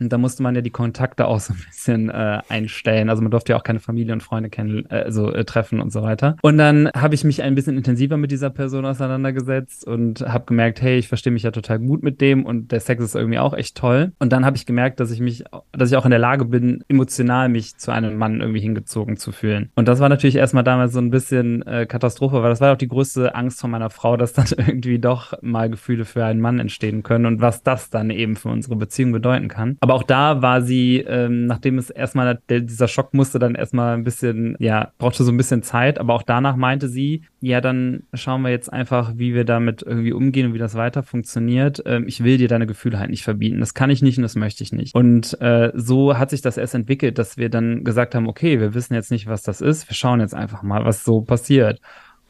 und 0.00 0.12
da 0.12 0.18
musste 0.18 0.42
man 0.42 0.54
ja 0.54 0.60
die 0.60 0.70
Kontakte 0.70 1.26
auch 1.26 1.40
so 1.40 1.52
ein 1.52 1.60
bisschen 1.66 2.10
äh, 2.10 2.40
einstellen. 2.48 3.08
Also 3.08 3.22
man 3.22 3.30
durfte 3.30 3.52
ja 3.52 3.58
auch 3.58 3.62
keine 3.62 3.80
Familie 3.80 4.12
und 4.12 4.22
Freunde 4.22 4.50
kennen, 4.50 4.86
äh, 4.90 4.96
also 4.96 5.32
äh, 5.32 5.44
treffen 5.44 5.80
und 5.80 5.92
so 5.92 6.02
weiter. 6.02 6.36
Und 6.42 6.58
dann 6.58 6.90
habe 6.94 7.14
ich 7.14 7.24
mich 7.24 7.42
ein 7.42 7.54
bisschen 7.54 7.76
intensiver 7.76 8.16
mit 8.16 8.30
dieser 8.30 8.50
Person 8.50 8.84
auseinandergesetzt 8.84 9.86
und 9.86 10.20
habe 10.20 10.44
gemerkt, 10.46 10.82
hey, 10.82 10.98
ich 10.98 11.08
verstehe 11.08 11.32
mich 11.32 11.42
ja 11.42 11.50
total 11.50 11.78
gut 11.78 12.02
mit 12.02 12.20
dem 12.20 12.44
und 12.44 12.72
der 12.72 12.80
Sex 12.80 13.02
ist 13.02 13.14
irgendwie 13.14 13.38
auch 13.38 13.54
echt 13.54 13.76
toll. 13.76 14.12
Und 14.18 14.32
dann 14.32 14.44
habe 14.44 14.56
ich 14.56 14.66
gemerkt, 14.66 15.00
dass 15.00 15.10
ich 15.10 15.20
mich, 15.20 15.44
dass 15.72 15.90
ich 15.90 15.96
auch 15.96 16.04
in 16.04 16.10
der 16.10 16.18
Lage 16.18 16.44
bin, 16.44 16.84
emotional 16.88 17.48
mich 17.48 17.76
zu 17.76 17.90
einem 17.90 18.16
Mann 18.16 18.40
irgendwie 18.40 18.60
hingezogen 18.60 19.16
zu 19.16 19.32
fühlen. 19.32 19.70
Und 19.74 19.88
das 19.88 20.00
war 20.00 20.08
natürlich 20.08 20.36
erstmal 20.36 20.64
damals 20.64 20.92
so 20.92 21.00
ein 21.00 21.10
bisschen 21.10 21.62
äh, 21.66 21.86
Katastrophe, 21.86 22.42
weil 22.42 22.50
das 22.50 22.60
war 22.60 22.72
auch 22.72 22.78
die 22.78 22.88
größte 22.88 23.34
Angst 23.34 23.60
von 23.60 23.70
meiner 23.70 23.90
Frau, 23.90 24.16
dass 24.16 24.32
dann 24.32 24.46
irgendwie 24.56 24.98
doch 24.98 25.34
mal 25.42 25.70
Gefühle 25.70 26.04
für 26.04 26.24
einen 26.24 26.40
Mann 26.40 26.58
entstehen 26.58 27.02
können 27.02 27.26
und 27.26 27.40
was 27.40 27.62
das 27.62 27.90
dann 27.90 28.10
eben 28.10 28.36
für 28.36 28.48
unsere 28.48 28.76
Beziehung 28.76 29.12
bedeuten 29.12 29.48
kann. 29.48 29.76
Aber 29.84 29.92
auch 29.92 30.02
da 30.02 30.40
war 30.40 30.62
sie, 30.62 31.00
ähm, 31.00 31.44
nachdem 31.44 31.76
es 31.76 31.90
erstmal, 31.90 32.40
der, 32.48 32.60
dieser 32.60 32.88
Schock 32.88 33.12
musste 33.12 33.38
dann 33.38 33.54
erstmal 33.54 33.92
ein 33.92 34.02
bisschen, 34.02 34.56
ja, 34.58 34.92
brauchte 34.96 35.24
so 35.24 35.30
ein 35.30 35.36
bisschen 35.36 35.62
Zeit, 35.62 35.98
aber 35.98 36.14
auch 36.14 36.22
danach 36.22 36.56
meinte 36.56 36.88
sie, 36.88 37.24
ja, 37.42 37.60
dann 37.60 38.04
schauen 38.14 38.40
wir 38.40 38.48
jetzt 38.48 38.72
einfach, 38.72 39.12
wie 39.16 39.34
wir 39.34 39.44
damit 39.44 39.82
irgendwie 39.82 40.14
umgehen 40.14 40.46
und 40.46 40.54
wie 40.54 40.58
das 40.58 40.74
weiter 40.74 41.02
funktioniert. 41.02 41.82
Ähm, 41.84 42.08
ich 42.08 42.24
will 42.24 42.38
dir 42.38 42.48
deine 42.48 42.66
Gefühle 42.66 42.98
halt 42.98 43.10
nicht 43.10 43.24
verbieten. 43.24 43.60
Das 43.60 43.74
kann 43.74 43.90
ich 43.90 44.00
nicht 44.00 44.16
und 44.16 44.22
das 44.22 44.36
möchte 44.36 44.64
ich 44.64 44.72
nicht. 44.72 44.94
Und 44.94 45.38
äh, 45.42 45.70
so 45.74 46.16
hat 46.16 46.30
sich 46.30 46.40
das 46.40 46.56
erst 46.56 46.74
entwickelt, 46.74 47.18
dass 47.18 47.36
wir 47.36 47.50
dann 47.50 47.84
gesagt 47.84 48.14
haben, 48.14 48.26
okay, 48.26 48.60
wir 48.60 48.72
wissen 48.72 48.94
jetzt 48.94 49.10
nicht, 49.10 49.26
was 49.26 49.42
das 49.42 49.60
ist. 49.60 49.86
Wir 49.86 49.94
schauen 49.94 50.20
jetzt 50.20 50.34
einfach 50.34 50.62
mal, 50.62 50.86
was 50.86 51.04
so 51.04 51.20
passiert. 51.20 51.78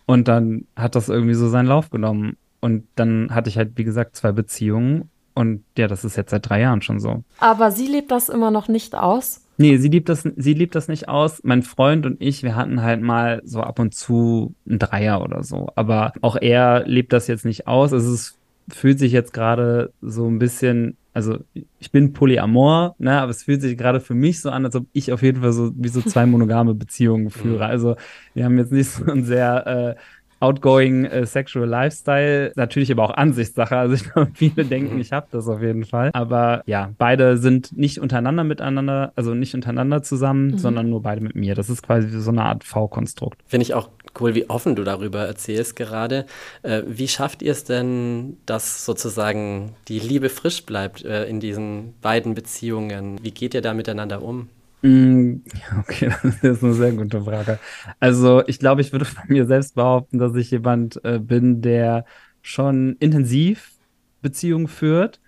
Und 0.06 0.26
dann 0.26 0.66
hat 0.74 0.96
das 0.96 1.08
irgendwie 1.08 1.34
so 1.34 1.48
seinen 1.48 1.66
Lauf 1.66 1.90
genommen. 1.90 2.36
Und 2.58 2.88
dann 2.96 3.32
hatte 3.32 3.48
ich 3.48 3.58
halt, 3.58 3.76
wie 3.76 3.84
gesagt, 3.84 4.16
zwei 4.16 4.32
Beziehungen 4.32 5.08
und 5.34 5.64
ja, 5.76 5.88
das 5.88 6.04
ist 6.04 6.16
jetzt 6.16 6.30
seit 6.30 6.48
drei 6.48 6.60
Jahren 6.60 6.82
schon 6.82 7.00
so. 7.00 7.24
Aber 7.40 7.70
sie 7.70 7.86
lebt 7.86 8.10
das 8.10 8.28
immer 8.28 8.50
noch 8.50 8.68
nicht 8.68 8.94
aus? 8.94 9.40
Nee, 9.56 9.76
sie 9.76 9.88
liebt 9.88 10.08
das, 10.08 10.22
sie 10.36 10.54
liebt 10.54 10.74
das 10.74 10.88
nicht 10.88 11.08
aus. 11.08 11.40
Mein 11.44 11.62
Freund 11.62 12.06
und 12.06 12.20
ich, 12.20 12.42
wir 12.42 12.56
hatten 12.56 12.82
halt 12.82 13.02
mal 13.02 13.40
so 13.44 13.60
ab 13.60 13.78
und 13.78 13.94
zu 13.94 14.54
ein 14.66 14.78
Dreier 14.78 15.22
oder 15.22 15.44
so. 15.44 15.68
Aber 15.76 16.12
auch 16.22 16.36
er 16.36 16.84
lebt 16.86 17.12
das 17.12 17.28
jetzt 17.28 17.44
nicht 17.44 17.66
aus. 17.68 17.92
Also 17.92 18.12
es 18.12 18.36
fühlt 18.68 18.98
sich 18.98 19.12
jetzt 19.12 19.32
gerade 19.32 19.92
so 20.00 20.26
ein 20.26 20.38
bisschen, 20.38 20.96
also 21.12 21.38
ich 21.78 21.92
bin 21.92 22.12
Polyamor, 22.12 22.96
ne, 22.98 23.20
aber 23.20 23.30
es 23.30 23.44
fühlt 23.44 23.60
sich 23.60 23.76
gerade 23.76 24.00
für 24.00 24.14
mich 24.14 24.40
so 24.40 24.50
an, 24.50 24.64
als 24.64 24.74
ob 24.74 24.86
ich 24.92 25.12
auf 25.12 25.22
jeden 25.22 25.42
Fall 25.42 25.52
so 25.52 25.72
wie 25.76 25.88
so 25.88 26.00
zwei 26.00 26.26
monogame 26.26 26.74
Beziehungen 26.74 27.30
führe. 27.30 27.66
Also 27.66 27.96
wir 28.34 28.44
haben 28.44 28.58
jetzt 28.58 28.72
nicht 28.72 28.90
so 28.90 29.04
ein 29.04 29.24
sehr 29.24 29.66
äh, 29.66 30.00
outgoing 30.44 31.06
äh, 31.06 31.26
sexual 31.26 31.66
Lifestyle. 31.66 32.52
Natürlich 32.54 32.92
aber 32.92 33.04
auch 33.04 33.14
Ansichtssache. 33.14 33.76
Also 33.76 33.94
ich 33.94 34.04
glaube, 34.04 34.30
viele 34.34 34.64
denken, 34.64 35.00
ich 35.00 35.12
habe 35.12 35.26
das 35.30 35.48
auf 35.48 35.62
jeden 35.62 35.84
Fall. 35.84 36.10
Aber 36.12 36.62
ja, 36.66 36.92
beide 36.98 37.38
sind 37.38 37.76
nicht 37.76 37.98
untereinander 37.98 38.44
miteinander, 38.44 39.12
also 39.16 39.34
nicht 39.34 39.54
untereinander 39.54 40.02
zusammen, 40.02 40.52
mhm. 40.52 40.58
sondern 40.58 40.90
nur 40.90 41.02
beide 41.02 41.22
mit 41.22 41.34
mir. 41.34 41.54
Das 41.54 41.70
ist 41.70 41.82
quasi 41.82 42.08
so 42.08 42.30
eine 42.30 42.44
Art 42.44 42.64
V-Konstrukt. 42.64 43.40
Finde 43.46 43.62
ich 43.62 43.74
auch 43.74 43.88
cool, 44.20 44.34
wie 44.34 44.48
offen 44.50 44.76
du 44.76 44.84
darüber 44.84 45.26
erzählst 45.26 45.76
gerade. 45.76 46.26
Äh, 46.62 46.82
wie 46.86 47.08
schafft 47.08 47.42
ihr 47.42 47.52
es 47.52 47.64
denn, 47.64 48.36
dass 48.46 48.84
sozusagen 48.84 49.74
die 49.88 49.98
Liebe 49.98 50.28
frisch 50.28 50.64
bleibt 50.66 51.04
äh, 51.04 51.24
in 51.24 51.40
diesen 51.40 51.94
beiden 52.00 52.34
Beziehungen? 52.34 53.18
Wie 53.22 53.32
geht 53.32 53.54
ihr 53.54 53.62
da 53.62 53.74
miteinander 53.74 54.22
um? 54.22 54.48
Mm, 54.84 55.40
okay, 55.78 56.10
das 56.22 56.42
ist 56.42 56.62
eine 56.62 56.74
sehr 56.74 56.92
gute 56.92 57.22
Frage. 57.22 57.58
Also 58.00 58.46
ich 58.46 58.58
glaube, 58.58 58.82
ich 58.82 58.92
würde 58.92 59.04
von 59.06 59.24
mir 59.28 59.46
selbst 59.46 59.74
behaupten, 59.74 60.18
dass 60.18 60.36
ich 60.36 60.50
jemand 60.50 61.02
äh, 61.04 61.18
bin, 61.18 61.62
der 61.62 62.04
schon 62.42 62.96
intensiv 63.00 63.72
Beziehungen 64.20 64.68
führt. 64.68 65.20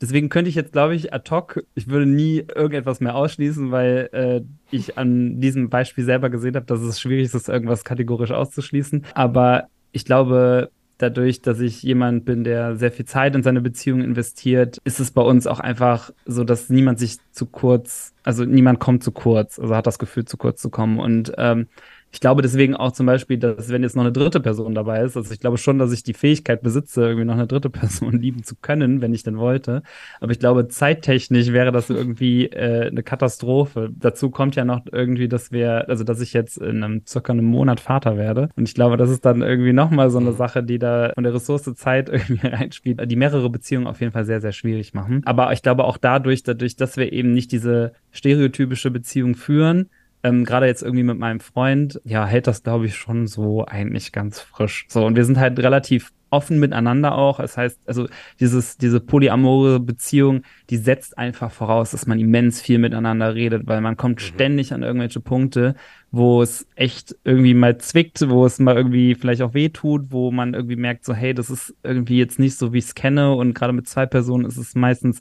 Deswegen 0.00 0.28
könnte 0.28 0.48
ich 0.48 0.56
jetzt, 0.56 0.72
glaube 0.72 0.96
ich, 0.96 1.14
ad 1.14 1.30
hoc, 1.30 1.64
ich 1.76 1.88
würde 1.88 2.06
nie 2.06 2.44
irgendetwas 2.54 2.98
mehr 2.98 3.14
ausschließen, 3.14 3.70
weil 3.70 4.08
äh, 4.12 4.40
ich 4.72 4.98
an 4.98 5.40
diesem 5.40 5.70
Beispiel 5.70 6.04
selber 6.04 6.28
gesehen 6.28 6.56
habe, 6.56 6.66
dass 6.66 6.80
es 6.80 7.00
schwierig 7.00 7.32
ist, 7.32 7.48
irgendwas 7.48 7.84
kategorisch 7.84 8.32
auszuschließen. 8.32 9.06
Aber 9.14 9.68
ich 9.92 10.04
glaube, 10.04 10.72
dadurch, 10.98 11.42
dass 11.42 11.60
ich 11.60 11.82
jemand 11.82 12.24
bin, 12.24 12.44
der 12.44 12.76
sehr 12.76 12.92
viel 12.92 13.04
Zeit 13.04 13.34
in 13.34 13.42
seine 13.42 13.60
Beziehung 13.60 14.00
investiert, 14.00 14.78
ist 14.84 15.00
es 15.00 15.10
bei 15.10 15.22
uns 15.22 15.46
auch 15.46 15.60
einfach 15.60 16.10
so, 16.24 16.44
dass 16.44 16.70
niemand 16.70 16.98
sich 16.98 17.18
zu 17.32 17.46
kurz, 17.46 18.14
also 18.22 18.44
niemand 18.44 18.78
kommt 18.80 19.02
zu 19.02 19.12
kurz, 19.12 19.58
also 19.58 19.74
hat 19.74 19.86
das 19.86 19.98
Gefühl, 19.98 20.24
zu 20.24 20.36
kurz 20.36 20.60
zu 20.60 20.70
kommen. 20.70 20.98
Und 20.98 21.32
ähm, 21.36 21.68
ich 22.14 22.20
glaube 22.20 22.42
deswegen 22.42 22.76
auch 22.76 22.92
zum 22.92 23.06
Beispiel, 23.06 23.38
dass 23.38 23.70
wenn 23.70 23.82
jetzt 23.82 23.96
noch 23.96 24.04
eine 24.04 24.12
dritte 24.12 24.38
Person 24.38 24.72
dabei 24.72 25.02
ist, 25.02 25.16
also 25.16 25.32
ich 25.34 25.40
glaube 25.40 25.58
schon, 25.58 25.80
dass 25.80 25.92
ich 25.92 26.04
die 26.04 26.14
Fähigkeit 26.14 26.62
besitze, 26.62 27.02
irgendwie 27.02 27.24
noch 27.24 27.34
eine 27.34 27.48
dritte 27.48 27.70
Person 27.70 28.12
lieben 28.12 28.44
zu 28.44 28.54
können, 28.54 29.00
wenn 29.00 29.12
ich 29.12 29.24
denn 29.24 29.36
wollte. 29.36 29.82
Aber 30.20 30.30
ich 30.30 30.38
glaube, 30.38 30.68
zeittechnisch 30.68 31.48
wäre 31.48 31.72
das 31.72 31.90
irgendwie 31.90 32.46
äh, 32.46 32.86
eine 32.86 33.02
Katastrophe. 33.02 33.90
Dazu 33.98 34.30
kommt 34.30 34.54
ja 34.54 34.64
noch 34.64 34.82
irgendwie, 34.92 35.26
dass 35.26 35.50
wir, 35.50 35.88
also 35.88 36.04
dass 36.04 36.20
ich 36.20 36.32
jetzt 36.32 36.58
in 36.58 36.84
einem 36.84 37.02
circa 37.04 37.32
einem 37.32 37.46
Monat 37.46 37.80
Vater 37.80 38.16
werde. 38.16 38.48
Und 38.54 38.68
ich 38.68 38.76
glaube, 38.76 38.96
das 38.96 39.10
ist 39.10 39.24
dann 39.24 39.42
irgendwie 39.42 39.72
nochmal 39.72 40.10
so 40.10 40.18
eine 40.18 40.30
mhm. 40.30 40.36
Sache, 40.36 40.62
die 40.62 40.78
da 40.78 41.10
von 41.14 41.24
der 41.24 41.34
Ressource 41.34 41.64
Zeit 41.74 42.08
irgendwie 42.12 42.46
reinspielt, 42.46 43.10
die 43.10 43.16
mehrere 43.16 43.50
Beziehungen 43.50 43.88
auf 43.88 44.00
jeden 44.00 44.12
Fall 44.12 44.24
sehr, 44.24 44.40
sehr 44.40 44.52
schwierig 44.52 44.94
machen. 44.94 45.22
Aber 45.24 45.52
ich 45.52 45.62
glaube 45.62 45.82
auch 45.82 45.98
dadurch, 45.98 46.44
dadurch, 46.44 46.76
dass 46.76 46.96
wir 46.96 47.12
eben 47.12 47.32
nicht 47.32 47.50
diese 47.50 47.92
stereotypische 48.12 48.92
Beziehung 48.92 49.34
führen, 49.34 49.90
ähm, 50.24 50.44
gerade 50.44 50.66
jetzt 50.66 50.82
irgendwie 50.82 51.04
mit 51.04 51.18
meinem 51.18 51.38
Freund, 51.38 52.00
ja, 52.02 52.24
hält 52.26 52.46
das, 52.46 52.62
glaube 52.62 52.86
ich, 52.86 52.96
schon 52.96 53.26
so 53.26 53.66
eigentlich 53.66 54.10
ganz 54.10 54.40
frisch. 54.40 54.86
So, 54.88 55.04
und 55.04 55.16
wir 55.16 55.24
sind 55.26 55.38
halt 55.38 55.58
relativ 55.58 56.12
offen 56.30 56.58
miteinander 56.58 57.14
auch. 57.14 57.36
Das 57.40 57.58
heißt, 57.58 57.78
also 57.86 58.08
dieses, 58.40 58.78
diese 58.78 59.00
polyamore 59.00 59.80
Beziehung, 59.80 60.42
die 60.70 60.78
setzt 60.78 61.18
einfach 61.18 61.52
voraus, 61.52 61.90
dass 61.90 62.06
man 62.06 62.18
immens 62.18 62.62
viel 62.62 62.78
miteinander 62.78 63.34
redet, 63.34 63.66
weil 63.66 63.82
man 63.82 63.98
kommt 63.98 64.16
mhm. 64.16 64.24
ständig 64.24 64.72
an 64.72 64.82
irgendwelche 64.82 65.20
Punkte, 65.20 65.74
wo 66.10 66.40
es 66.40 66.66
echt 66.74 67.14
irgendwie 67.24 67.54
mal 67.54 67.76
zwickt, 67.76 68.26
wo 68.28 68.46
es 68.46 68.58
mal 68.58 68.76
irgendwie 68.76 69.14
vielleicht 69.14 69.42
auch 69.42 69.52
weh 69.52 69.68
tut, 69.68 70.10
wo 70.10 70.30
man 70.30 70.54
irgendwie 70.54 70.76
merkt, 70.76 71.04
so, 71.04 71.12
hey, 71.12 71.34
das 71.34 71.50
ist 71.50 71.74
irgendwie 71.82 72.18
jetzt 72.18 72.38
nicht 72.38 72.56
so, 72.56 72.72
wie 72.72 72.78
ich 72.78 72.86
es 72.86 72.94
kenne. 72.94 73.34
Und 73.34 73.52
gerade 73.52 73.74
mit 73.74 73.86
zwei 73.86 74.06
Personen 74.06 74.46
ist 74.46 74.56
es 74.56 74.74
meistens 74.74 75.20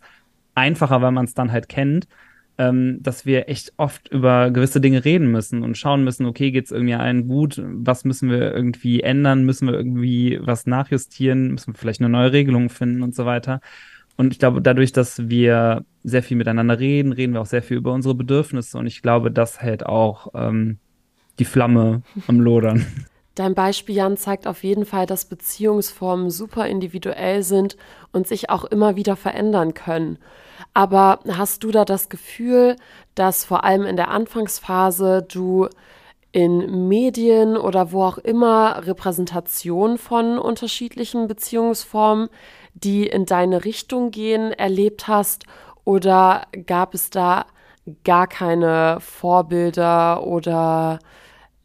einfacher, 0.56 1.02
weil 1.02 1.12
man 1.12 1.26
es 1.26 1.34
dann 1.34 1.52
halt 1.52 1.68
kennt 1.68 2.08
ähm, 2.58 3.00
dass 3.02 3.26
wir 3.26 3.50
echt 3.50 3.74
oft 3.78 4.10
über 4.10 4.52
gewisse 4.52 4.80
Dinge 4.80 5.04
reden 5.04 5.32
müssen 5.32 5.63
und 5.63 5.78
schauen 5.78 6.04
müssen, 6.04 6.26
okay, 6.26 6.52
geht 6.52 6.66
es 6.66 6.72
irgendwie 6.72 6.94
allen 6.94 7.28
gut? 7.28 7.62
Was 7.63 8.06
müssen 8.06 8.30
wir 8.30 8.54
irgendwie 8.54 9.02
ändern? 9.02 9.44
Müssen 9.44 9.68
wir 9.68 9.74
irgendwie 9.74 10.39
was 10.42 10.68
nachjustieren? 10.68 11.52
Müssen 11.52 11.74
wir 11.74 11.80
vielleicht 11.80 12.02
eine 12.02 12.10
neue 12.10 12.32
Regelung 12.32 12.70
finden 12.70 13.02
und 13.02 13.16
so 13.16 13.26
weiter? 13.26 13.60
Und 14.16 14.32
ich 14.32 14.39
glaube, 14.39 14.62
dadurch, 14.62 14.92
dass 14.92 15.28
wir 15.30 15.86
sehr 16.04 16.22
viel 16.22 16.38
miteinander 16.38 16.80
reden, 16.80 17.13
reden 17.13 17.34
wir 17.34 17.42
auch 17.42 17.48
sehr 17.48 17.63
viel 17.63 17.78
über 17.78 17.94
unsere 17.94 18.13
Bedürfnisse. 18.13 18.78
Und 18.78 18.86
ich 18.86 19.02
glaube, 19.02 19.32
das 19.32 19.60
hält 19.60 19.86
auch 19.86 20.28
ähm, 20.36 20.78
die 21.39 21.46
Flamme 21.46 22.04
am 22.28 22.39
Lodern. 22.39 22.86
Dein 23.36 23.56
Beispiel, 23.56 23.96
Jan, 23.96 24.16
zeigt 24.16 24.46
auf 24.46 24.63
jeden 24.63 24.86
Fall, 24.86 25.08
dass 25.08 25.26
Beziehungsformen 25.26 26.30
super 26.30 26.68
individuell 26.68 27.42
sind 27.42 27.78
und 28.12 28.28
sich 28.28 28.52
auch 28.52 28.63
immer 28.63 28.96
wieder 28.96 29.16
verändern 29.16 29.74
können. 29.74 30.20
Aber 30.74 31.20
hast 31.28 31.63
du 31.63 31.72
da 31.72 31.86
das 31.86 32.10
Gefühl, 32.10 32.76
dass 33.16 33.46
vor 33.46 33.63
allem 33.63 33.86
in 33.86 33.96
der 33.96 34.10
Anfangsphase 34.10 35.26
du 35.28 35.68
in 36.32 36.88
Medien 36.88 37.58
oder 37.58 37.92
wo 37.92 38.04
auch 38.04 38.18
immer 38.18 38.86
Repräsentation 38.86 39.98
von 39.98 40.39
unterschiedlichen 40.39 41.28
Beziehungsformen, 41.28 42.30
die 42.74 43.06
in 43.06 43.26
deine 43.26 43.66
Richtung 43.66 44.10
gehen, 44.12 44.52
erlebt 44.52 45.08
hast? 45.08 45.46
Oder 45.86 46.48
gab 46.66 46.96
es 46.96 47.10
da 47.12 47.46
gar 48.04 48.28
keine 48.28 48.98
Vorbilder 49.00 50.26
oder 50.26 51.00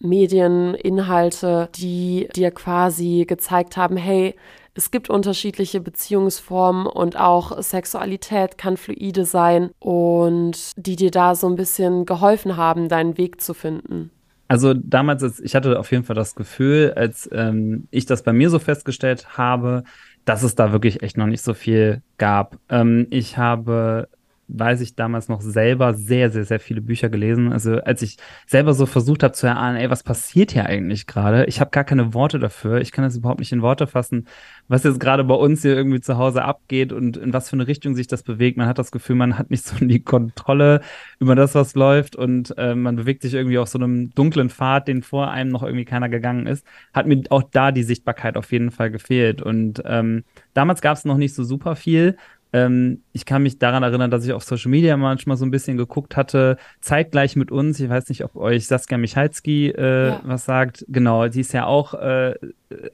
Medieninhalte, 0.00 1.68
die 1.74 2.28
dir 2.34 2.50
quasi 2.50 3.24
gezeigt 3.26 3.76
haben, 3.76 3.96
hey, 3.96 4.34
es 4.78 4.92
gibt 4.92 5.10
unterschiedliche 5.10 5.80
Beziehungsformen 5.80 6.86
und 6.86 7.18
auch 7.18 7.60
Sexualität 7.60 8.58
kann 8.58 8.76
fluide 8.76 9.24
sein 9.24 9.70
und 9.80 10.70
die 10.76 10.94
dir 10.94 11.10
da 11.10 11.34
so 11.34 11.48
ein 11.48 11.56
bisschen 11.56 12.06
geholfen 12.06 12.56
haben, 12.56 12.88
deinen 12.88 13.18
Weg 13.18 13.40
zu 13.40 13.54
finden. 13.54 14.12
Also 14.46 14.74
damals, 14.74 15.40
ich 15.40 15.56
hatte 15.56 15.80
auf 15.80 15.90
jeden 15.90 16.04
Fall 16.04 16.14
das 16.14 16.36
Gefühl, 16.36 16.94
als 16.96 17.28
ähm, 17.32 17.88
ich 17.90 18.06
das 18.06 18.22
bei 18.22 18.32
mir 18.32 18.50
so 18.50 18.60
festgestellt 18.60 19.36
habe, 19.36 19.82
dass 20.24 20.44
es 20.44 20.54
da 20.54 20.70
wirklich 20.70 21.02
echt 21.02 21.16
noch 21.18 21.26
nicht 21.26 21.42
so 21.42 21.54
viel 21.54 22.00
gab. 22.16 22.56
Ähm, 22.68 23.08
ich 23.10 23.36
habe 23.36 24.08
weiß 24.48 24.80
ich 24.80 24.96
damals 24.96 25.28
noch 25.28 25.42
selber 25.42 25.94
sehr, 25.94 26.30
sehr, 26.30 26.44
sehr 26.44 26.58
viele 26.58 26.80
Bücher 26.80 27.10
gelesen. 27.10 27.52
Also 27.52 27.76
als 27.82 28.02
ich 28.02 28.16
selber 28.46 28.72
so 28.72 28.86
versucht 28.86 29.22
habe 29.22 29.34
zu 29.34 29.46
erahnen, 29.46 29.76
ey, 29.76 29.90
was 29.90 30.02
passiert 30.02 30.52
hier 30.52 30.66
eigentlich 30.66 31.06
gerade? 31.06 31.44
Ich 31.44 31.60
habe 31.60 31.70
gar 31.70 31.84
keine 31.84 32.14
Worte 32.14 32.38
dafür. 32.38 32.80
Ich 32.80 32.90
kann 32.90 33.04
das 33.04 33.16
überhaupt 33.16 33.40
nicht 33.40 33.52
in 33.52 33.62
Worte 33.62 33.86
fassen, 33.86 34.26
was 34.66 34.84
jetzt 34.84 35.00
gerade 35.00 35.24
bei 35.24 35.34
uns 35.34 35.62
hier 35.62 35.76
irgendwie 35.76 36.00
zu 36.00 36.16
Hause 36.16 36.44
abgeht 36.44 36.92
und 36.92 37.18
in 37.18 37.32
was 37.32 37.50
für 37.50 37.56
eine 37.56 37.66
Richtung 37.66 37.94
sich 37.94 38.06
das 38.06 38.22
bewegt. 38.22 38.56
Man 38.56 38.66
hat 38.66 38.78
das 38.78 38.90
Gefühl, 38.90 39.16
man 39.16 39.38
hat 39.38 39.50
nicht 39.50 39.64
so 39.64 39.76
die 39.84 40.00
Kontrolle 40.00 40.80
über 41.18 41.34
das, 41.34 41.54
was 41.54 41.74
läuft 41.74 42.16
und 42.16 42.56
äh, 42.56 42.74
man 42.74 42.96
bewegt 42.96 43.22
sich 43.22 43.34
irgendwie 43.34 43.58
auf 43.58 43.68
so 43.68 43.78
einem 43.78 44.10
dunklen 44.14 44.48
Pfad, 44.48 44.88
den 44.88 45.02
vor 45.02 45.30
einem 45.30 45.50
noch 45.50 45.62
irgendwie 45.62 45.84
keiner 45.84 46.08
gegangen 46.08 46.46
ist. 46.46 46.64
Hat 46.94 47.06
mir 47.06 47.22
auch 47.28 47.42
da 47.42 47.70
die 47.70 47.82
Sichtbarkeit 47.82 48.36
auf 48.38 48.50
jeden 48.50 48.70
Fall 48.70 48.90
gefehlt. 48.90 49.42
Und 49.42 49.82
ähm, 49.84 50.24
damals 50.54 50.80
gab 50.80 50.96
es 50.96 51.04
noch 51.04 51.18
nicht 51.18 51.34
so 51.34 51.44
super 51.44 51.76
viel. 51.76 52.16
Ähm, 52.52 53.02
ich 53.12 53.26
kann 53.26 53.42
mich 53.42 53.58
daran 53.58 53.82
erinnern, 53.82 54.10
dass 54.10 54.24
ich 54.24 54.32
auf 54.32 54.42
Social 54.42 54.70
Media 54.70 54.96
manchmal 54.96 55.36
so 55.36 55.44
ein 55.44 55.50
bisschen 55.50 55.76
geguckt 55.76 56.16
hatte, 56.16 56.56
zeitgleich 56.80 57.36
mit 57.36 57.50
uns. 57.50 57.78
Ich 57.78 57.88
weiß 57.90 58.08
nicht, 58.08 58.24
ob 58.24 58.36
euch 58.36 58.66
Saskia 58.66 58.96
Michalski 58.96 59.68
äh, 59.68 60.08
ja. 60.08 60.20
was 60.24 60.46
sagt. 60.46 60.84
Genau, 60.88 61.28
sie 61.28 61.40
ist 61.40 61.52
ja 61.52 61.66
auch 61.66 61.94
äh, 61.94 62.34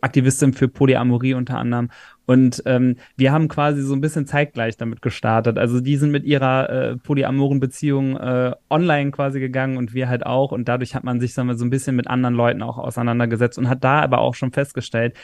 Aktivistin 0.00 0.52
für 0.54 0.68
Polyamorie 0.68 1.34
unter 1.34 1.58
anderem. 1.58 1.90
Und 2.26 2.62
ähm, 2.66 2.96
wir 3.16 3.32
haben 3.32 3.48
quasi 3.48 3.82
so 3.82 3.94
ein 3.94 4.00
bisschen 4.00 4.26
zeitgleich 4.26 4.76
damit 4.76 5.02
gestartet. 5.02 5.58
Also 5.58 5.80
die 5.80 5.96
sind 5.96 6.10
mit 6.10 6.24
ihrer 6.24 6.70
äh, 6.70 6.96
polyamoren 6.96 7.60
Beziehung 7.60 8.16
äh, 8.16 8.52
online 8.70 9.10
quasi 9.10 9.40
gegangen 9.40 9.76
und 9.76 9.94
wir 9.94 10.08
halt 10.08 10.24
auch. 10.26 10.50
Und 10.50 10.66
dadurch 10.68 10.94
hat 10.94 11.04
man 11.04 11.20
sich 11.20 11.34
sagen 11.34 11.48
wir, 11.48 11.56
so 11.56 11.64
ein 11.64 11.70
bisschen 11.70 11.96
mit 11.96 12.08
anderen 12.08 12.34
Leuten 12.34 12.62
auch 12.62 12.78
auseinandergesetzt 12.78 13.58
und 13.58 13.68
hat 13.68 13.84
da 13.84 14.00
aber 14.00 14.18
auch 14.18 14.34
schon 14.34 14.52
festgestellt, 14.52 15.14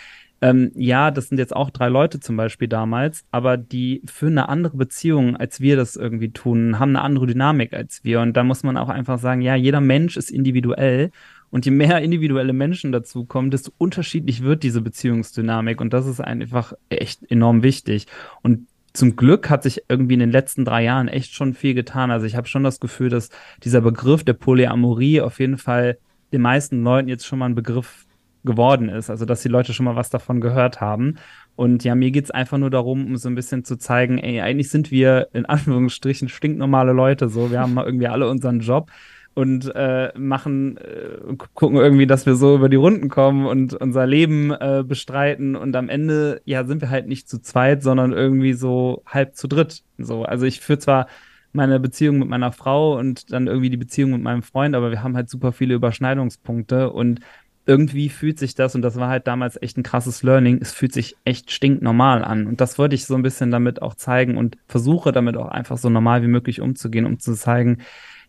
ähm, 0.43 0.73
ja, 0.75 1.11
das 1.11 1.29
sind 1.29 1.39
jetzt 1.39 1.55
auch 1.55 1.71
drei 1.71 1.89
Leute 1.89 2.19
zum 2.19 2.37
Beispiel 2.37 2.69
damals, 2.69 3.25
aber 3.31 3.57
die 3.59 4.03
führen 4.07 4.39
eine 4.39 4.49
andere 4.49 4.77
Beziehung, 4.77 5.37
als 5.37 5.61
wir 5.61 5.77
das 5.77 5.97
irgendwie 5.97 6.31
tun, 6.31 6.79
haben 6.79 6.91
eine 6.91 7.03
andere 7.03 7.27
Dynamik 7.27 7.75
als 7.75 8.05
wir. 8.05 8.21
Und 8.21 8.37
da 8.37 8.43
muss 8.43 8.63
man 8.63 8.79
auch 8.79 8.89
einfach 8.89 9.19
sagen, 9.19 9.43
ja, 9.43 9.55
jeder 9.55 9.81
Mensch 9.81 10.17
ist 10.17 10.31
individuell. 10.31 11.11
Und 11.51 11.65
je 11.67 11.73
mehr 11.73 12.01
individuelle 12.01 12.53
Menschen 12.53 12.93
dazukommen, 12.93 13.51
desto 13.51 13.73
unterschiedlich 13.77 14.43
wird 14.43 14.63
diese 14.63 14.81
Beziehungsdynamik. 14.81 15.81
Und 15.81 15.93
das 15.93 16.07
ist 16.07 16.21
einfach 16.21 16.73
echt 16.89 17.29
enorm 17.31 17.63
wichtig. 17.63 18.07
Und 18.43 18.69
zum 18.93 19.17
Glück 19.17 19.51
hat 19.51 19.65
sich 19.65 19.83
irgendwie 19.89 20.15
in 20.15 20.21
den 20.21 20.31
letzten 20.31 20.65
drei 20.65 20.85
Jahren 20.85 21.09
echt 21.09 21.35
schon 21.35 21.55
viel 21.55 21.75
getan. 21.75 22.11
Also 22.11 22.27
ich 22.27 22.37
habe 22.37 22.49
schon 22.49 22.65
das 22.65 22.81
Gefühl, 22.81 23.09
dass 23.09 23.31
dieser 23.63 23.81
Begriff 23.81 24.25
der 24.25 24.33
Polyamorie 24.35 25.21
auf 25.21 25.39
jeden 25.39 25.59
Fall 25.59 25.99
den 26.33 26.41
meisten 26.41 26.83
Leuten 26.83 27.09
jetzt 27.09 27.27
schon 27.27 27.41
mal 27.41 27.47
ein 27.47 27.55
Begriff 27.55 28.07
geworden 28.45 28.89
ist. 28.89 29.11
Also, 29.11 29.25
dass 29.25 29.43
die 29.43 29.49
Leute 29.49 29.73
schon 29.73 29.85
mal 29.85 29.97
was 29.97 30.11
davon 30.11 30.41
gehört 30.41 30.81
haben. 30.81 31.17
Und 31.57 31.85
ja, 31.85 31.95
mir 31.95 32.11
geht's 32.11 32.31
einfach 32.31 32.59
nur 32.59 32.71
darum, 32.71 33.07
um 33.07 33.17
so 33.17 33.29
ein 33.29 33.35
bisschen 33.35 33.65
zu 33.65 33.77
zeigen, 33.77 34.19
ey, 34.19 34.41
eigentlich 34.41 34.71
sind 34.71 34.91
wir 34.91 35.29
in 35.33 35.47
Anführungsstrichen 35.47 36.29
stinknormale 36.29 36.93
Leute 36.93 37.29
so. 37.29 37.51
Wir 37.51 37.61
haben 37.61 37.75
mal 37.75 37.85
irgendwie 37.85 38.09
alle 38.09 38.29
unseren 38.29 38.61
Job 38.61 38.91
und 39.35 39.73
äh, 39.75 40.13
machen, 40.19 40.77
äh, 40.79 41.37
gucken 41.55 41.79
irgendwie, 41.79 42.07
dass 42.07 42.27
wir 42.27 42.35
so 42.35 42.57
über 42.57 42.69
die 42.69 42.77
Runden 42.77 43.09
kommen 43.09 43.47
und 43.47 43.75
unser 43.75 44.07
Leben 44.07 44.51
äh, 44.53 44.85
bestreiten. 44.87 45.55
Und 45.57 45.77
am 45.77 45.89
Ende, 45.89 46.41
ja, 46.45 46.65
sind 46.65 46.81
wir 46.81 46.91
halt 46.91 47.07
nicht 47.07 47.29
zu 47.29 47.41
zweit, 47.41 47.83
sondern 47.83 48.13
irgendwie 48.13 48.55
so 48.55 49.03
halb 49.07 49.37
zu 49.37 49.47
dritt. 49.47 49.83
So, 49.99 50.25
also 50.25 50.47
ich 50.47 50.61
führe 50.61 50.79
zwar 50.79 51.07
meine 51.53 51.81
Beziehung 51.81 52.19
mit 52.19 52.29
meiner 52.29 52.53
Frau 52.53 52.99
und 52.99 53.33
dann 53.33 53.47
irgendwie 53.47 53.71
die 53.71 53.77
Beziehung 53.77 54.13
mit 54.13 54.23
meinem 54.23 54.43
Freund, 54.43 54.75
aber 54.75 54.91
wir 54.91 55.03
haben 55.03 55.17
halt 55.17 55.29
super 55.29 55.53
viele 55.53 55.75
Überschneidungspunkte 55.75 56.91
und 56.91 57.21
irgendwie 57.67 58.09
fühlt 58.09 58.39
sich 58.39 58.55
das, 58.55 58.75
und 58.75 58.83
das 58.83 58.97
war 58.97 59.09
halt 59.09 59.27
damals 59.27 59.61
echt 59.61 59.77
ein 59.77 59.83
krasses 59.83 60.23
Learning, 60.23 60.59
es 60.61 60.73
fühlt 60.73 60.93
sich 60.93 61.17
echt 61.25 61.51
stinknormal 61.51 62.25
an. 62.25 62.47
Und 62.47 62.61
das 62.61 62.79
wollte 62.79 62.95
ich 62.95 63.05
so 63.05 63.15
ein 63.15 63.23
bisschen 63.23 63.51
damit 63.51 63.83
auch 63.83 63.95
zeigen 63.95 64.37
und 64.37 64.57
versuche 64.67 65.13
damit 65.13 65.37
auch 65.37 65.49
einfach 65.49 65.79
so 65.79 65.91
normal 65.91 66.23
wie 66.23 66.29
möglich 66.29 66.61
umzugehen, 66.61 67.07
um 67.07 67.19
zu 67.19 67.35
zeigen, 67.35 67.79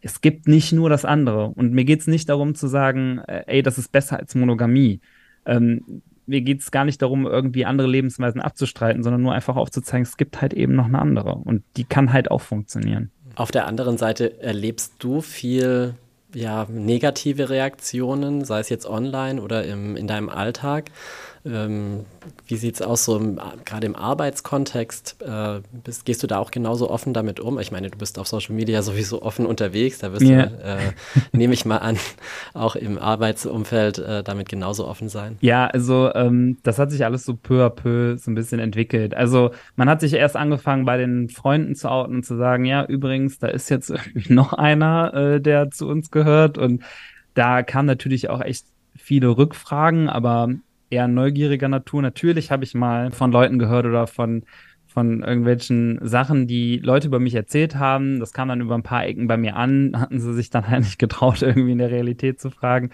es 0.02 0.22
gibt 0.22 0.48
nicht 0.48 0.74
nur 0.74 0.90
das 0.90 1.06
andere. 1.06 1.48
Und 1.48 1.74
mir 1.74 1.86
geht 1.86 2.02
es 2.02 2.08
nicht 2.08 2.28
darum 2.28 2.56
zu 2.56 2.68
sagen, 2.68 3.20
äh, 3.28 3.44
ey, 3.48 3.62
das 3.62 3.78
ist 3.78 3.92
besser 3.92 4.20
als 4.20 4.36
Monogamie. 4.36 5.00
Ähm, 5.46 6.02
mir 6.26 6.42
geht 6.42 6.62
es 6.62 6.72
gar 6.72 6.86
nicht 6.86 7.02
darum, 7.02 7.26
irgendwie 7.26 7.66
andere 7.66 7.88
Lebensweisen 7.88 8.42
abzustreiten, 8.42 9.04
sondern 9.04 9.22
nur 9.22 9.34
einfach 9.34 9.56
aufzuzeigen, 9.56 10.04
es 10.04 10.18
gibt 10.18 10.42
halt 10.42 10.54
eben 10.54 10.76
noch 10.76 10.86
eine 10.86 11.00
andere. 11.00 11.36
Und 11.36 11.64
die 11.78 11.84
kann 11.84 12.14
halt 12.14 12.32
auch 12.32 12.42
funktionieren. 12.42 13.12
Auf 13.36 13.52
der 13.52 13.68
anderen 13.68 13.98
Seite 13.98 14.42
erlebst 14.42 14.96
du 15.00 15.22
viel 15.22 15.96
ja, 16.34 16.66
negative 16.70 17.50
Reaktionen, 17.50 18.46
sei 18.46 18.60
es 18.60 18.70
jetzt 18.70 18.86
online 18.86 19.42
oder 19.42 19.66
im, 19.66 19.96
in 19.96 20.08
deinem 20.08 20.30
Alltag? 20.30 20.86
Ähm, 21.44 22.06
wie 22.46 22.56
sieht 22.56 22.76
es 22.76 22.82
aus, 22.82 23.06
so 23.06 23.20
gerade 23.66 23.88
im 23.88 23.96
Arbeitskontext? 23.96 25.22
Äh, 25.22 25.62
bist, 25.84 26.06
gehst 26.06 26.22
du 26.22 26.28
da 26.28 26.38
auch 26.38 26.52
genauso 26.52 26.90
offen 26.90 27.14
damit 27.14 27.40
um? 27.40 27.60
Ich 27.60 27.72
meine, 27.72 27.90
du 27.90 27.98
bist 27.98 28.20
auf 28.20 28.28
Social 28.28 28.56
Media 28.56 28.82
sowieso 28.82 29.22
offen 29.22 29.46
unterwegs, 29.46 30.00
da 30.00 30.12
wirst 30.12 30.22
yeah. 30.22 30.46
du, 30.48 30.64
äh, 30.64 30.78
nehme 31.32 31.54
ich 31.54 31.66
mal 31.66 31.78
an, 31.78 31.98
auch 32.54 32.76
im 32.76 32.98
Arbeitsumfeld 32.98 33.98
äh, 34.00 34.24
damit 34.24 34.50
genauso 34.50 34.88
offen 34.88 35.10
sein. 35.10 35.38
Ja, 35.42 35.68
also 35.68 36.14
ähm, 36.14 36.58
das 36.64 36.78
hat 36.78 36.92
sich 36.92 37.06
alles 37.06 37.26
so 37.26 37.36
peu 37.36 37.66
à 37.66 37.70
peu 37.70 38.18
so 38.18 38.30
ein 38.30 38.36
bisschen 38.36 38.60
entwickelt. 38.60 39.14
Also 39.16 39.52
man 39.76 39.90
hat 39.90 40.02
sich 40.02 40.14
erst 40.14 40.36
angefangen, 40.36 40.86
bei 40.86 40.98
den 40.98 41.30
Freunden 41.30 41.76
zu 41.76 41.90
outen 41.90 42.18
und 42.18 42.26
zu 42.26 42.38
sagen, 42.38 42.66
ja, 42.66 42.86
übrigens, 42.86 43.40
da 43.40 43.48
ist 43.48 43.70
jetzt 43.70 43.90
irgendwie 43.90 44.34
noch 44.34 44.54
einer, 44.54 45.14
äh, 45.14 45.42
der 45.42 45.72
zu 45.72 45.88
uns 45.88 46.12
gehört 46.12 46.58
und 46.58 46.84
da 47.34 47.64
kamen 47.64 47.88
natürlich 47.88 48.30
auch 48.30 48.42
echt 48.42 48.66
viele 48.96 49.30
Rückfragen, 49.30 50.10
aber 50.10 50.50
eher 50.92 51.08
neugieriger 51.08 51.68
Natur. 51.68 52.02
Natürlich 52.02 52.52
habe 52.52 52.64
ich 52.64 52.76
mal 52.76 53.12
von 53.12 53.32
Leuten 53.32 53.60
gehört 53.60 53.86
oder 53.86 54.08
von 54.08 54.44
von 54.92 55.24
irgendwelchen 55.24 56.00
Sachen, 56.02 56.48
die 56.48 56.78
Leute 56.80 57.08
über 57.08 57.20
mich 57.20 57.34
erzählt 57.34 57.76
haben. 57.76 58.20
Das 58.20 58.34
kam 58.34 58.50
dann 58.50 58.60
über 58.60 58.76
ein 58.76 58.84
paar 58.84 59.06
Ecken 59.06 59.26
bei 59.26 59.38
mir 59.38 59.56
an, 59.56 59.94
hatten 59.98 60.20
sie 60.20 60.34
sich 60.34 60.50
dann 60.50 60.68
halt 60.68 60.84
nicht 60.84 61.00
getraut, 61.00 61.42
irgendwie 61.42 61.72
in 61.72 61.78
der 61.78 61.92
Realität 61.92 62.42
zu 62.42 62.50
fragen. 62.50 62.90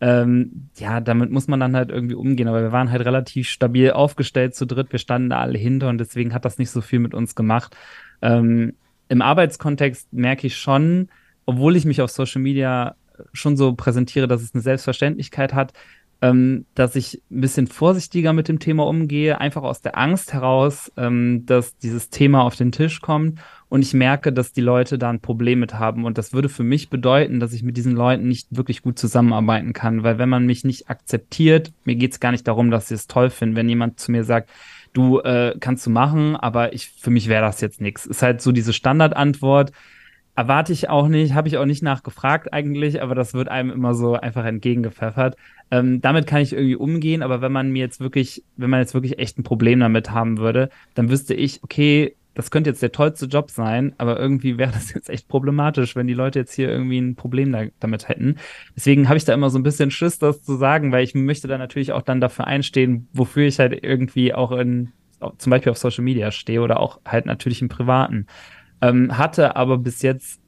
Ähm, 0.00 0.70
ja, 0.78 1.00
damit 1.00 1.30
muss 1.30 1.48
man 1.48 1.60
dann 1.60 1.76
halt 1.76 1.90
irgendwie 1.90 2.14
umgehen. 2.14 2.48
Aber 2.48 2.62
wir 2.62 2.72
waren 2.72 2.90
halt 2.90 3.04
relativ 3.04 3.48
stabil 3.48 3.90
aufgestellt 3.90 4.54
zu 4.54 4.66
dritt. 4.66 4.92
Wir 4.92 4.98
standen 4.98 5.30
da 5.30 5.40
alle 5.40 5.58
hinter 5.58 5.90
und 5.90 5.98
deswegen 5.98 6.32
hat 6.32 6.44
das 6.46 6.58
nicht 6.58 6.70
so 6.70 6.80
viel 6.80 7.00
mit 7.00 7.12
uns 7.12 7.34
gemacht. 7.34 7.76
Ähm, 8.22 8.72
Im 9.08 9.20
Arbeitskontext 9.20 10.10
merke 10.12 10.46
ich 10.46 10.56
schon, 10.56 11.08
obwohl 11.44 11.76
ich 11.76 11.84
mich 11.84 12.00
auf 12.00 12.10
Social 12.10 12.40
Media 12.40 12.96
schon 13.32 13.56
so 13.56 13.74
präsentiere, 13.74 14.26
dass 14.26 14.42
es 14.42 14.54
eine 14.54 14.62
Selbstverständlichkeit 14.62 15.54
hat, 15.54 15.72
ähm, 16.22 16.66
dass 16.74 16.94
ich 16.94 17.20
ein 17.30 17.40
bisschen 17.40 17.66
vorsichtiger 17.66 18.32
mit 18.32 18.48
dem 18.48 18.60
Thema 18.60 18.86
umgehe, 18.86 19.40
einfach 19.40 19.64
aus 19.64 19.82
der 19.82 19.98
Angst 19.98 20.32
heraus, 20.32 20.90
ähm, 20.96 21.44
dass 21.44 21.76
dieses 21.78 22.10
Thema 22.10 22.42
auf 22.42 22.54
den 22.54 22.70
Tisch 22.70 23.00
kommt 23.00 23.40
und 23.68 23.82
ich 23.82 23.92
merke, 23.92 24.32
dass 24.32 24.52
die 24.52 24.60
Leute 24.60 24.98
da 24.98 25.10
ein 25.10 25.20
Problem 25.20 25.58
mit 25.58 25.74
haben. 25.74 26.04
Und 26.04 26.18
das 26.18 26.32
würde 26.32 26.48
für 26.48 26.62
mich 26.62 26.90
bedeuten, 26.90 27.40
dass 27.40 27.52
ich 27.52 27.64
mit 27.64 27.76
diesen 27.76 27.96
Leuten 27.96 28.28
nicht 28.28 28.46
wirklich 28.50 28.82
gut 28.82 28.98
zusammenarbeiten 28.98 29.72
kann, 29.72 30.04
weil 30.04 30.18
wenn 30.18 30.28
man 30.28 30.46
mich 30.46 30.62
nicht 30.62 30.88
akzeptiert, 30.88 31.72
mir 31.84 31.96
geht 31.96 32.12
es 32.12 32.20
gar 32.20 32.30
nicht 32.30 32.46
darum, 32.46 32.70
dass 32.70 32.88
sie 32.88 32.94
es 32.94 33.08
toll 33.08 33.30
finden. 33.30 33.56
Wenn 33.56 33.68
jemand 33.68 33.98
zu 33.98 34.12
mir 34.12 34.22
sagt, 34.22 34.50
du 34.92 35.20
äh, 35.20 35.56
kannst 35.58 35.86
du 35.86 35.90
machen, 35.90 36.36
aber 36.36 36.72
ich 36.72 36.90
für 36.90 37.10
mich 37.10 37.28
wäre 37.28 37.42
das 37.42 37.60
jetzt 37.60 37.80
nichts. 37.80 38.06
Ist 38.06 38.22
halt 38.22 38.42
so 38.42 38.52
diese 38.52 38.72
Standardantwort 38.72 39.72
erwarte 40.34 40.72
ich 40.72 40.88
auch 40.88 41.08
nicht, 41.08 41.34
habe 41.34 41.48
ich 41.48 41.58
auch 41.58 41.66
nicht 41.66 41.82
nachgefragt 41.82 42.52
eigentlich, 42.52 43.02
aber 43.02 43.14
das 43.14 43.34
wird 43.34 43.48
einem 43.48 43.70
immer 43.70 43.94
so 43.94 44.14
einfach 44.14 44.44
entgegengepfeffert. 44.44 45.36
Ähm, 45.70 46.00
damit 46.00 46.26
kann 46.26 46.40
ich 46.40 46.52
irgendwie 46.52 46.76
umgehen, 46.76 47.22
aber 47.22 47.40
wenn 47.40 47.52
man 47.52 47.70
mir 47.70 47.80
jetzt 47.80 48.00
wirklich, 48.00 48.42
wenn 48.56 48.70
man 48.70 48.80
jetzt 48.80 48.94
wirklich 48.94 49.18
echt 49.18 49.38
ein 49.38 49.42
Problem 49.42 49.80
damit 49.80 50.10
haben 50.10 50.38
würde, 50.38 50.70
dann 50.94 51.10
wüsste 51.10 51.34
ich, 51.34 51.62
okay, 51.62 52.16
das 52.34 52.50
könnte 52.50 52.70
jetzt 52.70 52.82
der 52.82 52.92
tollste 52.92 53.26
Job 53.26 53.50
sein, 53.50 53.94
aber 53.98 54.18
irgendwie 54.18 54.56
wäre 54.58 54.72
das 54.72 54.92
jetzt 54.92 55.10
echt 55.10 55.28
problematisch, 55.28 55.96
wenn 55.96 56.06
die 56.06 56.14
Leute 56.14 56.38
jetzt 56.38 56.54
hier 56.54 56.68
irgendwie 56.68 56.98
ein 56.98 57.14
Problem 57.14 57.52
da, 57.52 57.64
damit 57.80 58.08
hätten. 58.08 58.36
Deswegen 58.74 59.08
habe 59.08 59.18
ich 59.18 59.24
da 59.24 59.34
immer 59.34 59.50
so 59.50 59.58
ein 59.58 59.62
bisschen 59.62 59.90
Schiss, 59.90 60.18
das 60.18 60.42
zu 60.42 60.56
sagen, 60.56 60.92
weil 60.92 61.04
ich 61.04 61.14
möchte 61.14 61.48
da 61.48 61.58
natürlich 61.58 61.92
auch 61.92 62.02
dann 62.02 62.20
dafür 62.20 62.46
einstehen, 62.46 63.08
wofür 63.12 63.46
ich 63.46 63.58
halt 63.58 63.84
irgendwie 63.84 64.32
auch 64.32 64.52
in, 64.52 64.92
zum 65.36 65.50
Beispiel 65.50 65.72
auf 65.72 65.78
Social 65.78 66.04
Media 66.04 66.30
stehe 66.30 66.62
oder 66.62 66.80
auch 66.80 67.00
halt 67.04 67.26
natürlich 67.26 67.60
im 67.60 67.68
Privaten. 67.68 68.26
Ähm, 68.82 69.16
hatte 69.16 69.56
aber 69.56 69.78
bis 69.78 70.02
jetzt 70.02 70.42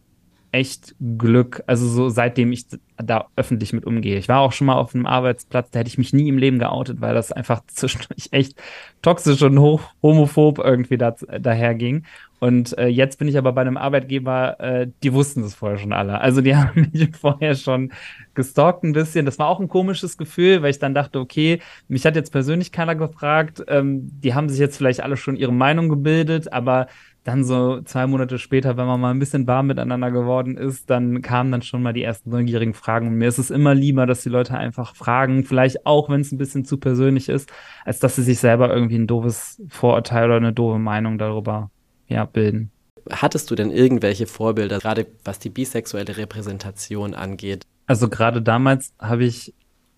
echt 0.54 0.94
Glück, 1.18 1.64
also 1.66 1.88
so 1.88 2.08
seitdem 2.08 2.52
ich 2.52 2.66
da 2.96 3.26
öffentlich 3.34 3.72
mit 3.72 3.84
umgehe. 3.84 4.18
Ich 4.18 4.28
war 4.28 4.38
auch 4.38 4.52
schon 4.52 4.68
mal 4.68 4.76
auf 4.76 4.94
einem 4.94 5.04
Arbeitsplatz, 5.04 5.70
da 5.70 5.80
hätte 5.80 5.88
ich 5.88 5.98
mich 5.98 6.12
nie 6.12 6.28
im 6.28 6.38
Leben 6.38 6.60
geoutet, 6.60 7.00
weil 7.00 7.12
das 7.12 7.32
einfach 7.32 7.62
zwischendurch 7.66 8.28
echt 8.30 8.54
toxisch 9.02 9.42
und 9.42 9.58
hoch 9.58 9.82
homophob 10.00 10.60
irgendwie 10.60 10.96
da, 10.96 11.16
daher 11.40 11.74
ging. 11.74 12.04
Und 12.38 12.76
äh, 12.78 12.86
jetzt 12.86 13.18
bin 13.18 13.26
ich 13.26 13.36
aber 13.36 13.52
bei 13.52 13.62
einem 13.62 13.76
Arbeitgeber, 13.76 14.60
äh, 14.60 14.86
die 15.02 15.12
wussten 15.12 15.42
das 15.42 15.54
vorher 15.54 15.78
schon 15.78 15.92
alle. 15.92 16.20
Also 16.20 16.40
die 16.40 16.54
haben 16.56 16.90
mich 16.92 17.16
vorher 17.16 17.56
schon 17.56 17.92
gestalkt 18.34 18.84
ein 18.84 18.92
bisschen. 18.92 19.26
Das 19.26 19.40
war 19.40 19.48
auch 19.48 19.58
ein 19.58 19.68
komisches 19.68 20.16
Gefühl, 20.16 20.62
weil 20.62 20.70
ich 20.70 20.78
dann 20.78 20.94
dachte, 20.94 21.18
okay, 21.18 21.60
mich 21.88 22.06
hat 22.06 22.14
jetzt 22.14 22.30
persönlich 22.30 22.70
keiner 22.70 22.94
gefragt. 22.94 23.64
Ähm, 23.66 24.08
die 24.20 24.34
haben 24.34 24.48
sich 24.48 24.60
jetzt 24.60 24.76
vielleicht 24.76 25.02
alle 25.02 25.16
schon 25.16 25.36
ihre 25.36 25.52
Meinung 25.52 25.88
gebildet, 25.88 26.52
aber 26.52 26.86
dann 27.24 27.42
so 27.42 27.80
zwei 27.80 28.06
Monate 28.06 28.38
später, 28.38 28.76
wenn 28.76 28.86
man 28.86 29.00
mal 29.00 29.10
ein 29.10 29.18
bisschen 29.18 29.46
warm 29.46 29.66
miteinander 29.66 30.10
geworden 30.10 30.58
ist, 30.58 30.90
dann 30.90 31.22
kamen 31.22 31.50
dann 31.50 31.62
schon 31.62 31.82
mal 31.82 31.94
die 31.94 32.02
ersten 32.02 32.28
neugierigen 32.28 32.74
Fragen. 32.74 33.08
Und 33.08 33.14
mir 33.14 33.28
ist 33.28 33.38
es 33.38 33.50
immer 33.50 33.74
lieber, 33.74 34.06
dass 34.06 34.22
die 34.22 34.28
Leute 34.28 34.56
einfach 34.56 34.94
fragen, 34.94 35.44
vielleicht 35.44 35.86
auch, 35.86 36.10
wenn 36.10 36.20
es 36.20 36.32
ein 36.32 36.38
bisschen 36.38 36.66
zu 36.66 36.76
persönlich 36.76 37.30
ist, 37.30 37.50
als 37.86 37.98
dass 37.98 38.16
sie 38.16 38.22
sich 38.22 38.38
selber 38.38 38.72
irgendwie 38.72 38.96
ein 38.96 39.06
doofes 39.06 39.62
Vorurteil 39.70 40.26
oder 40.26 40.36
eine 40.36 40.52
doofe 40.52 40.78
Meinung 40.78 41.16
darüber 41.16 41.70
ja, 42.08 42.26
bilden. 42.26 42.70
Hattest 43.10 43.50
du 43.50 43.54
denn 43.54 43.70
irgendwelche 43.70 44.26
Vorbilder, 44.26 44.78
gerade 44.78 45.06
was 45.24 45.38
die 45.38 45.50
bisexuelle 45.50 46.16
Repräsentation 46.18 47.14
angeht? 47.14 47.64
Also 47.86 48.08
gerade 48.08 48.42
damals 48.42 48.94
habe 48.98 49.24
ich 49.24 49.54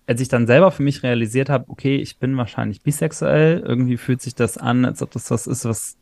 als 0.07 0.21
ich 0.21 0.29
dann 0.29 0.47
selber 0.47 0.71
für 0.71 0.83
mich 0.83 1.03
realisiert 1.03 1.49
habe, 1.49 1.65
okay, 1.67 1.97
ich 1.97 2.17
bin 2.17 2.37
wahrscheinlich 2.37 2.81
bisexuell, 2.81 3.59
irgendwie 3.59 3.97
fühlt 3.97 4.21
sich 4.21 4.33
das 4.33 4.57
an, 4.57 4.85
als 4.85 5.01
ob 5.01 5.11
das 5.11 5.29
was 5.29 5.47
ist, 5.47 5.65
was 5.65 5.96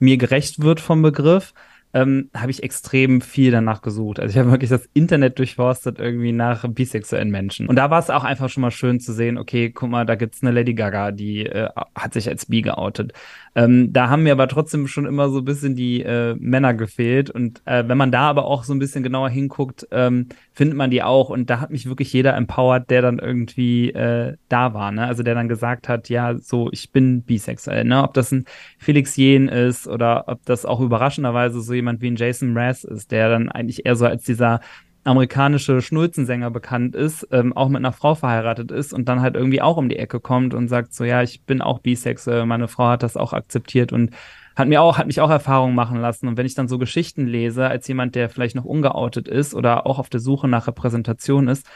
mir 0.00 0.16
gerecht 0.16 0.60
wird 0.60 0.80
vom 0.80 1.02
Begriff, 1.02 1.54
ähm, 1.92 2.30
habe 2.34 2.50
ich 2.50 2.62
extrem 2.62 3.20
viel 3.20 3.50
danach 3.50 3.82
gesucht. 3.82 4.20
Also 4.20 4.32
ich 4.32 4.38
habe 4.38 4.50
wirklich 4.50 4.70
das 4.70 4.88
Internet 4.94 5.38
durchforstet 5.38 5.98
irgendwie 5.98 6.32
nach 6.32 6.64
bisexuellen 6.68 7.30
Menschen. 7.30 7.68
Und 7.68 7.76
da 7.76 7.90
war 7.90 7.98
es 7.98 8.10
auch 8.10 8.24
einfach 8.24 8.48
schon 8.48 8.60
mal 8.60 8.70
schön 8.70 9.00
zu 9.00 9.12
sehen, 9.12 9.38
okay, 9.38 9.70
guck 9.70 9.90
mal, 9.90 10.06
da 10.06 10.14
gibt's 10.14 10.42
eine 10.42 10.52
Lady 10.52 10.74
Gaga, 10.74 11.10
die 11.10 11.46
äh, 11.46 11.68
hat 11.94 12.12
sich 12.12 12.28
als 12.28 12.46
bi 12.46 12.62
geoutet. 12.62 13.12
Ähm, 13.54 13.92
da 13.92 14.08
haben 14.08 14.22
mir 14.22 14.32
aber 14.32 14.48
trotzdem 14.48 14.86
schon 14.86 15.06
immer 15.06 15.28
so 15.28 15.38
ein 15.38 15.44
bisschen 15.44 15.74
die 15.74 16.02
äh, 16.02 16.36
Männer 16.38 16.74
gefehlt. 16.74 17.30
Und 17.30 17.62
äh, 17.64 17.84
wenn 17.86 17.98
man 17.98 18.12
da 18.12 18.22
aber 18.22 18.44
auch 18.44 18.64
so 18.64 18.72
ein 18.72 18.78
bisschen 18.78 19.02
genauer 19.02 19.28
hinguckt, 19.28 19.88
ähm, 19.90 20.28
findet 20.52 20.76
man 20.76 20.90
die 20.90 21.02
auch. 21.02 21.30
Und 21.30 21.50
da 21.50 21.60
hat 21.60 21.70
mich 21.70 21.86
wirklich 21.86 22.12
jeder 22.12 22.36
empowert, 22.36 22.90
der 22.90 23.02
dann 23.02 23.18
irgendwie 23.18 23.90
äh, 23.90 24.36
da 24.48 24.74
war. 24.74 24.92
Ne? 24.92 25.06
Also 25.06 25.22
der 25.22 25.34
dann 25.34 25.48
gesagt 25.48 25.88
hat, 25.88 26.08
ja, 26.08 26.36
so, 26.38 26.68
ich 26.72 26.92
bin 26.92 27.22
bisexuell. 27.22 27.84
Ne? 27.84 28.02
Ob 28.02 28.14
das 28.14 28.30
ein 28.30 28.44
Felix 28.78 29.16
Jen 29.16 29.48
ist 29.48 29.88
oder 29.88 30.28
ob 30.28 30.44
das 30.44 30.64
auch 30.64 30.80
überraschenderweise 30.80 31.60
so 31.60 31.74
jemand 31.74 32.00
wie 32.02 32.10
ein 32.10 32.16
Jason 32.16 32.52
Mraz 32.52 32.84
ist, 32.84 33.10
der 33.10 33.28
dann 33.30 33.48
eigentlich 33.48 33.84
eher 33.84 33.96
so 33.96 34.06
als 34.06 34.24
dieser 34.24 34.60
amerikanische 35.04 35.80
Schnulzensänger 35.80 36.50
bekannt 36.50 36.94
ist, 36.94 37.26
ähm, 37.30 37.56
auch 37.56 37.68
mit 37.68 37.78
einer 37.78 37.92
Frau 37.92 38.14
verheiratet 38.14 38.70
ist 38.70 38.92
und 38.92 39.08
dann 39.08 39.20
halt 39.20 39.34
irgendwie 39.34 39.62
auch 39.62 39.76
um 39.76 39.88
die 39.88 39.98
Ecke 39.98 40.20
kommt 40.20 40.52
und 40.52 40.68
sagt 40.68 40.94
so, 40.94 41.04
ja, 41.04 41.22
ich 41.22 41.42
bin 41.42 41.62
auch 41.62 41.78
bisexuell, 41.78 42.44
meine 42.46 42.68
Frau 42.68 42.88
hat 42.88 43.02
das 43.02 43.16
auch 43.16 43.32
akzeptiert 43.32 43.92
und 43.92 44.10
hat 44.56 44.68
mir 44.68 44.82
auch, 44.82 44.98
hat 44.98 45.06
mich 45.06 45.20
auch 45.20 45.30
Erfahrungen 45.30 45.74
machen 45.74 46.00
lassen. 46.00 46.28
Und 46.28 46.36
wenn 46.36 46.46
ich 46.46 46.54
dann 46.54 46.68
so 46.68 46.76
Geschichten 46.78 47.26
lese, 47.26 47.66
als 47.66 47.88
jemand, 47.88 48.14
der 48.14 48.28
vielleicht 48.28 48.56
noch 48.56 48.64
ungeoutet 48.64 49.26
ist 49.26 49.54
oder 49.54 49.86
auch 49.86 49.98
auf 49.98 50.10
der 50.10 50.20
Suche 50.20 50.48
nach 50.48 50.66
Repräsentation 50.66 51.48
ist, 51.48 51.66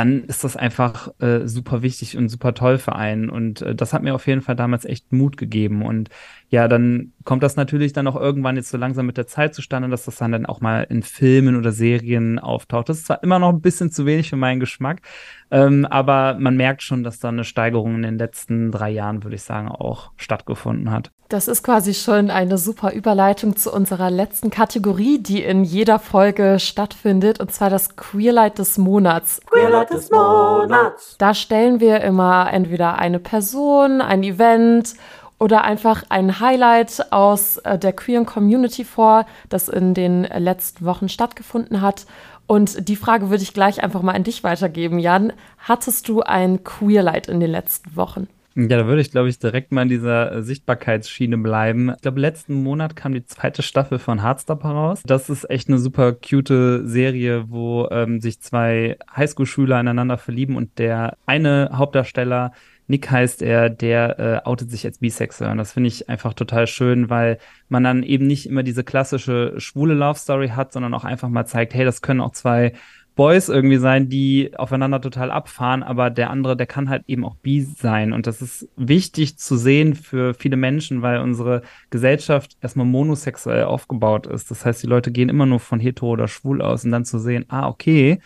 dann 0.00 0.24
ist 0.24 0.44
das 0.44 0.56
einfach 0.56 1.08
äh, 1.20 1.46
super 1.46 1.82
wichtig 1.82 2.16
und 2.16 2.30
super 2.30 2.54
toll 2.54 2.78
für 2.78 2.96
einen. 2.96 3.28
Und 3.28 3.60
äh, 3.60 3.74
das 3.74 3.92
hat 3.92 4.02
mir 4.02 4.14
auf 4.14 4.26
jeden 4.26 4.40
Fall 4.40 4.56
damals 4.56 4.86
echt 4.86 5.12
Mut 5.12 5.36
gegeben. 5.36 5.82
Und 5.82 6.08
ja, 6.48 6.68
dann 6.68 7.12
kommt 7.24 7.42
das 7.42 7.56
natürlich 7.56 7.92
dann 7.92 8.06
auch 8.06 8.16
irgendwann 8.16 8.56
jetzt 8.56 8.70
so 8.70 8.78
langsam 8.78 9.04
mit 9.04 9.18
der 9.18 9.26
Zeit 9.26 9.54
zustande, 9.54 9.90
dass 9.90 10.06
das 10.06 10.16
dann, 10.16 10.32
dann 10.32 10.46
auch 10.46 10.62
mal 10.62 10.84
in 10.84 11.02
Filmen 11.02 11.54
oder 11.54 11.70
Serien 11.70 12.38
auftaucht. 12.38 12.88
Das 12.88 12.96
ist 12.96 13.06
zwar 13.08 13.22
immer 13.22 13.38
noch 13.38 13.50
ein 13.50 13.60
bisschen 13.60 13.90
zu 13.90 14.06
wenig 14.06 14.30
für 14.30 14.36
meinen 14.36 14.58
Geschmack, 14.58 15.02
ähm, 15.50 15.84
aber 15.84 16.38
man 16.38 16.56
merkt 16.56 16.82
schon, 16.82 17.04
dass 17.04 17.18
da 17.18 17.28
eine 17.28 17.44
Steigerung 17.44 17.96
in 17.96 18.02
den 18.02 18.16
letzten 18.16 18.72
drei 18.72 18.88
Jahren, 18.88 19.22
würde 19.22 19.36
ich 19.36 19.42
sagen, 19.42 19.68
auch 19.68 20.12
stattgefunden 20.16 20.90
hat. 20.90 21.12
Das 21.30 21.46
ist 21.46 21.62
quasi 21.62 21.94
schon 21.94 22.28
eine 22.28 22.58
super 22.58 22.92
Überleitung 22.92 23.54
zu 23.54 23.72
unserer 23.72 24.10
letzten 24.10 24.50
Kategorie, 24.50 25.20
die 25.20 25.44
in 25.44 25.62
jeder 25.62 26.00
Folge 26.00 26.58
stattfindet, 26.58 27.38
und 27.38 27.52
zwar 27.52 27.70
das 27.70 27.94
Queerlight 27.94 28.58
des 28.58 28.78
Monats. 28.78 29.40
Queerlight 29.46 29.90
des 29.90 30.10
Monats. 30.10 31.14
Da 31.18 31.32
stellen 31.32 31.78
wir 31.78 32.00
immer 32.00 32.52
entweder 32.52 32.98
eine 32.98 33.20
Person, 33.20 34.00
ein 34.00 34.24
Event 34.24 34.94
oder 35.38 35.62
einfach 35.62 36.02
ein 36.08 36.40
Highlight 36.40 37.12
aus 37.12 37.58
äh, 37.58 37.78
der 37.78 37.92
queeren 37.92 38.26
Community 38.26 38.84
vor, 38.84 39.24
das 39.48 39.68
in 39.68 39.94
den 39.94 40.24
letzten 40.24 40.84
Wochen 40.84 41.08
stattgefunden 41.08 41.80
hat. 41.80 42.06
Und 42.48 42.88
die 42.88 42.96
Frage 42.96 43.30
würde 43.30 43.44
ich 43.44 43.54
gleich 43.54 43.84
einfach 43.84 44.02
mal 44.02 44.16
an 44.16 44.24
dich 44.24 44.42
weitergeben, 44.42 44.98
Jan. 44.98 45.32
Hattest 45.58 46.08
du 46.08 46.22
ein 46.22 46.64
Queerlight 46.64 47.28
in 47.28 47.38
den 47.38 47.52
letzten 47.52 47.94
Wochen? 47.94 48.26
Ja, 48.56 48.78
da 48.78 48.86
würde 48.86 49.00
ich, 49.00 49.10
glaube 49.10 49.28
ich, 49.28 49.38
direkt 49.38 49.70
mal 49.70 49.82
in 49.82 49.88
dieser 49.88 50.32
äh, 50.32 50.42
Sichtbarkeitsschiene 50.42 51.38
bleiben. 51.38 51.92
Ich 51.94 52.02
glaube, 52.02 52.20
letzten 52.20 52.54
Monat 52.54 52.96
kam 52.96 53.12
die 53.12 53.24
zweite 53.24 53.62
Staffel 53.62 53.98
von 53.98 54.22
Hardstop 54.22 54.64
heraus. 54.64 55.02
Das 55.04 55.30
ist 55.30 55.48
echt 55.48 55.68
eine 55.68 55.78
super 55.78 56.12
cute 56.12 56.82
Serie, 56.84 57.44
wo 57.48 57.88
ähm, 57.90 58.20
sich 58.20 58.40
zwei 58.40 58.98
Highschool-Schüler 59.16 59.78
ineinander 59.78 60.18
verlieben 60.18 60.56
und 60.56 60.78
der 60.78 61.16
eine 61.26 61.70
Hauptdarsteller 61.72 62.52
Nick 62.90 63.08
heißt 63.08 63.40
er, 63.40 63.70
der 63.70 64.18
äh, 64.18 64.48
outet 64.48 64.68
sich 64.68 64.84
als 64.84 64.98
bisexuell. 64.98 65.52
Und 65.52 65.58
das 65.58 65.72
finde 65.72 65.86
ich 65.86 66.08
einfach 66.08 66.34
total 66.34 66.66
schön, 66.66 67.08
weil 67.08 67.38
man 67.68 67.84
dann 67.84 68.02
eben 68.02 68.26
nicht 68.26 68.46
immer 68.46 68.64
diese 68.64 68.82
klassische 68.82 69.54
schwule 69.58 69.94
Love 69.94 70.18
Story 70.18 70.48
hat, 70.48 70.72
sondern 70.72 70.92
auch 70.94 71.04
einfach 71.04 71.28
mal 71.28 71.46
zeigt, 71.46 71.72
hey, 71.72 71.84
das 71.84 72.02
können 72.02 72.20
auch 72.20 72.32
zwei 72.32 72.72
Boys 73.16 73.48
irgendwie 73.48 73.76
sein, 73.76 74.08
die 74.08 74.52
aufeinander 74.56 75.00
total 75.00 75.30
abfahren, 75.30 75.82
aber 75.82 76.10
der 76.10 76.30
andere, 76.30 76.56
der 76.56 76.66
kann 76.66 76.88
halt 76.88 77.04
eben 77.06 77.24
auch 77.24 77.36
bi 77.36 77.60
sein. 77.60 78.12
Und 78.12 78.26
das 78.26 78.40
ist 78.40 78.68
wichtig 78.76 79.36
zu 79.38 79.56
sehen 79.56 79.94
für 79.94 80.34
viele 80.34 80.56
Menschen, 80.56 81.02
weil 81.02 81.20
unsere 81.20 81.62
Gesellschaft 81.90 82.56
erstmal 82.60 82.86
monosexuell 82.86 83.64
aufgebaut 83.64 84.26
ist. 84.26 84.50
Das 84.50 84.64
heißt, 84.64 84.82
die 84.82 84.86
Leute 84.86 85.12
gehen 85.12 85.28
immer 85.28 85.46
nur 85.46 85.60
von 85.60 85.80
hetero 85.80 86.10
oder 86.10 86.28
schwul 86.28 86.62
aus 86.62 86.84
und 86.84 86.92
dann 86.92 87.04
zu 87.04 87.18
sehen, 87.18 87.44
ah, 87.48 87.68
okay, 87.68 88.20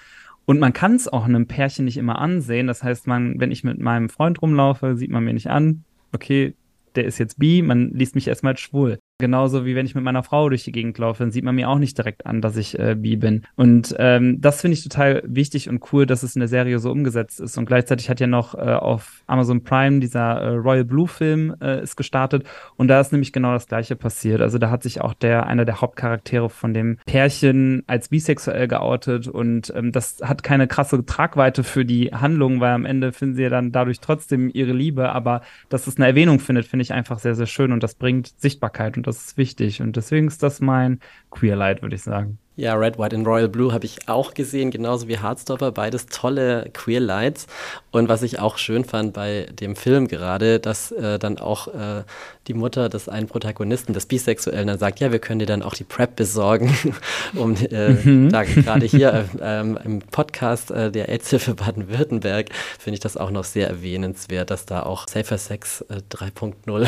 und 0.47 0.61
man 0.61 0.72
kann 0.72 0.95
es 0.95 1.09
auch 1.09 1.24
einem 1.24 1.47
Pärchen 1.47 1.87
nicht 1.87 1.97
immer 1.97 2.18
ansehen. 2.18 2.66
Das 2.66 2.82
heißt, 2.82 3.07
man, 3.07 3.41
wenn 3.41 3.51
ich 3.51 3.64
mit 3.64 3.78
meinem 3.78 4.09
Freund 4.09 4.43
rumlaufe, 4.43 4.97
sieht 4.97 5.11
man 5.11 5.24
mir 5.24 5.32
nicht 5.32 5.49
an, 5.49 5.85
okay, 6.12 6.55
der 6.95 7.05
ist 7.05 7.18
jetzt 7.18 7.39
bi, 7.39 7.62
man 7.62 7.91
liest 7.91 8.14
mich 8.14 8.28
erstmal 8.28 8.53
als 8.53 8.61
schwul. 8.61 8.99
Genauso 9.18 9.64
wie 9.64 9.76
wenn 9.76 9.86
ich 9.86 9.94
mit 9.94 10.02
meiner 10.02 10.24
Frau 10.24 10.48
durch 10.48 10.64
die 10.64 10.72
Gegend 10.72 10.98
laufe, 10.98 11.22
dann 11.22 11.30
sieht 11.30 11.44
man 11.44 11.54
mir 11.54 11.68
auch 11.68 11.78
nicht 11.78 11.96
direkt 11.96 12.26
an, 12.26 12.40
dass 12.40 12.56
ich 12.56 12.76
äh, 12.80 12.96
bi 12.96 13.14
bin. 13.14 13.46
Und 13.54 13.94
ähm, 14.00 14.40
das 14.40 14.60
finde 14.60 14.76
ich 14.76 14.82
total 14.82 15.22
wichtig 15.24 15.68
und 15.68 15.92
cool, 15.92 16.04
dass 16.04 16.24
es 16.24 16.34
in 16.34 16.40
der 16.40 16.48
Serie 16.48 16.80
so 16.80 16.90
umgesetzt 16.90 17.38
ist. 17.38 17.56
Und 17.56 17.66
gleichzeitig 17.66 18.10
hat 18.10 18.18
ja 18.18 18.26
noch 18.26 18.56
äh, 18.56 18.58
auf 18.58 19.22
Amazon 19.28 19.62
Prime 19.62 20.00
dieser 20.00 20.40
äh, 20.40 20.48
Royal 20.56 20.84
Blue 20.84 21.06
Film 21.06 21.54
äh, 21.60 21.80
ist 21.80 21.94
gestartet 21.96 22.42
und 22.74 22.88
da 22.88 23.00
ist 23.00 23.12
nämlich 23.12 23.32
genau 23.32 23.52
das 23.52 23.68
gleiche 23.68 23.94
passiert. 23.94 24.40
Also 24.40 24.58
da 24.58 24.70
hat 24.70 24.82
sich 24.82 25.00
auch 25.00 25.14
der 25.14 25.46
einer 25.46 25.64
der 25.64 25.80
Hauptcharaktere 25.80 26.50
von 26.50 26.74
dem 26.74 26.98
Pärchen 27.06 27.84
als 27.86 28.08
bisexuell 28.08 28.66
geoutet 28.66 29.28
und 29.28 29.72
ähm, 29.76 29.92
das 29.92 30.18
hat 30.24 30.42
keine 30.42 30.66
krasse 30.66 31.06
Tragweite 31.06 31.62
für 31.62 31.84
die 31.84 32.12
Handlung, 32.12 32.58
weil 32.58 32.72
am 32.72 32.84
Ende 32.84 33.12
finden 33.12 33.36
sie 33.36 33.44
ja 33.44 33.48
dann 33.48 33.70
dadurch 33.70 34.00
trotzdem 34.00 34.50
ihre 34.52 34.72
Liebe, 34.72 35.12
aber 35.12 35.42
dass 35.68 35.86
es 35.86 35.98
eine 35.98 36.06
Erwähnung 36.06 36.40
findet, 36.40 36.66
finde 36.66 36.82
ich 36.82 36.92
einfach 36.92 37.20
sehr, 37.20 37.36
sehr 37.36 37.46
schön 37.46 37.70
und 37.70 37.84
das 37.84 37.94
bringt 37.94 38.32
Sichtbarkeit 38.40 38.96
und 38.96 39.03
das 39.07 39.18
ist 39.18 39.36
wichtig. 39.36 39.80
Und 39.82 39.96
deswegen 39.96 40.28
ist 40.28 40.42
das 40.42 40.61
mein 40.61 41.00
Queerlight, 41.30 41.82
würde 41.82 41.96
ich 41.96 42.02
sagen. 42.02 42.38
Ja, 42.57 42.74
Red, 42.74 42.98
White 42.98 43.16
and 43.16 43.26
Royal 43.26 43.48
Blue 43.48 43.72
habe 43.72 43.84
ich 43.84 44.09
auch 44.09 44.32
gesehen, 44.32 44.70
genauso 44.70 45.09
wie 45.09 45.18
Heartstopper, 45.18 45.72
beides 45.72 46.07
tolle 46.07 46.70
Queer 46.72 47.00
Lights. 47.00 47.48
Und 47.90 48.09
was 48.09 48.22
ich 48.22 48.38
auch 48.38 48.59
schön 48.59 48.84
fand 48.84 49.12
bei 49.12 49.48
dem 49.52 49.74
Film 49.74 50.07
gerade, 50.07 50.61
dass 50.61 50.92
äh, 50.92 51.18
dann 51.18 51.38
auch 51.38 51.66
äh, 51.66 52.05
die 52.46 52.55
Mutter 52.55 52.88
des 52.88 53.09
einen 53.09 53.26
Protagonisten, 53.26 53.92
des 53.92 54.07
Bisexuellen, 54.07 54.68
dann 54.68 54.78
sagt, 54.78 55.00
ja, 55.00 55.11
wir 55.11 55.18
können 55.18 55.40
dir 55.40 55.46
dann 55.46 55.64
auch 55.64 55.74
die 55.74 55.82
Prep 55.82 56.14
besorgen, 56.14 56.72
um 57.34 57.57
äh, 57.57 57.90
mhm. 57.90 58.30
da 58.30 58.44
gerade 58.44 58.86
hier 58.86 59.28
äh, 59.40 59.61
im 59.61 59.98
Podcast 60.12 60.70
äh, 60.70 60.92
der 60.92 61.09
AIDS-Hilfe 61.09 61.55
Baden-Württemberg 61.55 62.50
finde 62.78 62.94
ich 62.94 63.00
das 63.00 63.16
auch 63.16 63.32
noch 63.32 63.44
sehr 63.44 63.68
erwähnenswert, 63.68 64.52
dass 64.52 64.64
da 64.64 64.84
auch 64.84 65.09
Safer 65.09 65.38
Sex 65.38 65.84
3.0 65.90 66.86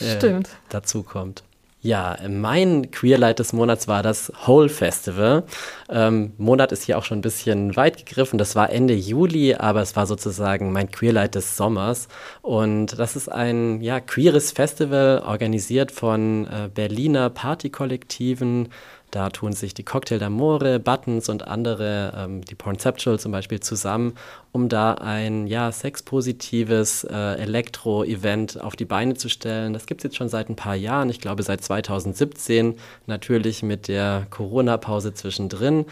äh, 0.00 0.42
dazu 0.70 1.02
kommt. 1.02 1.42
Ja, 1.84 2.16
mein 2.28 2.92
Queerlight 2.92 3.40
des 3.40 3.52
Monats 3.52 3.88
war 3.88 4.04
das 4.04 4.32
Whole 4.46 4.68
Festival. 4.68 5.42
Ähm, 5.90 6.32
Monat 6.38 6.70
ist 6.70 6.84
hier 6.84 6.96
auch 6.96 7.02
schon 7.02 7.18
ein 7.18 7.22
bisschen 7.22 7.74
weit 7.74 7.96
gegriffen. 7.96 8.38
Das 8.38 8.54
war 8.54 8.70
Ende 8.70 8.94
Juli, 8.94 9.56
aber 9.56 9.82
es 9.82 9.96
war 9.96 10.06
sozusagen 10.06 10.70
mein 10.70 10.92
Queerlight 10.92 11.34
des 11.34 11.56
Sommers. 11.56 12.06
Und 12.40 12.96
das 13.00 13.16
ist 13.16 13.28
ein 13.28 13.80
ja, 13.80 13.98
queeres 13.98 14.52
Festival, 14.52 15.24
organisiert 15.26 15.90
von 15.90 16.46
äh, 16.46 16.70
Berliner 16.72 17.30
Partykollektiven, 17.30 18.68
da 19.12 19.28
tun 19.28 19.52
sich 19.52 19.74
die 19.74 19.84
Cocktail 19.84 20.16
d'Amore, 20.16 20.78
Buttons 20.78 21.28
und 21.28 21.46
andere, 21.46 22.14
ähm, 22.16 22.44
die 22.44 22.54
Pornceptual 22.54 23.20
zum 23.20 23.30
Beispiel, 23.30 23.60
zusammen, 23.60 24.14
um 24.52 24.68
da 24.70 24.94
ein 24.94 25.46
ja, 25.46 25.70
sexpositives 25.70 27.04
äh, 27.04 27.34
Elektro-Event 27.34 28.60
auf 28.60 28.74
die 28.74 28.86
Beine 28.86 29.14
zu 29.14 29.28
stellen. 29.28 29.74
Das 29.74 29.84
gibt 29.84 30.00
es 30.00 30.04
jetzt 30.04 30.16
schon 30.16 30.30
seit 30.30 30.48
ein 30.48 30.56
paar 30.56 30.74
Jahren, 30.74 31.10
ich 31.10 31.20
glaube 31.20 31.42
seit 31.42 31.62
2017, 31.62 32.76
natürlich 33.06 33.62
mit 33.62 33.86
der 33.86 34.26
Corona-Pause 34.30 35.12
zwischendrin. 35.12 35.84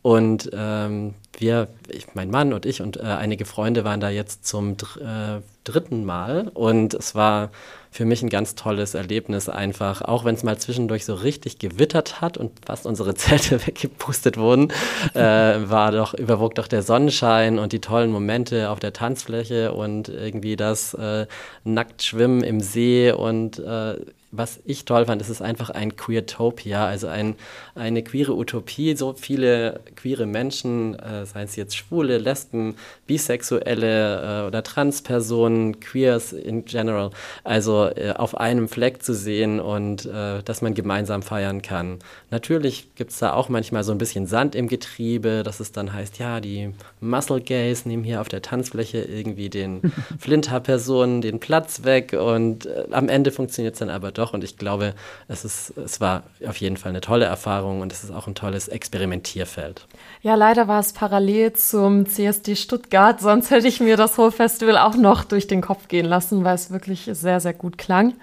Und 0.00 0.48
ähm, 0.52 1.14
wir, 1.36 1.66
ich, 1.88 2.14
mein 2.14 2.30
Mann 2.30 2.52
und 2.52 2.64
ich 2.64 2.80
und 2.80 2.96
äh, 2.96 3.02
einige 3.02 3.44
Freunde 3.44 3.84
waren 3.84 4.00
da 4.00 4.08
jetzt 4.08 4.46
zum 4.46 4.76
dr 4.76 5.02
äh, 5.02 5.40
dritten 5.64 6.04
Mal 6.04 6.48
und 6.54 6.94
es 6.94 7.14
war 7.14 7.50
für 7.98 8.04
mich 8.04 8.22
ein 8.22 8.28
ganz 8.28 8.54
tolles 8.54 8.94
Erlebnis 8.94 9.48
einfach, 9.48 10.02
auch 10.02 10.24
wenn 10.24 10.36
es 10.36 10.44
mal 10.44 10.56
zwischendurch 10.56 11.04
so 11.04 11.14
richtig 11.14 11.58
gewittert 11.58 12.20
hat 12.20 12.38
und 12.38 12.52
fast 12.64 12.86
unsere 12.86 13.12
Zelte 13.16 13.66
weggepustet 13.66 14.36
wurden, 14.36 14.70
äh, 15.14 15.20
war 15.20 15.90
doch, 15.90 16.14
überwog 16.14 16.54
doch 16.54 16.68
der 16.68 16.82
Sonnenschein 16.82 17.58
und 17.58 17.72
die 17.72 17.80
tollen 17.80 18.12
Momente 18.12 18.70
auf 18.70 18.78
der 18.78 18.92
Tanzfläche 18.92 19.72
und 19.72 20.08
irgendwie 20.08 20.54
das 20.54 20.94
äh, 20.94 21.26
Nacktschwimmen 21.64 22.44
im 22.44 22.60
See 22.60 23.10
und 23.10 23.58
äh, 23.58 23.96
was 24.30 24.60
ich 24.66 24.84
toll 24.84 25.06
fand, 25.06 25.22
ist 25.22 25.30
es 25.30 25.40
einfach 25.40 25.70
ein 25.70 25.96
Queertopia, 25.96 26.86
also 26.86 27.06
ein, 27.06 27.34
eine 27.74 28.02
queere 28.02 28.34
Utopie. 28.34 28.94
So 28.94 29.14
viele 29.14 29.80
queere 29.96 30.26
Menschen, 30.26 30.98
äh, 30.98 31.24
seien 31.24 31.44
es 31.44 31.56
jetzt 31.56 31.76
Schwule, 31.76 32.18
Lesben, 32.18 32.74
Bisexuelle 33.06 34.42
äh, 34.42 34.46
oder 34.46 34.62
Transpersonen, 34.62 35.80
Queers 35.80 36.34
in 36.34 36.66
general, 36.66 37.10
also 37.42 37.86
äh, 37.86 38.12
auf 38.16 38.36
einem 38.36 38.68
Fleck 38.68 39.02
zu 39.02 39.14
sehen 39.14 39.60
und 39.60 40.04
äh, 40.04 40.42
dass 40.42 40.60
man 40.60 40.74
gemeinsam 40.74 41.22
feiern 41.22 41.62
kann. 41.62 41.98
Natürlich 42.30 42.94
gibt 42.96 43.12
es 43.12 43.18
da 43.20 43.32
auch 43.32 43.48
manchmal 43.48 43.82
so 43.82 43.92
ein 43.92 43.98
bisschen 43.98 44.26
Sand 44.26 44.54
im 44.54 44.68
Getriebe, 44.68 45.42
dass 45.42 45.58
es 45.58 45.72
dann 45.72 45.94
heißt, 45.94 46.18
ja, 46.18 46.40
die 46.40 46.74
Muscle 47.00 47.40
Gays 47.40 47.86
nehmen 47.86 48.04
hier 48.04 48.20
auf 48.20 48.28
der 48.28 48.42
Tanzfläche 48.42 48.98
irgendwie 48.98 49.48
den 49.48 49.80
Flinter-Personen 50.18 51.22
den 51.22 51.40
Platz 51.40 51.84
weg 51.84 52.12
und 52.12 52.66
äh, 52.66 52.84
am 52.90 53.08
Ende 53.08 53.30
funktioniert 53.30 53.72
es 53.72 53.78
dann 53.78 53.88
aber 53.88 54.17
doch. 54.18 54.34
Und 54.34 54.44
ich 54.44 54.58
glaube, 54.58 54.94
es, 55.28 55.44
ist, 55.44 55.76
es 55.78 56.00
war 56.00 56.24
auf 56.46 56.56
jeden 56.58 56.76
Fall 56.76 56.90
eine 56.90 57.00
tolle 57.00 57.24
Erfahrung 57.24 57.80
und 57.80 57.92
es 57.92 58.04
ist 58.04 58.10
auch 58.10 58.26
ein 58.26 58.34
tolles 58.34 58.68
Experimentierfeld. 58.68 59.86
Ja, 60.22 60.34
leider 60.34 60.68
war 60.68 60.80
es 60.80 60.92
parallel 60.92 61.54
zum 61.54 62.06
CSD 62.06 62.56
Stuttgart, 62.56 63.20
sonst 63.20 63.50
hätte 63.50 63.68
ich 63.68 63.80
mir 63.80 63.96
das 63.96 64.18
Whole 64.18 64.32
Festival 64.32 64.76
auch 64.76 64.96
noch 64.96 65.24
durch 65.24 65.46
den 65.46 65.62
Kopf 65.62 65.88
gehen 65.88 66.06
lassen, 66.06 66.44
weil 66.44 66.54
es 66.54 66.70
wirklich 66.70 67.08
sehr, 67.12 67.40
sehr 67.40 67.54
gut 67.54 67.78
klang. 67.78 68.14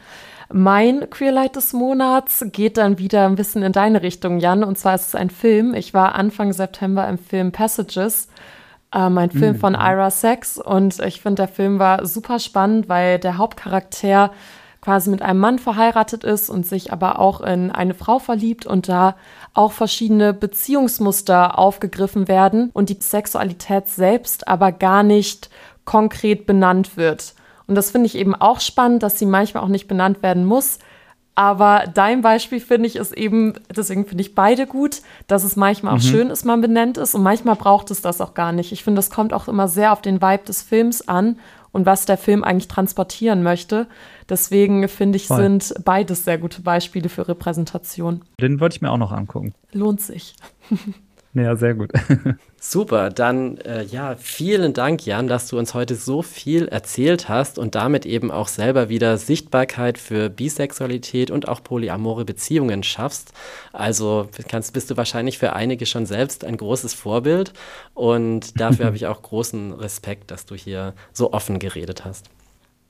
Mein 0.51 1.09
Queerlight 1.09 1.55
des 1.55 1.73
Monats 1.73 2.45
geht 2.51 2.77
dann 2.77 2.99
wieder 2.99 3.25
ein 3.25 3.35
bisschen 3.35 3.63
in 3.63 3.71
deine 3.71 4.03
Richtung, 4.03 4.39
Jan. 4.39 4.63
Und 4.63 4.77
zwar 4.77 4.95
ist 4.95 5.07
es 5.07 5.15
ein 5.15 5.29
Film. 5.29 5.73
Ich 5.73 5.93
war 5.93 6.15
Anfang 6.15 6.53
September 6.53 7.07
im 7.07 7.17
Film 7.17 7.51
Passages, 7.51 8.27
ähm, 8.93 9.17
ein 9.17 9.31
Film 9.31 9.53
mhm. 9.53 9.59
von 9.59 9.73
Ira 9.73 10.11
Sachs. 10.11 10.59
Und 10.59 10.99
ich 10.99 11.21
finde, 11.21 11.43
der 11.43 11.47
Film 11.47 11.79
war 11.79 12.05
super 12.05 12.39
spannend, 12.39 12.89
weil 12.89 13.17
der 13.17 13.37
Hauptcharakter 13.37 14.31
quasi 14.85 15.09
mit 15.09 15.23
einem 15.23 15.39
Mann 15.39 15.57
verheiratet 15.57 16.23
ist 16.23 16.47
und 16.47 16.67
sich 16.67 16.93
aber 16.93 17.17
auch 17.17 17.41
in 17.41 17.71
eine 17.71 17.95
Frau 17.95 18.19
verliebt 18.19 18.67
und 18.67 18.87
da 18.87 19.15
auch 19.55 19.71
verschiedene 19.71 20.31
Beziehungsmuster 20.31 21.57
aufgegriffen 21.57 22.27
werden 22.27 22.69
und 22.71 22.89
die 22.89 22.97
Sexualität 22.99 23.89
selbst 23.89 24.47
aber 24.47 24.71
gar 24.71 25.01
nicht 25.01 25.49
konkret 25.85 26.45
benannt 26.45 26.97
wird. 26.97 27.33
Und 27.65 27.73
das 27.73 27.89
finde 27.89 28.05
ich 28.05 28.15
eben 28.15 28.35
auch 28.35 28.59
spannend, 28.59 29.01
dass 29.01 29.17
sie 29.17 29.25
manchmal 29.25 29.63
auch 29.63 29.69
nicht 29.69 29.87
benannt 29.87 30.21
werden 30.21 30.45
muss. 30.45 30.77
Aber 31.33 31.85
dein 31.91 32.21
Beispiel 32.21 32.59
finde 32.59 32.85
ich 32.87 32.95
ist 32.95 33.11
eben, 33.11 33.55
deswegen 33.75 34.05
finde 34.05 34.21
ich 34.21 34.35
beide 34.35 34.67
gut, 34.67 35.01
dass 35.25 35.43
es 35.43 35.55
manchmal 35.55 35.93
auch 35.93 36.03
mhm. 36.03 36.09
schön 36.09 36.29
ist, 36.29 36.45
man 36.45 36.61
benennt 36.61 36.99
es 36.99 37.15
und 37.15 37.23
manchmal 37.23 37.55
braucht 37.55 37.89
es 37.89 38.03
das 38.03 38.21
auch 38.21 38.35
gar 38.35 38.51
nicht. 38.51 38.71
Ich 38.71 38.83
finde, 38.83 38.99
das 38.99 39.09
kommt 39.09 39.33
auch 39.33 39.47
immer 39.47 39.67
sehr 39.67 39.93
auf 39.93 40.01
den 40.03 40.21
Vibe 40.21 40.45
des 40.45 40.61
Films 40.61 41.07
an 41.07 41.39
und 41.75 41.85
was 41.85 42.05
der 42.05 42.17
Film 42.17 42.45
eigentlich 42.45 42.69
transportieren 42.69 43.43
möchte. 43.43 43.87
Deswegen 44.29 44.87
finde 44.87 45.17
ich, 45.17 45.27
Voll. 45.27 45.41
sind 45.41 45.73
beides 45.83 46.23
sehr 46.23 46.37
gute 46.37 46.61
Beispiele 46.61 47.09
für 47.09 47.27
Repräsentation. 47.27 48.23
Den 48.39 48.61
wollte 48.61 48.77
ich 48.77 48.81
mir 48.81 48.91
auch 48.91 48.97
noch 48.97 49.11
angucken. 49.11 49.53
Lohnt 49.73 49.99
sich. 49.99 50.35
Ja, 51.35 51.57
sehr 51.57 51.73
gut. 51.73 51.91
Super, 52.61 53.09
dann 53.09 53.57
äh, 53.57 53.83
ja, 53.83 54.15
vielen 54.15 54.73
Dank, 54.73 55.05
Jan, 55.05 55.27
dass 55.27 55.49
du 55.49 55.59
uns 55.59 55.73
heute 55.73 55.95
so 55.95 56.21
viel 56.21 56.69
erzählt 56.69 57.27
hast 57.27 57.59
und 57.59 57.75
damit 57.75 58.05
eben 58.05 58.31
auch 58.31 58.47
selber 58.47 58.87
wieder 58.87 59.17
Sichtbarkeit 59.17 59.97
für 59.97 60.29
Bisexualität 60.29 61.31
und 61.31 61.49
auch 61.49 61.61
polyamore 61.61 62.23
Beziehungen 62.23 62.83
schaffst. 62.83 63.33
Also 63.73 64.29
kannst, 64.47 64.73
bist 64.73 64.89
du 64.89 64.95
wahrscheinlich 64.95 65.37
für 65.37 65.51
einige 65.51 65.85
schon 65.85 66.05
selbst 66.05 66.45
ein 66.45 66.55
großes 66.55 66.93
Vorbild 66.93 67.51
und 67.93 68.59
dafür 68.59 68.85
habe 68.85 68.95
ich 68.95 69.07
auch 69.07 69.21
großen 69.21 69.73
Respekt, 69.73 70.31
dass 70.31 70.45
du 70.45 70.55
hier 70.55 70.93
so 71.11 71.33
offen 71.33 71.59
geredet 71.59 72.05
hast. 72.05 72.29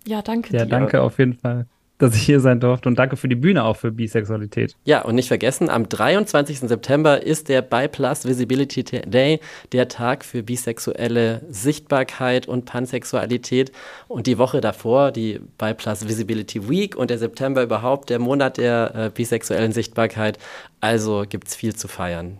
Ja, 0.05 0.21
danke 0.21 0.53
ja, 0.53 0.65
dir. 0.65 0.69
Ja, 0.69 0.79
danke 0.79 1.01
auf 1.01 1.17
jeden 1.17 1.33
Fall 1.33 1.65
dass 1.97 2.15
ich 2.15 2.23
hier 2.23 2.39
sein 2.39 2.59
durfte 2.59 2.89
und 2.89 2.99
danke 2.99 3.15
für 3.15 3.27
die 3.27 3.35
Bühne 3.35 3.63
auch 3.63 3.77
für 3.77 3.91
Bisexualität. 3.91 4.75
Ja, 4.83 5.03
und 5.03 5.15
nicht 5.15 5.27
vergessen, 5.27 5.69
am 5.69 5.87
23. 5.87 6.59
September 6.59 7.23
ist 7.23 7.47
der 7.49 7.61
BiPlus 7.61 8.25
Visibility 8.25 8.83
Day, 8.83 9.39
der 9.71 9.87
Tag 9.87 10.25
für 10.25 10.43
bisexuelle 10.43 11.41
Sichtbarkeit 11.49 12.47
und 12.47 12.65
Pansexualität. 12.65 13.71
Und 14.07 14.27
die 14.27 14.37
Woche 14.37 14.61
davor, 14.61 15.11
die 15.11 15.39
BiPlus 15.57 16.07
Visibility 16.07 16.69
Week 16.69 16.95
und 16.95 17.09
der 17.09 17.17
September 17.17 17.63
überhaupt, 17.63 18.09
der 18.09 18.19
Monat 18.19 18.57
der 18.57 18.93
äh, 18.95 19.09
bisexuellen 19.13 19.71
Sichtbarkeit. 19.71 20.37
Also 20.81 21.23
gibt 21.27 21.47
es 21.47 21.55
viel 21.55 21.75
zu 21.75 21.87
feiern. 21.87 22.37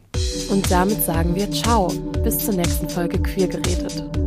Und 0.49 0.70
damit 0.70 1.01
sagen 1.01 1.34
wir 1.36 1.49
Ciao. 1.51 1.88
Bis 2.24 2.39
zur 2.39 2.56
nächsten 2.56 2.89
Folge 2.89 3.22
Queer 3.22 3.47
geredet. 3.47 4.24